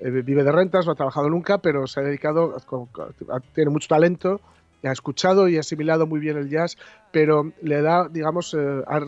eh, 0.00 0.10
vive 0.10 0.42
de 0.44 0.50
rentas, 0.52 0.86
no 0.86 0.92
ha 0.92 0.94
trabajado 0.94 1.28
nunca, 1.28 1.58
pero 1.58 1.86
se 1.86 2.00
ha 2.00 2.02
dedicado, 2.02 2.56
a- 2.56 3.40
tiene 3.54 3.70
mucho 3.70 3.88
talento, 3.88 4.40
ha 4.88 4.92
escuchado 4.92 5.48
y 5.48 5.58
asimilado 5.58 6.06
muy 6.06 6.20
bien 6.20 6.36
el 6.36 6.48
jazz, 6.48 6.76
pero 7.10 7.52
le 7.62 7.82
da, 7.82 8.08
digamos, 8.08 8.54
eh, 8.54 8.82
a- 8.86 9.00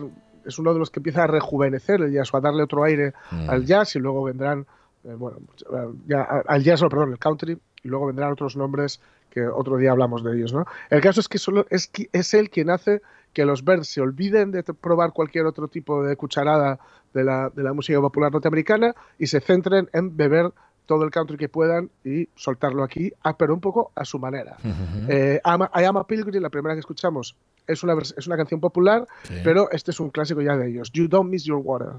es 0.45 0.59
uno 0.59 0.73
de 0.73 0.79
los 0.79 0.91
que 0.91 0.99
empieza 0.99 1.23
a 1.23 1.27
rejuvenecer 1.27 2.01
el 2.01 2.11
jazz 2.13 2.33
o 2.33 2.37
a 2.37 2.41
darle 2.41 2.63
otro 2.63 2.83
aire 2.83 3.13
Mm. 3.31 3.49
al 3.49 3.65
jazz 3.65 3.95
y 3.95 3.99
luego 3.99 4.23
vendrán, 4.23 4.65
eh, 5.03 5.13
bueno, 5.17 5.37
eh, 5.71 5.87
ya, 6.07 6.21
al 6.47 6.63
jazz, 6.63 6.81
no, 6.81 6.89
perdón, 6.89 7.11
el 7.13 7.19
country, 7.19 7.57
y 7.83 7.87
luego 7.87 8.07
vendrán 8.07 8.31
otros 8.31 8.55
nombres 8.55 8.99
que 9.29 9.45
otro 9.47 9.77
día 9.77 9.91
hablamos 9.91 10.23
de 10.23 10.35
ellos, 10.37 10.53
¿no? 10.53 10.65
El 10.89 11.01
caso 11.01 11.19
es 11.19 11.27
que 11.27 11.37
solo 11.39 11.65
es, 11.69 11.91
es 12.13 12.33
él 12.33 12.49
quien 12.49 12.69
hace 12.69 13.01
que 13.33 13.43
los 13.45 13.65
Birds 13.65 13.89
se 13.89 13.99
olviden 14.01 14.51
de 14.51 14.63
probar 14.63 15.11
cualquier 15.11 15.45
otro 15.45 15.67
tipo 15.67 16.03
de 16.03 16.15
cucharada 16.15 16.79
de 17.13 17.23
la, 17.25 17.49
de 17.49 17.61
la 17.63 17.73
música 17.73 17.99
popular 17.99 18.31
norteamericana 18.31 18.95
y 19.19 19.27
se 19.27 19.41
centren 19.41 19.89
en 19.91 20.15
beber 20.15 20.51
todo 20.85 21.03
el 21.03 21.11
country 21.11 21.37
que 21.37 21.49
puedan 21.49 21.89
y 22.03 22.29
soltarlo 22.35 22.83
aquí, 22.83 23.11
ah, 23.23 23.37
pero 23.37 23.53
un 23.53 23.59
poco 23.61 23.91
a 23.95 24.05
su 24.05 24.19
manera. 24.19 24.57
Eh, 25.09 25.39
Ama- 25.43 25.71
I 25.75 25.83
Am 25.83 25.97
a 25.97 26.05
Pilgrim, 26.07 26.41
la 26.41 26.49
primera 26.49 26.75
que 26.75 26.79
escuchamos, 26.79 27.35
es 27.67 27.83
una, 27.83 27.95
es 28.01 28.27
una 28.27 28.37
canción 28.37 28.59
popular, 28.59 29.07
Sí. 29.23 29.35
pero 29.43 29.69
este 29.71 29.91
es 29.91 29.99
un 29.99 30.09
clásico 30.11 30.41
ya 30.41 30.55
de 30.55 30.69
ellos. 30.69 30.91
You 30.93 31.07
Don't 31.07 31.29
Miss 31.29 31.43
Your 31.45 31.61
Water. 31.63 31.93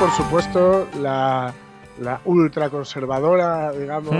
Por 0.00 0.10
supuesto, 0.12 0.88
la, 1.00 1.52
la 2.00 2.20
ultraconservadora, 2.24 3.70
digamos, 3.72 4.14
Mm. 4.14 4.16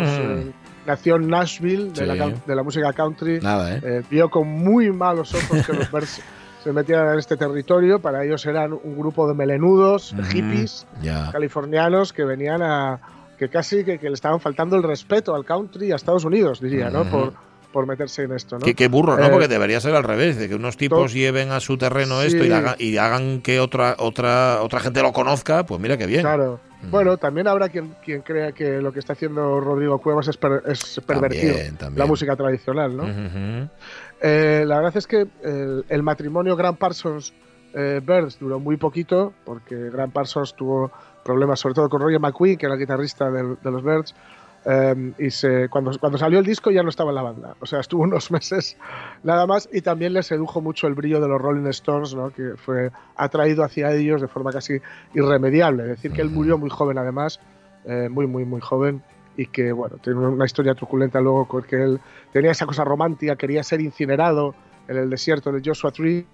eh, 0.49 0.53
nación 0.87 1.28
Nashville 1.28 1.91
de, 1.93 2.05
la, 2.07 2.14
Sí. 2.14 2.20
cou- 2.20 2.45
de 2.45 2.55
la 2.57 2.62
música 2.62 2.93
country, 2.93 3.41
Nada, 3.41 3.74
¿eh? 3.76 3.81
eh, 3.83 4.03
vio 4.11 4.28
con 4.28 4.47
muy 4.47 4.93
malos 4.93 5.35
ojos 5.35 5.66
que 5.66 5.72
los 5.72 5.91
Birds 5.91 6.20
se 6.64 6.72
metieran 6.72 7.14
en 7.14 7.18
este 7.18 7.37
territorio. 7.39 7.99
Para 7.99 8.22
ellos 8.24 8.45
eran 8.45 8.72
un 8.74 8.99
grupo 8.99 9.26
de 9.26 9.33
melenudos, 9.35 10.12
Ujú, 10.12 10.22
hippies, 10.24 10.87
Ya. 11.01 11.31
californianos 11.33 12.12
que 12.12 12.24
venían 12.24 12.62
a. 12.62 13.01
que 13.39 13.49
casi 13.49 13.83
que, 13.85 13.99
que 13.99 14.09
le 14.09 14.14
estaban 14.14 14.39
faltando 14.39 14.76
el 14.76 14.83
respeto 14.83 15.35
al 15.35 15.47
country 15.47 15.93
a 15.93 15.97
Estados 15.97 16.26
Unidos, 16.26 16.61
diría, 16.61 16.91
¿no? 16.91 17.01
Ujú. 17.03 17.11
Por, 17.11 17.33
por 17.73 17.87
meterse 17.87 18.23
en 18.25 18.33
esto, 18.33 18.59
¿no? 18.59 18.64
Qué, 18.64 18.75
qué 18.75 18.89
burro, 18.89 19.16
¿no? 19.16 19.25
Eh, 19.27 19.29
Porque 19.31 19.49
debería 19.49 19.81
ser 19.81 19.95
al 19.95 20.03
revés, 20.05 20.37
de 20.39 20.49
que 20.49 20.55
unos 20.55 20.77
tipos 20.77 21.12
lleven 21.12 21.53
a 21.53 21.61
su 21.61 21.79
terreno 21.79 22.21
Sí. 22.21 22.29
esto 22.29 22.45
y 22.45 22.51
hagan, 22.53 22.75
y 22.79 22.97
hagan 22.97 23.41
que 23.43 23.61
otra 23.61 23.95
otra 23.99 24.61
otra 24.62 24.81
gente 24.81 25.03
lo 25.03 25.12
conozca, 25.12 25.64
pues 25.64 25.81
mira 25.81 25.97
qué 25.97 26.07
bien. 26.07 26.23
Claro. 26.23 26.61
Mm. 26.83 26.91
Bueno, 26.91 27.16
también 27.18 27.47
habrá 27.47 27.68
quien, 27.68 27.95
quien 28.05 28.23
crea 28.23 28.53
que 28.53 28.81
lo 28.81 28.91
que 28.93 28.99
está 29.01 29.12
haciendo 29.12 29.61
Rodrigo 29.61 29.99
Cuevas 29.99 30.29
es, 30.29 30.37
per- 30.39 30.62
es 30.66 31.01
pervertir 31.07 31.51
También, 31.53 31.77
también. 31.77 31.99
la 31.99 32.07
música 32.07 32.35
tradicional, 32.37 32.97
¿no? 32.97 33.03
Ujú. 33.05 33.68
Eh, 34.23 34.64
la 34.66 34.77
verdad 34.77 34.97
es 34.97 35.07
que 35.07 35.27
el, 35.43 35.85
el 35.89 36.03
matrimonio 36.03 36.57
Grant 36.57 36.79
Parsons 36.79 37.33
eh, 37.75 38.01
Birds 38.05 38.39
duró 38.41 38.59
muy 38.59 38.77
poquito, 38.79 39.33
porque 39.45 39.91
Grant 39.91 40.12
Parsons 40.12 40.55
tuvo 40.57 40.91
problemas 41.25 41.61
sobre 41.61 41.75
todo 41.75 41.89
con 41.89 42.01
Roger 42.01 42.18
McQueen, 42.18 42.57
que 42.59 42.66
era 42.66 42.75
el 42.75 42.81
guitarrista 42.81 43.31
del- 43.31 43.57
de 43.62 43.71
los 43.71 43.83
Birds, 43.85 44.14
eh, 44.67 45.13
y 45.19 45.31
se, 45.31 45.69
cuando, 45.69 45.91
cuando 45.99 46.19
salió 46.19 46.39
el 46.39 46.45
disco 46.45 46.71
ya 46.71 46.83
no 46.83 46.91
estaba 46.91 47.11
en 47.11 47.15
la 47.15 47.23
banda. 47.23 47.57
O 47.61 47.67
sea, 47.67 47.81
estuvo 47.81 48.03
unos 48.03 48.31
meses 48.31 48.77
nada 49.23 49.47
más 49.47 49.69
y 49.73 49.81
también 49.81 50.13
le 50.13 50.23
sedujo 50.23 50.61
mucho 50.61 50.87
el 50.87 50.95
brillo 50.95 51.21
de 51.21 51.29
los 51.29 51.41
Rolling 51.41 51.67
Stones, 51.69 52.15
¿no? 52.15 52.31
que 52.31 52.55
fue 52.57 52.91
atraído 53.17 53.65
hacia 53.65 53.93
ellos 53.93 54.21
de 54.21 54.29
forma 54.29 54.53
casi 54.53 54.81
irremediable. 55.15 55.85
Es 55.85 55.89
decir, 55.91 56.13
que 56.13 56.23
él 56.23 56.31
murió 56.31 56.59
muy 56.59 56.71
joven 56.71 56.99
además, 56.99 57.41
eh, 57.87 58.09
muy, 58.11 58.27
muy, 58.27 58.45
muy 58.45 58.61
joven. 58.61 59.03
Y 59.37 59.47
que, 59.47 59.73
bueno, 59.73 59.97
tiene 59.99 60.19
una 60.19 60.45
historia 60.45 60.75
truculenta 60.75 61.21
luego, 61.21 61.49
con 61.49 61.63
que 61.63 61.83
él 61.83 62.01
tenía 62.33 62.51
esa 62.51 62.67
cosa 62.67 62.85
romántica, 62.85 63.37
quería 63.37 63.63
ser 63.63 63.81
incinerado 63.81 64.55
en 64.89 64.99
el 64.99 65.09
desierto 65.09 65.51
de 65.53 65.63
Joshua 65.65 65.93
Tree. 65.93 66.27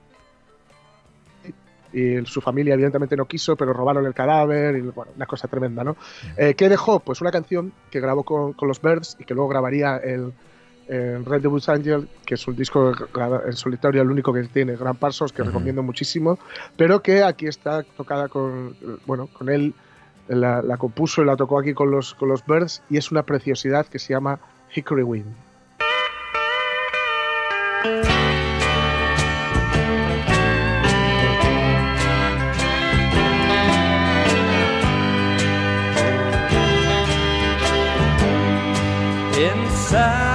Y 1.96 2.26
su 2.26 2.42
familia, 2.42 2.74
evidentemente, 2.74 3.16
no 3.16 3.24
quiso, 3.24 3.56
pero 3.56 3.72
robaron 3.72 4.04
el 4.04 4.12
cadáver. 4.12 4.76
Y, 4.76 4.82
bueno, 4.82 5.12
una 5.16 5.24
cosa 5.24 5.48
tremenda, 5.48 5.82
¿no? 5.82 5.96
Eh, 6.36 6.54
¿Qué 6.54 6.68
dejó? 6.68 7.00
Pues 7.00 7.22
una 7.22 7.30
canción 7.30 7.72
que 7.90 8.00
grabó 8.00 8.22
con, 8.22 8.52
con 8.52 8.68
los 8.68 8.82
Birds 8.82 9.16
y 9.18 9.24
que 9.24 9.32
luego 9.32 9.48
grabaría 9.48 9.96
el, 9.96 10.32
en 10.88 11.24
Red 11.24 11.46
Woods 11.46 11.68
Angel, 11.68 12.08
que 12.24 12.34
es 12.34 12.46
un 12.46 12.54
disco 12.54 12.92
en 13.46 13.52
solitario, 13.54 14.02
el 14.02 14.10
único 14.10 14.32
que 14.32 14.42
tiene, 14.44 14.76
Gran 14.76 14.96
Parsons, 14.96 15.32
que 15.32 15.42
recomiendo 15.42 15.82
muchísimo, 15.82 16.38
pero 16.76 17.02
que 17.02 17.22
aquí 17.22 17.46
está 17.46 17.82
tocada 17.82 18.28
con, 18.28 18.76
bueno, 19.06 19.28
con 19.28 19.48
él, 19.48 19.74
la, 20.28 20.62
la 20.62 20.76
compuso 20.76 21.22
y 21.22 21.24
la 21.24 21.36
tocó 21.36 21.58
aquí 21.58 21.72
con 21.72 21.90
los, 21.90 22.14
con 22.14 22.28
los 22.28 22.44
Birds, 22.44 22.82
y 22.90 22.98
es 22.98 23.10
una 23.10 23.22
preciosidad 23.22 23.86
que 23.86 23.98
se 23.98 24.12
llama 24.12 24.38
Hickory 24.74 25.02
Wind. 25.02 25.34
In 39.96 40.25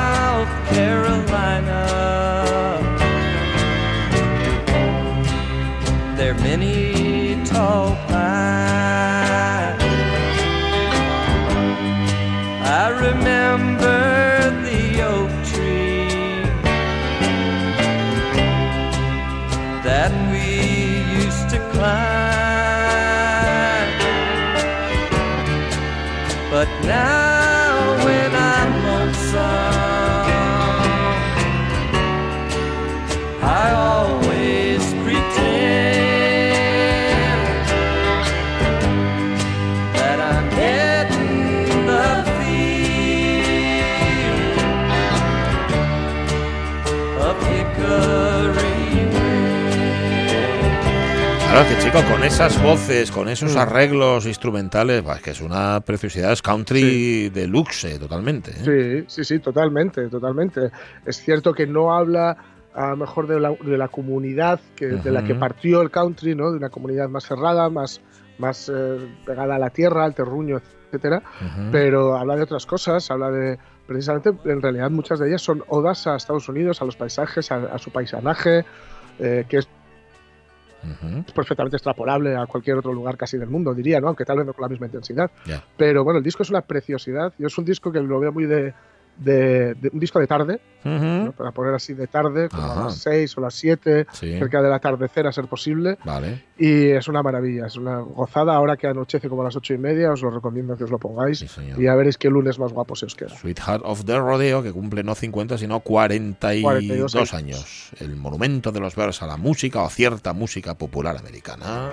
chico, 51.92 52.04
con 52.10 52.24
esas 52.24 52.62
voces, 52.64 53.12
con 53.12 53.28
esos 53.30 53.56
Mm. 53.56 53.60
arreglos 53.60 54.26
instrumentales, 54.26 55.04
bah, 55.04 55.16
es 55.16 55.22
que 55.22 55.32
es 55.32 55.42
una 55.42 55.80
preciosidad, 55.82 56.32
es 56.32 56.42
country 56.42 57.30
deluxe 57.30 58.00
totalmente. 58.00 58.52
¿eh? 58.52 59.06
Sí, 59.06 59.06
sí, 59.08 59.24
sí, 59.24 59.39
totalmente, 59.39 60.08
totalmente. 60.08 60.72
Es 61.06 61.18
cierto 61.22 61.54
que 61.54 61.68
no 61.68 61.94
habla 61.94 62.38
a 62.74 62.92
lo 62.92 62.98
mejor 62.98 63.28
de 63.28 63.39
la, 63.39 63.50
de 63.52 63.78
la 63.78 63.89
comunidad 63.89 64.60
que, 64.76 64.88
de 64.88 65.12
la 65.12 65.24
que 65.24 65.36
partió 65.36 65.82
el 65.82 65.92
country, 65.92 66.36
¿no? 66.36 66.52
De 66.52 66.58
una 66.58 66.70
comunidad 66.70 67.10
más 67.10 67.26
cerrada, 67.26 67.70
más, 67.70 68.00
más 68.38 68.72
eh, 68.74 68.98
pegada 69.26 69.56
a 69.56 69.60
la 69.60 69.70
tierra, 69.72 70.06
al 70.06 70.16
terruño, 70.16 70.62
etcétera. 70.88 71.22
Ujú. 71.42 71.72
Pero 71.72 72.16
habla 72.18 72.38
de 72.38 72.44
otras 72.44 72.66
cosas, 72.66 73.12
habla 73.12 73.30
de 73.32 73.60
precisamente, 73.88 74.32
en 74.46 74.62
realidad 74.62 74.89
muchas 74.89 75.20
de 75.20 75.28
ellas 75.28 75.42
son 75.42 75.64
odas 75.68 76.08
a 76.08 76.16
Estados 76.16 76.48
Unidos, 76.48 76.82
a 76.82 76.86
los 76.86 76.96
paisajes, 76.96 77.52
a, 77.52 77.56
a 77.74 77.78
su 77.78 77.92
paisanaje, 77.92 78.64
eh, 79.20 79.46
que 79.50 79.58
es 79.58 79.68
Ujú. 80.84 81.23
perfectamente 81.36 81.77
extrapolable 81.77 82.36
a 82.36 82.45
cualquier 82.47 82.77
otro 82.77 82.91
lugar 82.91 83.15
casi 83.17 83.38
del 83.38 83.49
mundo, 83.49 83.73
diría, 83.73 83.99
¿no? 83.99 84.07
Aunque 84.07 84.25
tal 84.25 84.38
vez 84.38 84.45
no 84.45 84.53
con 84.53 84.63
la 84.63 84.69
misma 84.69 84.88
intensidad. 84.88 85.29
Pero 85.77 86.03
bueno, 86.03 86.17
el 86.17 86.23
disco 86.23 86.43
es 86.43 86.49
una 86.49 86.61
preciosidad. 86.61 87.34
Yo 87.38 87.47
es 87.47 87.57
un 87.57 87.65
disco 87.65 87.91
que 87.91 87.99
lo 87.99 88.19
veo 88.19 88.32
muy 88.32 88.45
de, 88.45 88.73
de- 89.24 89.74
de- 89.76 89.89
un 89.93 89.99
disco 89.99 90.19
de 90.19 90.28
tarde, 90.28 90.59
Ujú. 90.84 90.91
¿no? 91.26 91.32
para 91.32 91.51
poner 91.51 91.74
así 91.74 91.93
de 91.93 92.07
tarde, 92.07 92.49
como 92.49 92.63
Ajá. 92.63 92.82
a 92.82 92.84
las 92.86 92.95
6 92.95 93.38
o 93.38 93.41
las 93.41 93.53
7, 93.53 94.07
Sí. 94.13 94.38
cerca 94.39 94.61
del 94.61 94.74
atardecer 94.74 95.28
a 95.28 95.32
ser 95.32 95.45
posible. 95.47 95.97
Vale. 96.03 96.43
Y 96.57 96.89
es 96.89 97.07
una 97.07 97.22
maravilla, 97.24 97.67
es 97.67 97.76
una 97.76 97.99
gozada. 97.99 98.55
Ahora 98.55 98.78
que 98.78 98.88
anochece 98.88 99.30
como 99.30 99.41
a 99.41 99.45
las 99.45 99.55
ocho 99.55 99.74
y 99.74 99.78
media, 99.78 100.11
os 100.11 100.22
lo 100.22 100.30
recomiendo 100.32 100.76
que 100.76 100.84
os 100.84 100.89
lo 100.91 100.97
pongáis. 100.99 101.39
Sí, 101.39 101.47
y 101.78 101.84
ya 101.84 101.95
veréis 101.95 102.17
qué 102.17 102.30
lunes 102.30 102.57
más 102.59 102.74
guapo 102.74 102.95
se 102.95 103.05
os 103.05 103.15
queda. 103.15 103.30
Sweetheart 103.30 103.84
of 103.86 104.05
the 104.05 104.17
Rodeo, 104.19 104.61
que 104.63 104.72
cumple 104.72 105.03
no 105.03 105.15
50, 105.15 105.57
sino 105.57 105.80
42, 105.82 106.63
42 106.63 107.34
años. 107.34 107.91
El 107.99 108.15
monumento 108.15 108.72
de 108.72 108.80
los 108.80 108.95
Bears 108.95 109.22
a 109.22 109.28
la 109.28 109.38
música 109.38 109.82
o 109.82 109.89
cierta 109.89 110.34
música 110.34 110.76
popular 110.78 111.17
americana. 111.17 111.89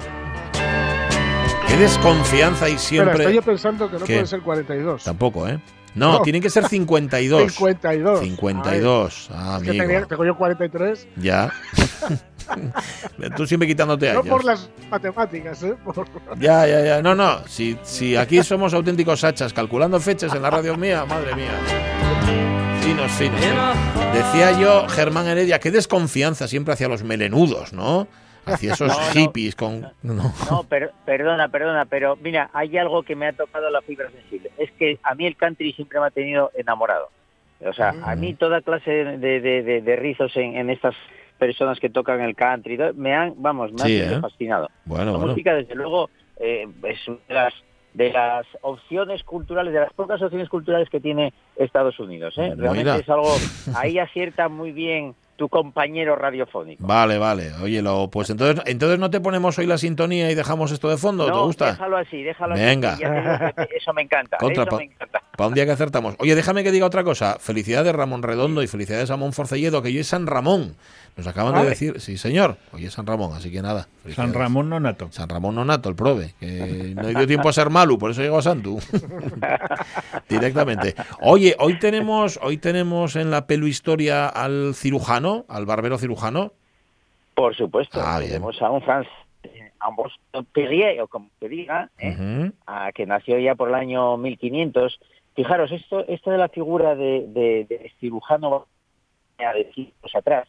Qué 1.68 1.76
desconfianza 1.76 2.68
y 2.68 2.78
siempre. 2.78 3.14
estoy 3.18 3.34
yo 3.34 3.42
pensando 3.42 3.90
que 3.90 3.98
no 3.98 4.04
¿Qué? 4.06 4.14
puede 4.14 4.26
ser 4.26 4.40
42. 4.40 5.04
Tampoco, 5.04 5.46
¿eh? 5.48 5.60
No, 5.94 6.14
No. 6.14 6.22
tienen 6.22 6.40
que 6.42 6.50
ser 6.50 6.66
52. 6.68 7.52
52. 7.52 8.20
52. 8.20 9.28
Ah, 9.32 9.56
Es 9.58 9.62
que 9.64 9.70
amigo. 9.70 9.84
tenía- 9.84 10.04
tengo 10.06 10.24
yo 10.24 10.36
43. 10.36 11.08
Ya. 11.16 11.52
Tú 13.36 13.46
siempre 13.46 13.66
quitándote 13.68 14.06
No 14.12 14.20
años. 14.20 14.28
por 14.30 14.44
las 14.44 14.70
matemáticas, 14.90 15.62
¿eh? 15.62 15.74
Por- 15.84 16.06
Ya, 16.38 16.66
ya, 16.66 16.84
ya. 16.84 17.02
No, 17.02 17.14
no. 17.14 17.46
Si, 17.46 17.76
si 17.82 18.16
aquí 18.16 18.42
somos 18.42 18.72
auténticos 18.74 19.22
hachas 19.24 19.52
calculando 19.52 19.98
fechas 20.00 20.34
en 20.34 20.42
la 20.42 20.50
radio 20.50 20.76
mía, 20.76 21.04
madre 21.04 21.34
mía. 21.34 21.50
Finos, 22.80 23.10
finos. 23.12 23.40
Decía 24.14 24.58
yo, 24.58 24.88
Germán 24.88 25.26
Heredia, 25.26 25.58
qué 25.58 25.70
desconfianza 25.70 26.48
siempre 26.48 26.74
hacia 26.74 26.88
los 26.88 27.02
melenudos, 27.02 27.72
¿no? 27.72 28.08
Hacia 28.54 28.72
esos 28.74 28.88
No, 28.88 28.94
hippies 29.12 29.54
con. 29.54 29.82
No. 30.02 30.32
No, 30.50 30.62
per- 30.68 30.92
perdona, 31.04 31.48
perdona, 31.48 31.84
pero 31.86 32.16
mira, 32.16 32.50
hay 32.52 32.76
algo 32.78 33.02
que 33.02 33.14
me 33.16 33.26
ha 33.26 33.32
tocado 33.32 33.70
la 33.70 33.80
fibra 33.82 34.10
sensible. 34.10 34.50
Es 34.58 34.70
que 34.72 34.98
a 35.02 35.14
mí 35.14 35.26
el 35.26 35.36
country 35.36 35.72
siempre 35.72 36.00
me 36.00 36.06
ha 36.06 36.10
tenido 36.10 36.50
enamorado. 36.56 37.08
O 37.64 37.72
sea, 37.72 37.94
a 38.04 38.14
mí 38.14 38.34
toda 38.34 38.60
clase 38.60 38.90
de, 38.90 39.40
de- 39.40 39.62
de- 39.62 39.80
de 39.82 39.96
rizos 39.96 40.36
en, 40.36 40.56
en 40.56 40.70
estas 40.70 40.94
personas 41.38 41.78
que 41.80 41.90
tocan 41.90 42.20
el 42.20 42.34
country 42.36 42.78
me 42.94 43.14
han, 43.14 43.34
vamos, 43.36 43.72
me 43.72 43.82
han 43.82 43.88
Sí, 43.88 43.96
siempre 43.96 44.16
¿eh? 44.18 44.20
fascinado. 44.20 44.68
Bueno, 44.84 45.06
la 45.06 45.10
bueno. 45.18 45.26
música, 45.28 45.54
desde 45.54 45.74
luego, 45.74 46.08
eh, 46.40 46.66
es 46.84 47.08
una 47.08 47.18
de 47.28 47.34
las, 47.34 47.54
de 47.94 48.12
las 48.12 48.46
opciones 48.60 49.22
culturales, 49.24 49.72
de 49.72 49.80
las 49.80 49.92
pocas 49.92 50.20
opciones 50.22 50.48
culturales 50.48 50.88
que 50.88 51.00
tiene 51.00 51.32
Estados 51.56 51.98
Unidos. 51.98 52.34
¿eh? 52.38 52.54
Realmente 52.56 52.90
Mira. 52.92 52.96
es 52.96 53.08
algo, 53.08 53.32
ahí 53.76 53.98
acierta 53.98 54.48
muy 54.48 54.70
bien 54.72 55.14
tu 55.38 55.48
compañero 55.48 56.16
radiofónico. 56.16 56.84
Vale, 56.84 57.16
vale. 57.16 57.52
Oye, 57.62 57.80
lo, 57.80 58.10
pues 58.10 58.28
entonces, 58.28 58.60
entonces 58.66 58.98
no 58.98 59.08
te 59.08 59.20
ponemos 59.20 59.56
hoy 59.58 59.66
la 59.66 59.78
sintonía 59.78 60.28
y 60.30 60.34
dejamos 60.34 60.72
esto 60.72 60.90
de 60.90 60.96
fondo. 60.98 61.24
¿Te 61.26 61.30
No, 61.30 61.44
gusta? 61.46 61.70
déjalo 61.70 61.96
así, 61.96 62.22
déjalo 62.24 62.54
Venga. 62.56 62.94
así. 62.94 63.04
te 63.54 63.68
que 63.68 63.76
eso 63.76 63.92
me 63.94 64.02
encanta, 64.02 64.36
Contra- 64.36 64.64
eso 64.64 64.76
me 64.76 64.84
encanta. 64.84 65.22
Para 65.36 65.48
un 65.48 65.54
día 65.54 65.64
que 65.64 65.70
acertamos. 65.70 66.16
Oye, 66.18 66.34
déjame 66.34 66.64
que 66.64 66.72
diga 66.72 66.84
otra 66.84 67.04
cosa. 67.04 67.36
Felicidades 67.38 67.94
Ramón 67.94 68.24
Redondo 68.24 68.60
y 68.64 68.66
felicidades 68.66 69.10
a 69.12 69.16
Mon 69.16 69.32
Forcelledo, 69.32 69.80
que 69.80 69.88
hoy 69.88 69.98
es 70.00 70.08
San 70.08 70.26
Ramón. 70.26 70.74
Nos 71.18 71.26
acaban 71.26 71.52
de 71.62 71.68
decir, 71.68 72.00
sí 72.00 72.16
señor, 72.16 72.56
hoy 72.72 72.86
es 72.86 72.92
San 72.94 73.04
Ramón, 73.04 73.32
así 73.34 73.50
que 73.50 73.60
nada. 73.60 73.88
San. 74.14 74.32
Ramón 74.32 74.70
Nonato. 74.70 75.10
San 75.10 75.28
Ramón 75.28 75.56
Nonato, 75.56 75.88
el 75.88 75.96
prove, 75.96 76.34
que 76.38 76.94
no 76.94 77.08
dio 77.08 77.26
tiempo 77.26 77.48
a 77.48 77.52
ser 77.52 77.70
Malu, 77.70 77.98
por 77.98 78.12
eso 78.12 78.22
llegó 78.22 78.38
a 78.38 78.42
Santu. 78.42 78.78
Directamente. 80.28 80.94
Oye, 81.20 81.56
hoy 81.58 81.78
tenemos, 81.78 82.38
hoy 82.42 82.58
tenemos 82.58 83.16
en 83.16 83.30
la 83.30 83.46
pelu 83.46 83.66
historia 83.66 84.28
al 84.28 84.74
cirujano, 84.74 85.44
al 85.48 85.66
barbero 85.66 85.98
cirujano. 85.98 86.52
Por 87.34 87.54
supuesto, 87.56 88.00
Ah, 88.02 88.18
bien. 88.18 88.30
tenemos 88.32 88.60
a 88.62 88.70
un 88.70 88.82
francés, 88.82 89.12
eh, 89.44 89.70
a 89.80 89.88
un 89.88 90.44
Perrier, 90.52 91.00
o 91.00 91.08
como 91.08 91.30
se 91.40 91.48
diga, 91.48 91.90
¿eh? 91.98 92.50
A- 92.66 92.92
que 92.92 93.06
nació 93.06 93.38
ya 93.38 93.54
por 93.54 93.68
el 93.68 93.74
año 93.74 94.16
1500. 94.16 94.98
Fijaros, 95.34 95.70
esto, 95.72 96.04
esto 96.08 96.30
de 96.30 96.38
la 96.38 96.48
figura 96.48 96.94
de, 96.96 97.26
de, 97.28 97.66
de 97.68 97.92
cirujano 98.00 98.66
a 99.38 99.52
de 99.52 99.72
siglos 99.72 100.14
atrás, 100.14 100.48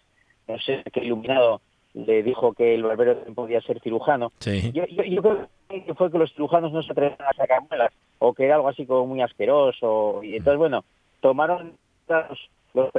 no 0.50 0.60
sé 0.60 0.84
qué 0.91 1.02
iluminado 1.02 1.62
le 1.93 2.22
dijo 2.24 2.54
que 2.54 2.76
el 2.76 2.84
barbero 2.84 3.24
podía 3.34 3.62
ser 3.62 3.80
cirujano. 3.82 4.32
Sí. 4.39 4.72
Yo, 4.74 4.84
yo, 4.86 5.04
yo 5.04 5.22
creo 5.22 5.47
que 5.70 5.93
fue 5.95 6.12
que 6.12 6.18
los 6.20 6.32
cirujanos 6.34 6.72
no 6.72 6.84
se 6.84 6.91
atrevían 6.91 7.18
a 7.22 7.34
sacar 7.36 7.62
muelas, 7.68 7.91
o 8.20 8.34
que 8.34 8.45
era 8.45 8.56
algo 8.56 8.70
así 8.70 8.86
como 8.86 9.08
muy 9.08 9.22
asqueroso. 9.22 10.22
Y 10.24 10.36
entonces, 10.36 10.58
bueno, 10.58 10.84
tomaron 11.22 11.74
los... 12.08 12.50
los- 12.74 12.89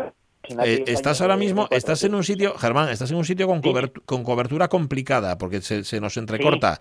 Eh, 0.65 0.85
estás 0.89 1.21
ahora 1.21 1.37
mismo, 1.37 1.69
estás 1.71 2.03
en 2.03 2.15
un 2.15 2.25
sitio, 2.25 2.55
Germán, 2.59 2.89
estás 2.89 3.11
en 3.11 3.19
un 3.19 3.25
sitio 3.25 3.47
con, 3.47 3.63
cobertu- 3.63 4.03
con 4.05 4.25
cobertura 4.25 4.67
complicada, 4.69 5.39
porque 5.39 5.61
se, 5.61 5.85
se 5.85 6.01
nos 6.01 6.17
entrecorta. 6.17 6.81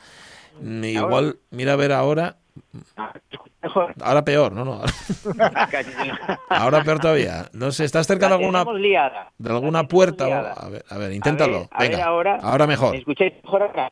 Mm, 0.62 0.84
Igual, 0.86 1.38
mira 1.52 1.74
a 1.74 1.76
ver 1.76 1.92
ahora, 1.92 2.38
Mejor. 3.62 3.94
ahora 4.02 4.24
peor, 4.24 4.52
no, 4.54 4.64
no, 4.64 4.82
ahora 6.50 6.84
peor 6.84 7.00
todavía. 7.00 7.50
No 7.54 7.72
sé, 7.72 7.86
¿estás 7.86 8.08
cerca 8.08 8.28
de 8.28 8.34
alguna, 8.36 8.64
de 9.38 9.50
alguna 9.50 9.88
puerta? 9.88 10.28
o-. 10.28 10.66
A 10.66 10.70
ver, 10.70 10.84
a 10.90 10.98
ver, 10.98 11.12
inténtalo. 11.14 11.58
A 11.58 11.60
ver, 11.60 11.68
a 11.72 11.80
ver 11.80 11.90
Venga, 11.92 12.06
ahora. 12.06 12.68
mejor. 12.68 12.92
¿Me 12.92 12.98
escucháis 13.00 13.34
mejor 13.44 13.64
ahora? 13.64 13.92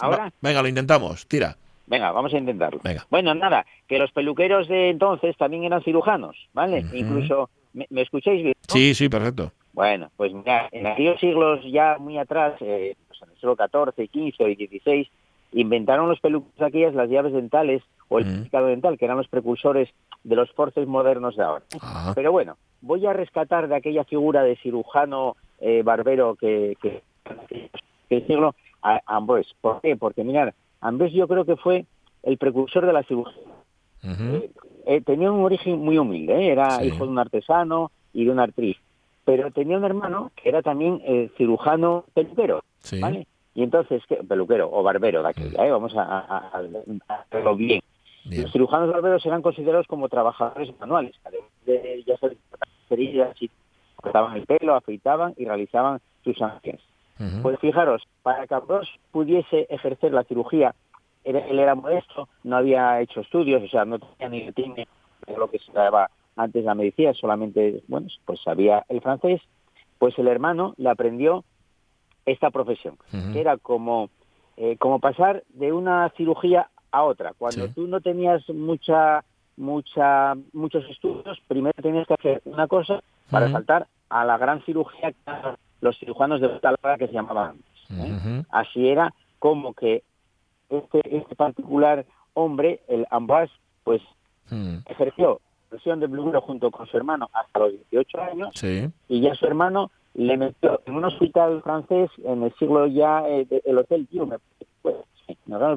¿Ahora? 0.00 0.24
Va- 0.24 0.32
Venga, 0.40 0.62
lo 0.62 0.68
intentamos, 0.68 1.26
tira. 1.26 1.56
Venga, 1.86 2.10
vamos 2.12 2.32
a 2.34 2.38
intentarlo. 2.38 2.80
Venga. 2.84 3.06
Bueno, 3.10 3.34
nada, 3.34 3.64
que 3.86 3.98
los 3.98 4.12
peluqueros 4.12 4.68
de 4.68 4.90
entonces 4.90 5.36
también 5.38 5.64
eran 5.64 5.82
cirujanos, 5.82 6.36
¿vale? 6.52 6.84
Incluso, 6.92 7.48
¿me, 7.72 7.86
me 7.90 8.02
escucháis 8.02 8.42
bien? 8.42 8.54
no? 8.68 8.74
Sí, 8.74 8.94
sí, 8.94 9.08
perfecto. 9.08 9.52
Bueno, 9.72 10.10
pues 10.16 10.32
mira, 10.32 10.68
en 10.72 10.86
aquellos 10.86 11.18
siglos 11.20 11.60
ya 11.70 11.96
muy 11.98 12.18
atrás, 12.18 12.54
eh, 12.60 12.94
pues 13.06 13.22
en 13.22 13.30
el 13.30 13.36
siglo 13.36 13.56
XIV, 13.56 14.06
XV 14.10 14.48
y 14.50 14.66
XVI, 14.66 15.10
inventaron 15.52 16.08
los 16.10 16.20
peluqueros 16.20 16.60
aquellas 16.68 16.94
las 16.94 17.08
llaves 17.08 17.32
dentales 17.32 17.82
o 18.08 18.18
el 18.18 18.26
Mm. 18.26 18.42
picado 18.44 18.66
dental, 18.66 18.96
que 18.98 19.04
eran 19.04 19.16
los 19.18 19.28
precursores 19.28 19.88
de 20.24 20.36
los 20.36 20.50
forces 20.52 20.86
modernos 20.86 21.36
de 21.36 21.42
ahora. 21.44 21.64
Ah, 21.80 22.12
Pero 22.14 22.32
bueno, 22.32 22.56
voy 22.80 23.04
a 23.06 23.12
rescatar 23.12 23.68
de 23.68 23.76
aquella 23.76 24.04
figura 24.04 24.42
de 24.42 24.56
cirujano 24.56 25.36
eh, 25.60 25.82
barbero 25.82 26.36
que, 26.36 26.76
que, 26.80 27.02
que 28.08 28.20
siglo 28.26 28.54
a 28.82 29.00
Ambrose. 29.06 29.50
¿Por 29.60 29.80
qué? 29.80 29.96
Porque 29.96 30.24
mirar, 30.24 30.54
Ambrose 30.80 31.12
yo 31.14 31.26
creo 31.28 31.44
que 31.44 31.56
fue 31.56 31.84
el 32.22 32.38
precursor 32.38 32.86
de 32.86 32.92
la 32.92 33.02
cirugía. 33.02 33.42
ujú. 34.04 34.44
Eh, 34.86 35.00
tenía 35.02 35.30
un 35.30 35.44
origen 35.44 35.78
muy 35.80 35.98
humilde, 35.98 36.32
¿eh? 36.34 36.52
era 36.52 36.78
Sí. 36.80 36.86
hijo 36.86 37.04
de 37.04 37.10
un 37.10 37.18
artesano 37.18 37.90
y 38.12 38.24
de 38.24 38.30
una 38.30 38.44
actriz, 38.44 38.76
pero 39.24 39.50
tenía 39.50 39.76
un 39.76 39.84
hermano 39.84 40.30
que 40.36 40.48
era 40.48 40.62
también 40.62 41.00
eh, 41.04 41.30
cirujano 41.36 42.04
peluquero, 42.14 42.62
Sí. 42.78 43.00
¿vale? 43.00 43.26
Y 43.54 43.64
entonces, 43.64 44.02
¿qué? 44.08 44.16
peluquero 44.16 44.70
o 44.72 44.82
barbero 44.82 45.22
de 45.22 45.28
aquella, 45.30 45.66
¿eh? 45.66 45.70
vamos 45.70 45.94
a, 45.96 46.02
a- 46.02 46.20
a- 46.20 46.62
a 47.08 47.14
hacerlo 47.14 47.56
bien. 47.56 47.80
Bien. 48.28 48.42
Los 48.42 48.52
cirujanos 48.52 48.90
barberos 48.92 49.24
eran 49.26 49.42
considerados 49.42 49.86
como 49.86 50.08
trabajadores 50.08 50.72
manuales, 50.78 51.14
además 51.24 51.48
de 51.66 52.02
ya 52.06 52.16
ser 52.18 52.36
heridas 52.90 53.40
y 53.42 53.50
cortaban 53.96 54.36
el 54.36 54.46
pelo, 54.46 54.74
afeitaban 54.74 55.34
y 55.36 55.44
realizaban 55.44 56.00
sus 56.24 56.40
ángeles. 56.42 56.80
Ujú. 57.18 57.42
Pues 57.42 57.58
fijaros, 57.58 58.02
para 58.22 58.46
que 58.46 58.54
Ambrose 58.54 58.90
pudiese 59.10 59.66
ejercer 59.70 60.12
la 60.12 60.24
cirugía, 60.24 60.74
era- 61.24 61.40
él 61.40 61.58
era 61.58 61.74
modesto, 61.74 62.28
no 62.44 62.56
había 62.56 63.00
hecho 63.00 63.20
estudios, 63.20 63.62
o 63.62 63.68
sea, 63.68 63.84
no 63.84 63.98
tenía 63.98 64.46
ni 64.46 64.52
tiene 64.52 64.86
lo 65.36 65.50
que 65.50 65.58
se 65.58 65.72
daba 65.72 66.10
antes 66.36 66.64
la 66.64 66.74
medicina, 66.74 67.12
solamente, 67.14 67.82
bueno, 67.88 68.06
pues 68.24 68.40
sabía 68.42 68.84
el 68.88 69.00
francés, 69.00 69.40
pues 69.98 70.16
el 70.18 70.28
hermano 70.28 70.74
le 70.76 70.88
aprendió 70.90 71.44
esta 72.24 72.50
profesión, 72.50 72.96
Ujú. 73.12 73.32
que 73.32 73.40
era 73.40 73.56
como, 73.56 74.10
eh, 74.56 74.76
como 74.78 75.00
pasar 75.00 75.42
de 75.48 75.72
una 75.72 76.08
cirugía 76.16 76.70
a 76.90 77.02
otra. 77.04 77.32
Cuando 77.36 77.66
Sí. 77.66 77.72
tú 77.74 77.86
no 77.86 78.00
tenías 78.00 78.48
mucha, 78.50 79.24
mucha, 79.56 80.34
muchos 80.52 80.84
estudios, 80.88 81.38
primero 81.48 81.74
tenías 81.82 82.06
que 82.06 82.14
hacer 82.14 82.42
una 82.44 82.66
cosa 82.66 83.00
para 83.30 83.50
saltar 83.52 83.86
a 84.08 84.24
la 84.24 84.38
gran 84.38 84.62
cirugía 84.64 85.12
que 85.12 85.32
los 85.80 85.98
cirujanos 85.98 86.40
de 86.40 86.48
palabra 86.48 86.96
que 86.98 87.06
se 87.08 87.12
llamaban 87.12 87.50
antes, 87.90 87.90
¿eh? 87.90 88.42
Así 88.50 88.88
era 88.88 89.12
como 89.38 89.74
que 89.74 90.02
este, 90.70 91.16
este 91.16 91.34
particular 91.36 92.04
hombre, 92.34 92.80
el 92.88 93.06
Ambrose, 93.10 93.52
pues 93.84 94.02
Mm, 94.50 94.78
ejerció 94.86 95.40
la 95.42 95.68
profesión 95.68 96.00
de 96.00 96.06
blumero 96.06 96.40
junto 96.40 96.70
con 96.70 96.86
su 96.86 96.96
hermano 96.96 97.28
hasta 97.34 97.58
los 97.58 97.72
18 97.72 98.18
años 98.22 98.48
Sí. 98.54 98.88
y 99.08 99.20
ya 99.20 99.34
su 99.34 99.44
hermano 99.44 99.90
le 100.14 100.38
metió 100.38 100.80
en 100.86 100.94
un 100.94 101.04
hospital 101.04 101.60
francés 101.62 102.10
en 102.24 102.42
el 102.42 102.54
siglo 102.54 102.86
ya, 102.86 103.28
eh, 103.28 103.44
de- 103.44 103.60
el 103.66 103.76
Hotel 103.76 104.08
Dieu, 104.10 104.26
me 104.26 104.38
pues, 104.80 104.96
sí, 105.26 105.36
no, 105.44 105.58
no, 105.58 105.76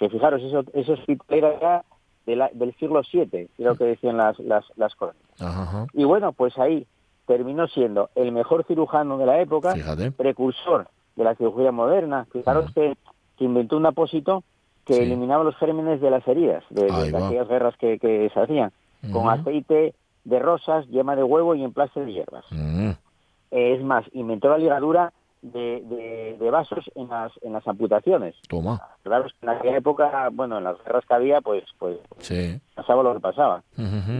que 0.00 0.08
fijaros, 0.08 0.42
ese 0.72 0.92
hospital 0.92 1.44
era 1.44 1.84
de 2.26 2.34
la- 2.34 2.50
del 2.54 2.74
siglo 2.76 3.02
VII, 3.12 3.48
creo 3.56 3.76
que 3.76 3.84
decían 3.84 4.16
las, 4.16 4.38
las, 4.40 4.64
las 4.76 4.94
crónicas. 4.96 5.40
Ajá. 5.42 5.86
Y 5.92 6.04
bueno, 6.04 6.32
pues 6.32 6.56
ahí 6.58 6.86
terminó 7.26 7.68
siendo 7.68 8.08
el 8.14 8.32
mejor 8.32 8.64
cirujano 8.64 9.18
de 9.18 9.26
la 9.26 9.40
época, 9.40 9.74
Fíjate. 9.74 10.10
precursor 10.10 10.88
de 11.16 11.24
la 11.24 11.34
cirugía 11.34 11.70
moderna. 11.70 12.26
Fijaros 12.32 12.72
que, 12.74 12.96
que 13.36 13.44
inventó 13.44 13.76
un 13.76 13.86
apósito 13.86 14.42
que 14.86 14.94
Sí. 14.94 15.02
eliminaba 15.02 15.44
los 15.44 15.54
gérmenes 15.56 16.00
de 16.00 16.10
las 16.10 16.26
heridas, 16.26 16.64
de, 16.70 16.84
de 16.86 17.16
aquellas 17.26 17.46
guerras 17.48 17.76
que, 17.76 17.98
que 17.98 18.30
se 18.32 18.40
hacían, 18.40 18.72
con 19.12 19.28
aceite 19.28 19.94
de 20.24 20.38
rosas, 20.38 20.86
yema 20.88 21.14
de 21.14 21.22
huevo 21.24 21.54
y 21.54 21.62
emplaste 21.62 22.04
de 22.04 22.12
hierbas. 22.12 22.44
Es 23.50 23.82
más, 23.82 24.04
inventó 24.12 24.48
la 24.48 24.58
ligadura 24.58 25.12
de, 25.42 25.80
de- 25.82 26.36
de 26.38 26.50
vasos 26.50 26.90
en 26.94 27.08
las, 27.08 27.32
en 27.42 27.52
las 27.52 27.66
amputaciones. 27.66 28.34
Toma. 28.48 28.80
Claro, 29.02 29.26
en 29.42 29.48
aquella 29.48 29.76
época, 29.78 30.28
bueno, 30.32 30.58
en 30.58 30.64
las 30.64 30.76
guerras 30.84 31.04
que 31.06 31.14
había, 31.14 31.40
pues, 31.40 31.64
pues 31.78 31.98
Sí. 32.18 32.60
pasaba 32.74 33.02
lo 33.02 33.14
que 33.14 33.20
pasaba. 33.20 33.62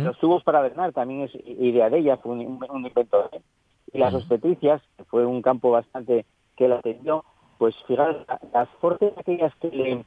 Los 0.04 0.18
tubos 0.18 0.42
para 0.42 0.62
drenar 0.62 0.92
también 0.92 1.22
es 1.22 1.32
idea 1.44 1.90
de 1.90 1.98
ella, 1.98 2.16
fue 2.16 2.32
un, 2.32 2.40
un- 2.70 2.86
invento 2.86 3.28
él. 3.32 3.42
Y 3.92 3.98
las 3.98 4.10
Ujú. 4.14 4.18
obstetricias, 4.18 4.80
que 4.96 5.04
fue 5.04 5.26
un 5.26 5.42
campo 5.42 5.70
bastante 5.70 6.24
que 6.56 6.64
él 6.66 6.72
atendió, 6.72 7.24
pues 7.58 7.74
fijaros, 7.86 8.24
la- 8.26 8.40
las 8.52 8.68
forces 8.80 9.12
aquellas 9.16 9.54
que, 9.56 9.68
le- 9.70 10.04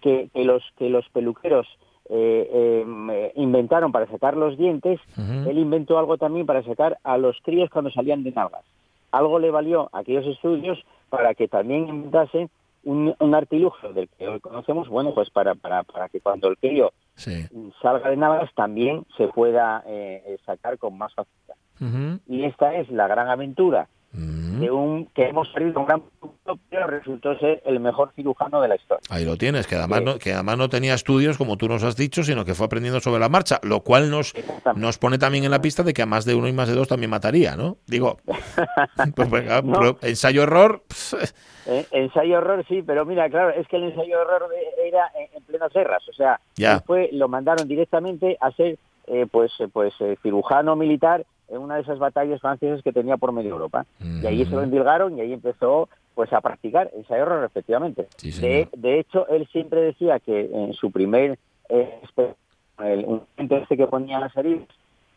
que, 0.00 0.28
que 0.32 0.44
los, 0.44 0.62
que 0.76 0.88
los 0.90 1.08
peluqueros 1.10 1.66
eh, 2.10 2.48
eh, 2.82 3.32
inventaron 3.36 3.92
para 3.92 4.06
sacar 4.06 4.34
los 4.36 4.56
dientes, 4.56 4.98
él 5.16 5.58
inventó 5.58 5.98
algo 5.98 6.16
también 6.16 6.46
para 6.46 6.62
sacar 6.62 6.98
a 7.04 7.18
los 7.18 7.36
críos 7.42 7.68
cuando 7.70 7.90
salían 7.90 8.24
de 8.24 8.32
nalgas. 8.32 8.64
Algo 9.10 9.38
le 9.38 9.50
valió 9.50 9.88
a 9.92 10.00
aquellos 10.00 10.26
estudios 10.26 10.78
para 11.08 11.34
que 11.34 11.48
también 11.48 11.88
inventase 11.88 12.48
un, 12.84 13.14
un 13.18 13.34
artilugio 13.34 13.92
del 13.92 14.08
que 14.08 14.28
hoy 14.28 14.40
conocemos, 14.40 14.88
bueno, 14.88 15.14
pues 15.14 15.30
para, 15.30 15.54
para, 15.54 15.82
para 15.82 16.08
que 16.08 16.20
cuando 16.20 16.48
el 16.48 16.56
crío 16.58 16.92
Sí. 17.14 17.48
salga 17.82 18.10
de 18.10 18.16
nalgas 18.16 18.54
también 18.54 19.04
se 19.16 19.26
pueda 19.26 19.82
eh, 19.86 20.38
sacar 20.46 20.78
con 20.78 20.96
más 20.96 21.12
facilidad. 21.14 22.20
Y 22.28 22.44
esta 22.44 22.76
es 22.76 22.88
la 22.90 23.08
gran 23.08 23.28
aventura 23.28 23.88
Mm. 24.58 24.60
de 24.60 24.70
un 24.70 25.06
que 25.06 25.24
hemos 25.28 25.48
perdido 25.48 25.80
un 25.80 25.86
gran 25.86 26.00
producto, 26.02 26.58
pero 26.70 26.86
resultó 26.86 27.38
ser 27.38 27.62
el 27.66 27.80
mejor 27.80 28.12
cirujano 28.14 28.60
de 28.60 28.68
la 28.68 28.76
historia. 28.76 29.02
Ahí 29.10 29.24
lo 29.24 29.36
tienes, 29.36 29.66
que 29.66 29.76
además, 29.76 29.98
Sí. 30.00 30.04
no, 30.04 30.18
que 30.18 30.32
además 30.32 30.58
no 30.58 30.68
tenía 30.68 30.94
estudios, 30.94 31.38
como 31.38 31.56
tú 31.56 31.68
nos 31.68 31.82
has 31.84 31.96
dicho, 31.96 32.22
sino 32.22 32.44
que 32.44 32.54
fue 32.54 32.66
aprendiendo 32.66 33.00
sobre 33.00 33.20
la 33.20 33.28
marcha, 33.28 33.60
lo 33.62 33.80
cual 33.80 34.10
nos, 34.10 34.34
nos 34.76 34.98
pone 34.98 35.18
también 35.18 35.44
en 35.44 35.50
la 35.50 35.60
pista 35.60 35.82
de 35.82 35.92
que 35.94 36.02
a 36.02 36.06
más 36.06 36.24
de 36.24 36.34
uno 36.34 36.48
y 36.48 36.52
más 36.52 36.68
de 36.68 36.74
dos 36.74 36.88
también 36.88 37.10
mataría, 37.10 37.56
¿no? 37.56 37.76
Digo, 37.86 38.18
pues 39.16 39.64
No. 39.64 39.72
pro- 39.72 39.98
ensayo-error, 40.02 40.82
Eh, 41.70 41.86
ensayo-error, 41.90 42.64
sí, 42.66 42.82
pero 42.82 43.04
mira, 43.04 43.28
claro, 43.28 43.50
es 43.50 43.68
que 43.68 43.76
el 43.76 43.84
ensayo-error 43.84 44.48
era 44.82 45.10
en, 45.14 45.36
en 45.36 45.42
plenas 45.44 45.70
guerras. 45.72 46.02
O 46.08 46.12
sea, 46.14 46.40
Ya. 46.56 46.80
fue, 46.80 47.10
lo 47.12 47.28
mandaron 47.28 47.68
directamente 47.68 48.38
a 48.40 48.50
ser 48.52 48.78
eh, 49.06 49.26
pues, 49.30 49.52
eh, 49.60 49.68
pues 49.72 49.92
eh, 50.00 50.16
cirujano 50.22 50.76
militar 50.76 51.24
en 51.48 51.58
una 51.58 51.76
de 51.76 51.82
esas 51.82 51.98
batallas 51.98 52.40
francesas 52.40 52.82
que 52.82 52.92
tenía 52.92 53.16
por 53.16 53.32
medio 53.32 53.50
Europa. 53.50 53.86
Y 54.00 54.26
ahí 54.26 54.44
se 54.44 54.50
lo 54.50 54.62
endilgaron 54.62 55.16
y 55.16 55.20
ahí 55.20 55.32
empezó 55.32 55.88
pues 56.14 56.32
a 56.32 56.40
practicar 56.40 56.90
ensayo-error, 56.96 57.44
efectivamente. 57.44 58.08
Sí, 58.16 58.32
de, 58.40 58.68
de 58.76 58.98
hecho, 58.98 59.28
él 59.28 59.46
siempre 59.52 59.80
decía 59.82 60.18
que 60.18 60.50
en 60.52 60.72
su 60.74 60.90
primer 60.90 61.38
eh, 61.68 62.00
el, 62.84 63.04
un 63.04 63.22
este 63.36 63.76
que 63.76 63.86
ponía 63.86 64.18
las 64.20 64.36
heridas, 64.36 64.66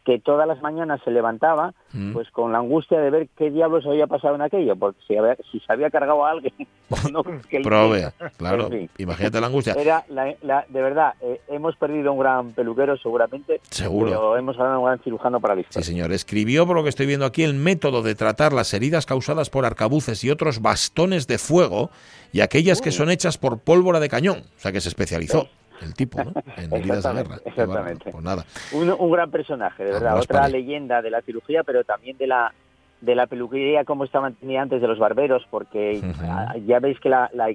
que 0.06 0.18
todas 0.20 0.47
las 0.47 0.62
mañanas 0.62 0.99
se 1.06 1.12
levantaba 1.12 1.74
Mm. 1.93 2.14
pues 2.14 2.30
con 2.32 2.52
la 2.54 2.60
angustia 2.60 2.99
de 2.99 3.10
ver 3.10 3.28
qué 3.38 3.52
diablos 3.52 3.86
había 3.86 4.08
pasado 4.08 4.36
en 4.36 4.41
aquello, 4.41 4.76
porque 4.78 4.99
si, 5.08 5.16
había- 5.18 5.36
si 5.52 5.60
se 5.60 5.72
había 5.74 5.89
cargado 5.89 6.26
a 6.26 6.32
alguien, 6.32 6.54
no, 7.12 7.22
que 7.24 7.58
el- 7.58 7.64
Prove, 7.64 8.12
claro. 8.38 8.64
En 8.68 8.72
fin. 8.72 8.89
Imagínate 8.97 9.41
la 9.41 9.47
angustia. 9.47 9.74
Era 9.74 10.06
la- 10.10 10.34
la- 10.41 10.66
de 10.70 10.82
verdad, 10.82 11.14
eh, 11.22 11.41
hemos 11.49 11.76
perdido 11.76 12.14
un 12.14 12.20
gran 12.20 12.54
peluquero 12.54 12.97
seguramente, 12.97 13.60
Seguro. 13.70 14.10
pero 14.10 14.38
hemos 14.38 14.58
ganado 14.58 14.80
un 14.80 14.86
gran 14.86 14.99
cirujano 14.99 15.39
para 15.41 15.56
la 15.56 15.64
Sí, 15.70 15.84
señor. 15.84 16.12
Escribió, 16.14 16.66
por 16.66 16.76
lo 16.78 16.84
que 16.84 16.89
estoy 16.89 17.06
viendo 17.08 17.26
aquí, 17.26 17.43
el 17.43 17.54
método 17.54 18.02
de 18.02 18.16
tratar 18.16 18.54
las 18.54 18.74
heridas 18.74 19.06
causadas 19.06 19.49
por 19.49 19.66
arcabuces 19.66 20.24
y 20.24 20.30
otros 20.32 20.62
bastones 20.62 21.28
de 21.28 21.38
fuego 21.38 21.89
y 22.32 22.39
aquellas 22.41 22.82
que 22.82 22.91
son 22.91 23.10
hechas 23.12 23.38
por 23.38 23.60
pólvora 23.60 23.99
de 23.99 24.08
cañón. 24.10 24.43
O 24.56 24.60
sea, 24.60 24.72
que 24.72 24.80
se 24.82 24.88
especializó 24.89 25.47
el 25.82 25.94
tipo, 25.94 26.24
¿no? 26.24 26.32
En 26.58 26.74
heridas 26.74 27.04
de 27.04 27.14
guerra. 27.14 27.36
Exactamente. 27.46 28.12
Pues 28.12 28.24
nada. 28.24 28.46
Un, 28.74 28.90
un 28.92 29.12
gran 29.12 29.32
personaje, 29.32 29.84
de 29.84 29.92
verdad. 29.92 30.18
Otra 30.18 30.42
pare- 30.42 30.52
leyenda 30.54 31.02
de 31.02 31.10
la 31.12 31.22
cirugía, 31.22 31.64
pero 31.64 31.84
también 31.84 32.18
de 32.18 32.28
la 32.28 32.54
de 33.02 33.16
la 33.16 33.26
peluquería 33.26 33.84
como 33.84 34.04
estaba 34.04 34.26
mantenida 34.28 34.62
antes 34.62 34.80
de 34.80 34.88
los 34.88 35.00
barberos, 35.00 35.44
porque 35.50 36.00
Ujú. 36.04 36.22
ah, 36.24 36.54
ya 36.68 36.80
veis 36.80 37.00
que 37.00 37.10
la, 37.10 37.32
la 37.34 37.48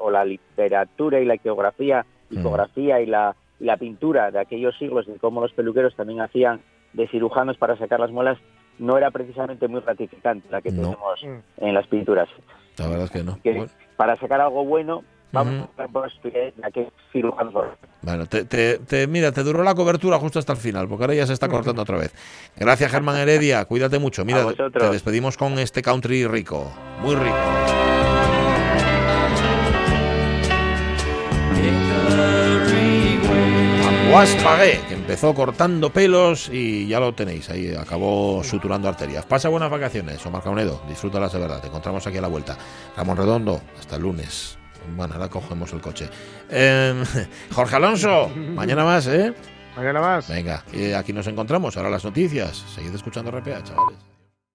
o 0.00 0.10
la 0.10 0.24
literatura 0.24 1.20
y 1.20 1.24
la 1.24 1.34
iconografía, 1.36 2.04
Mm. 2.30 2.40
icografía 2.40 3.00
y 3.00 3.06
la, 3.06 3.34
y 3.58 3.64
la 3.64 3.76
pintura 3.78 4.30
de 4.30 4.38
aquellos 4.38 4.76
siglos 4.76 5.06
de 5.06 5.14
cómo 5.18 5.40
los 5.40 5.52
peluqueros 5.54 5.94
también 5.96 6.20
hacían 6.20 6.60
de 6.92 7.08
cirujanos 7.08 7.56
para 7.56 7.76
sacar 7.78 8.00
las 8.00 8.10
muelas, 8.10 8.36
no 8.78 8.98
era 8.98 9.10
precisamente 9.10 9.66
muy 9.66 9.80
gratificante 9.80 10.46
la 10.50 10.60
que 10.60 10.70
No. 10.70 10.82
tenemos 10.90 11.42
en 11.56 11.74
las 11.74 11.86
pinturas. 11.86 12.28
La 12.76 12.86
verdad 12.88 13.04
es 13.04 13.10
que 13.10 13.22
no. 13.24 13.38
Que 13.42 13.52
Bueno, 13.54 13.72
para 13.96 14.16
sacar 14.16 14.40
algo 14.42 14.64
bueno, 14.64 15.04
vamos 15.32 15.68
a 15.76 16.06
estudiar 16.06 16.52
de 16.54 16.66
aquellos 16.66 16.92
cirujanos. 17.12 17.54
Bueno, 18.02 18.26
te, 18.26 18.44
te- 18.44 18.78
te- 18.78 19.06
mira, 19.06 19.32
te 19.32 19.42
duró 19.42 19.62
la 19.62 19.74
cobertura 19.74 20.18
justo 20.18 20.38
hasta 20.38 20.52
el 20.52 20.58
final, 20.58 20.88
porque 20.88 21.04
ahora 21.04 21.14
ya 21.14 21.26
se 21.26 21.32
está 21.32 21.48
cortando 21.48 21.82
otra 21.82 21.98
vez. 21.98 22.14
Gracias, 22.56 22.90
Germán 22.90 23.16
Heredia. 23.16 23.64
Cuídate 23.64 23.98
mucho. 23.98 24.24
Mira, 24.24 24.42
A 24.42 24.52
te 24.54 24.90
despedimos 24.90 25.36
con 25.36 25.58
este 25.58 25.82
country 25.82 26.26
rico. 26.26 26.72
Muy 27.02 27.14
rico. 27.16 27.36
Ambroise 33.86 34.36
Pagué, 34.42 34.80
que 34.88 34.94
empezó 34.94 35.34
cortando 35.34 35.90
pelos 35.90 36.48
y 36.52 36.86
ya 36.88 36.98
lo 37.00 37.14
tenéis, 37.14 37.48
ahí 37.50 37.74
acabó 37.74 38.42
suturando 38.42 38.88
arterias. 38.88 39.24
Pasa 39.26 39.48
buenas 39.48 39.70
vacaciones, 39.70 40.24
Omar 40.26 40.42
Caunedo, 40.42 40.80
disfrútalas 40.88 41.32
de 41.32 41.38
verdad, 41.38 41.60
te 41.60 41.68
encontramos 41.68 42.06
aquí 42.06 42.18
a 42.18 42.22
la 42.22 42.28
vuelta. 42.28 42.56
Ramón 42.96 43.16
Redondo, 43.16 43.60
hasta 43.78 43.96
el 43.96 44.02
lunes. 44.02 44.57
Bueno, 44.96 45.14
ahora 45.14 45.28
cogemos 45.28 45.72
el 45.72 45.80
coche. 45.80 46.08
Eh, 46.50 47.02
Jorge 47.52 47.76
Alonso, 47.76 48.28
mañana 48.28 48.84
más, 48.84 49.06
¿eh? 49.06 49.34
Mañana 49.76 50.00
más. 50.00 50.28
Venga, 50.28 50.64
aquí 50.96 51.12
nos 51.12 51.26
encontramos, 51.26 51.76
ahora 51.76 51.90
las 51.90 52.04
noticias. 52.04 52.64
Seguid 52.74 52.94
escuchando 52.94 53.30
RPA, 53.30 53.62
chavales. 53.62 54.17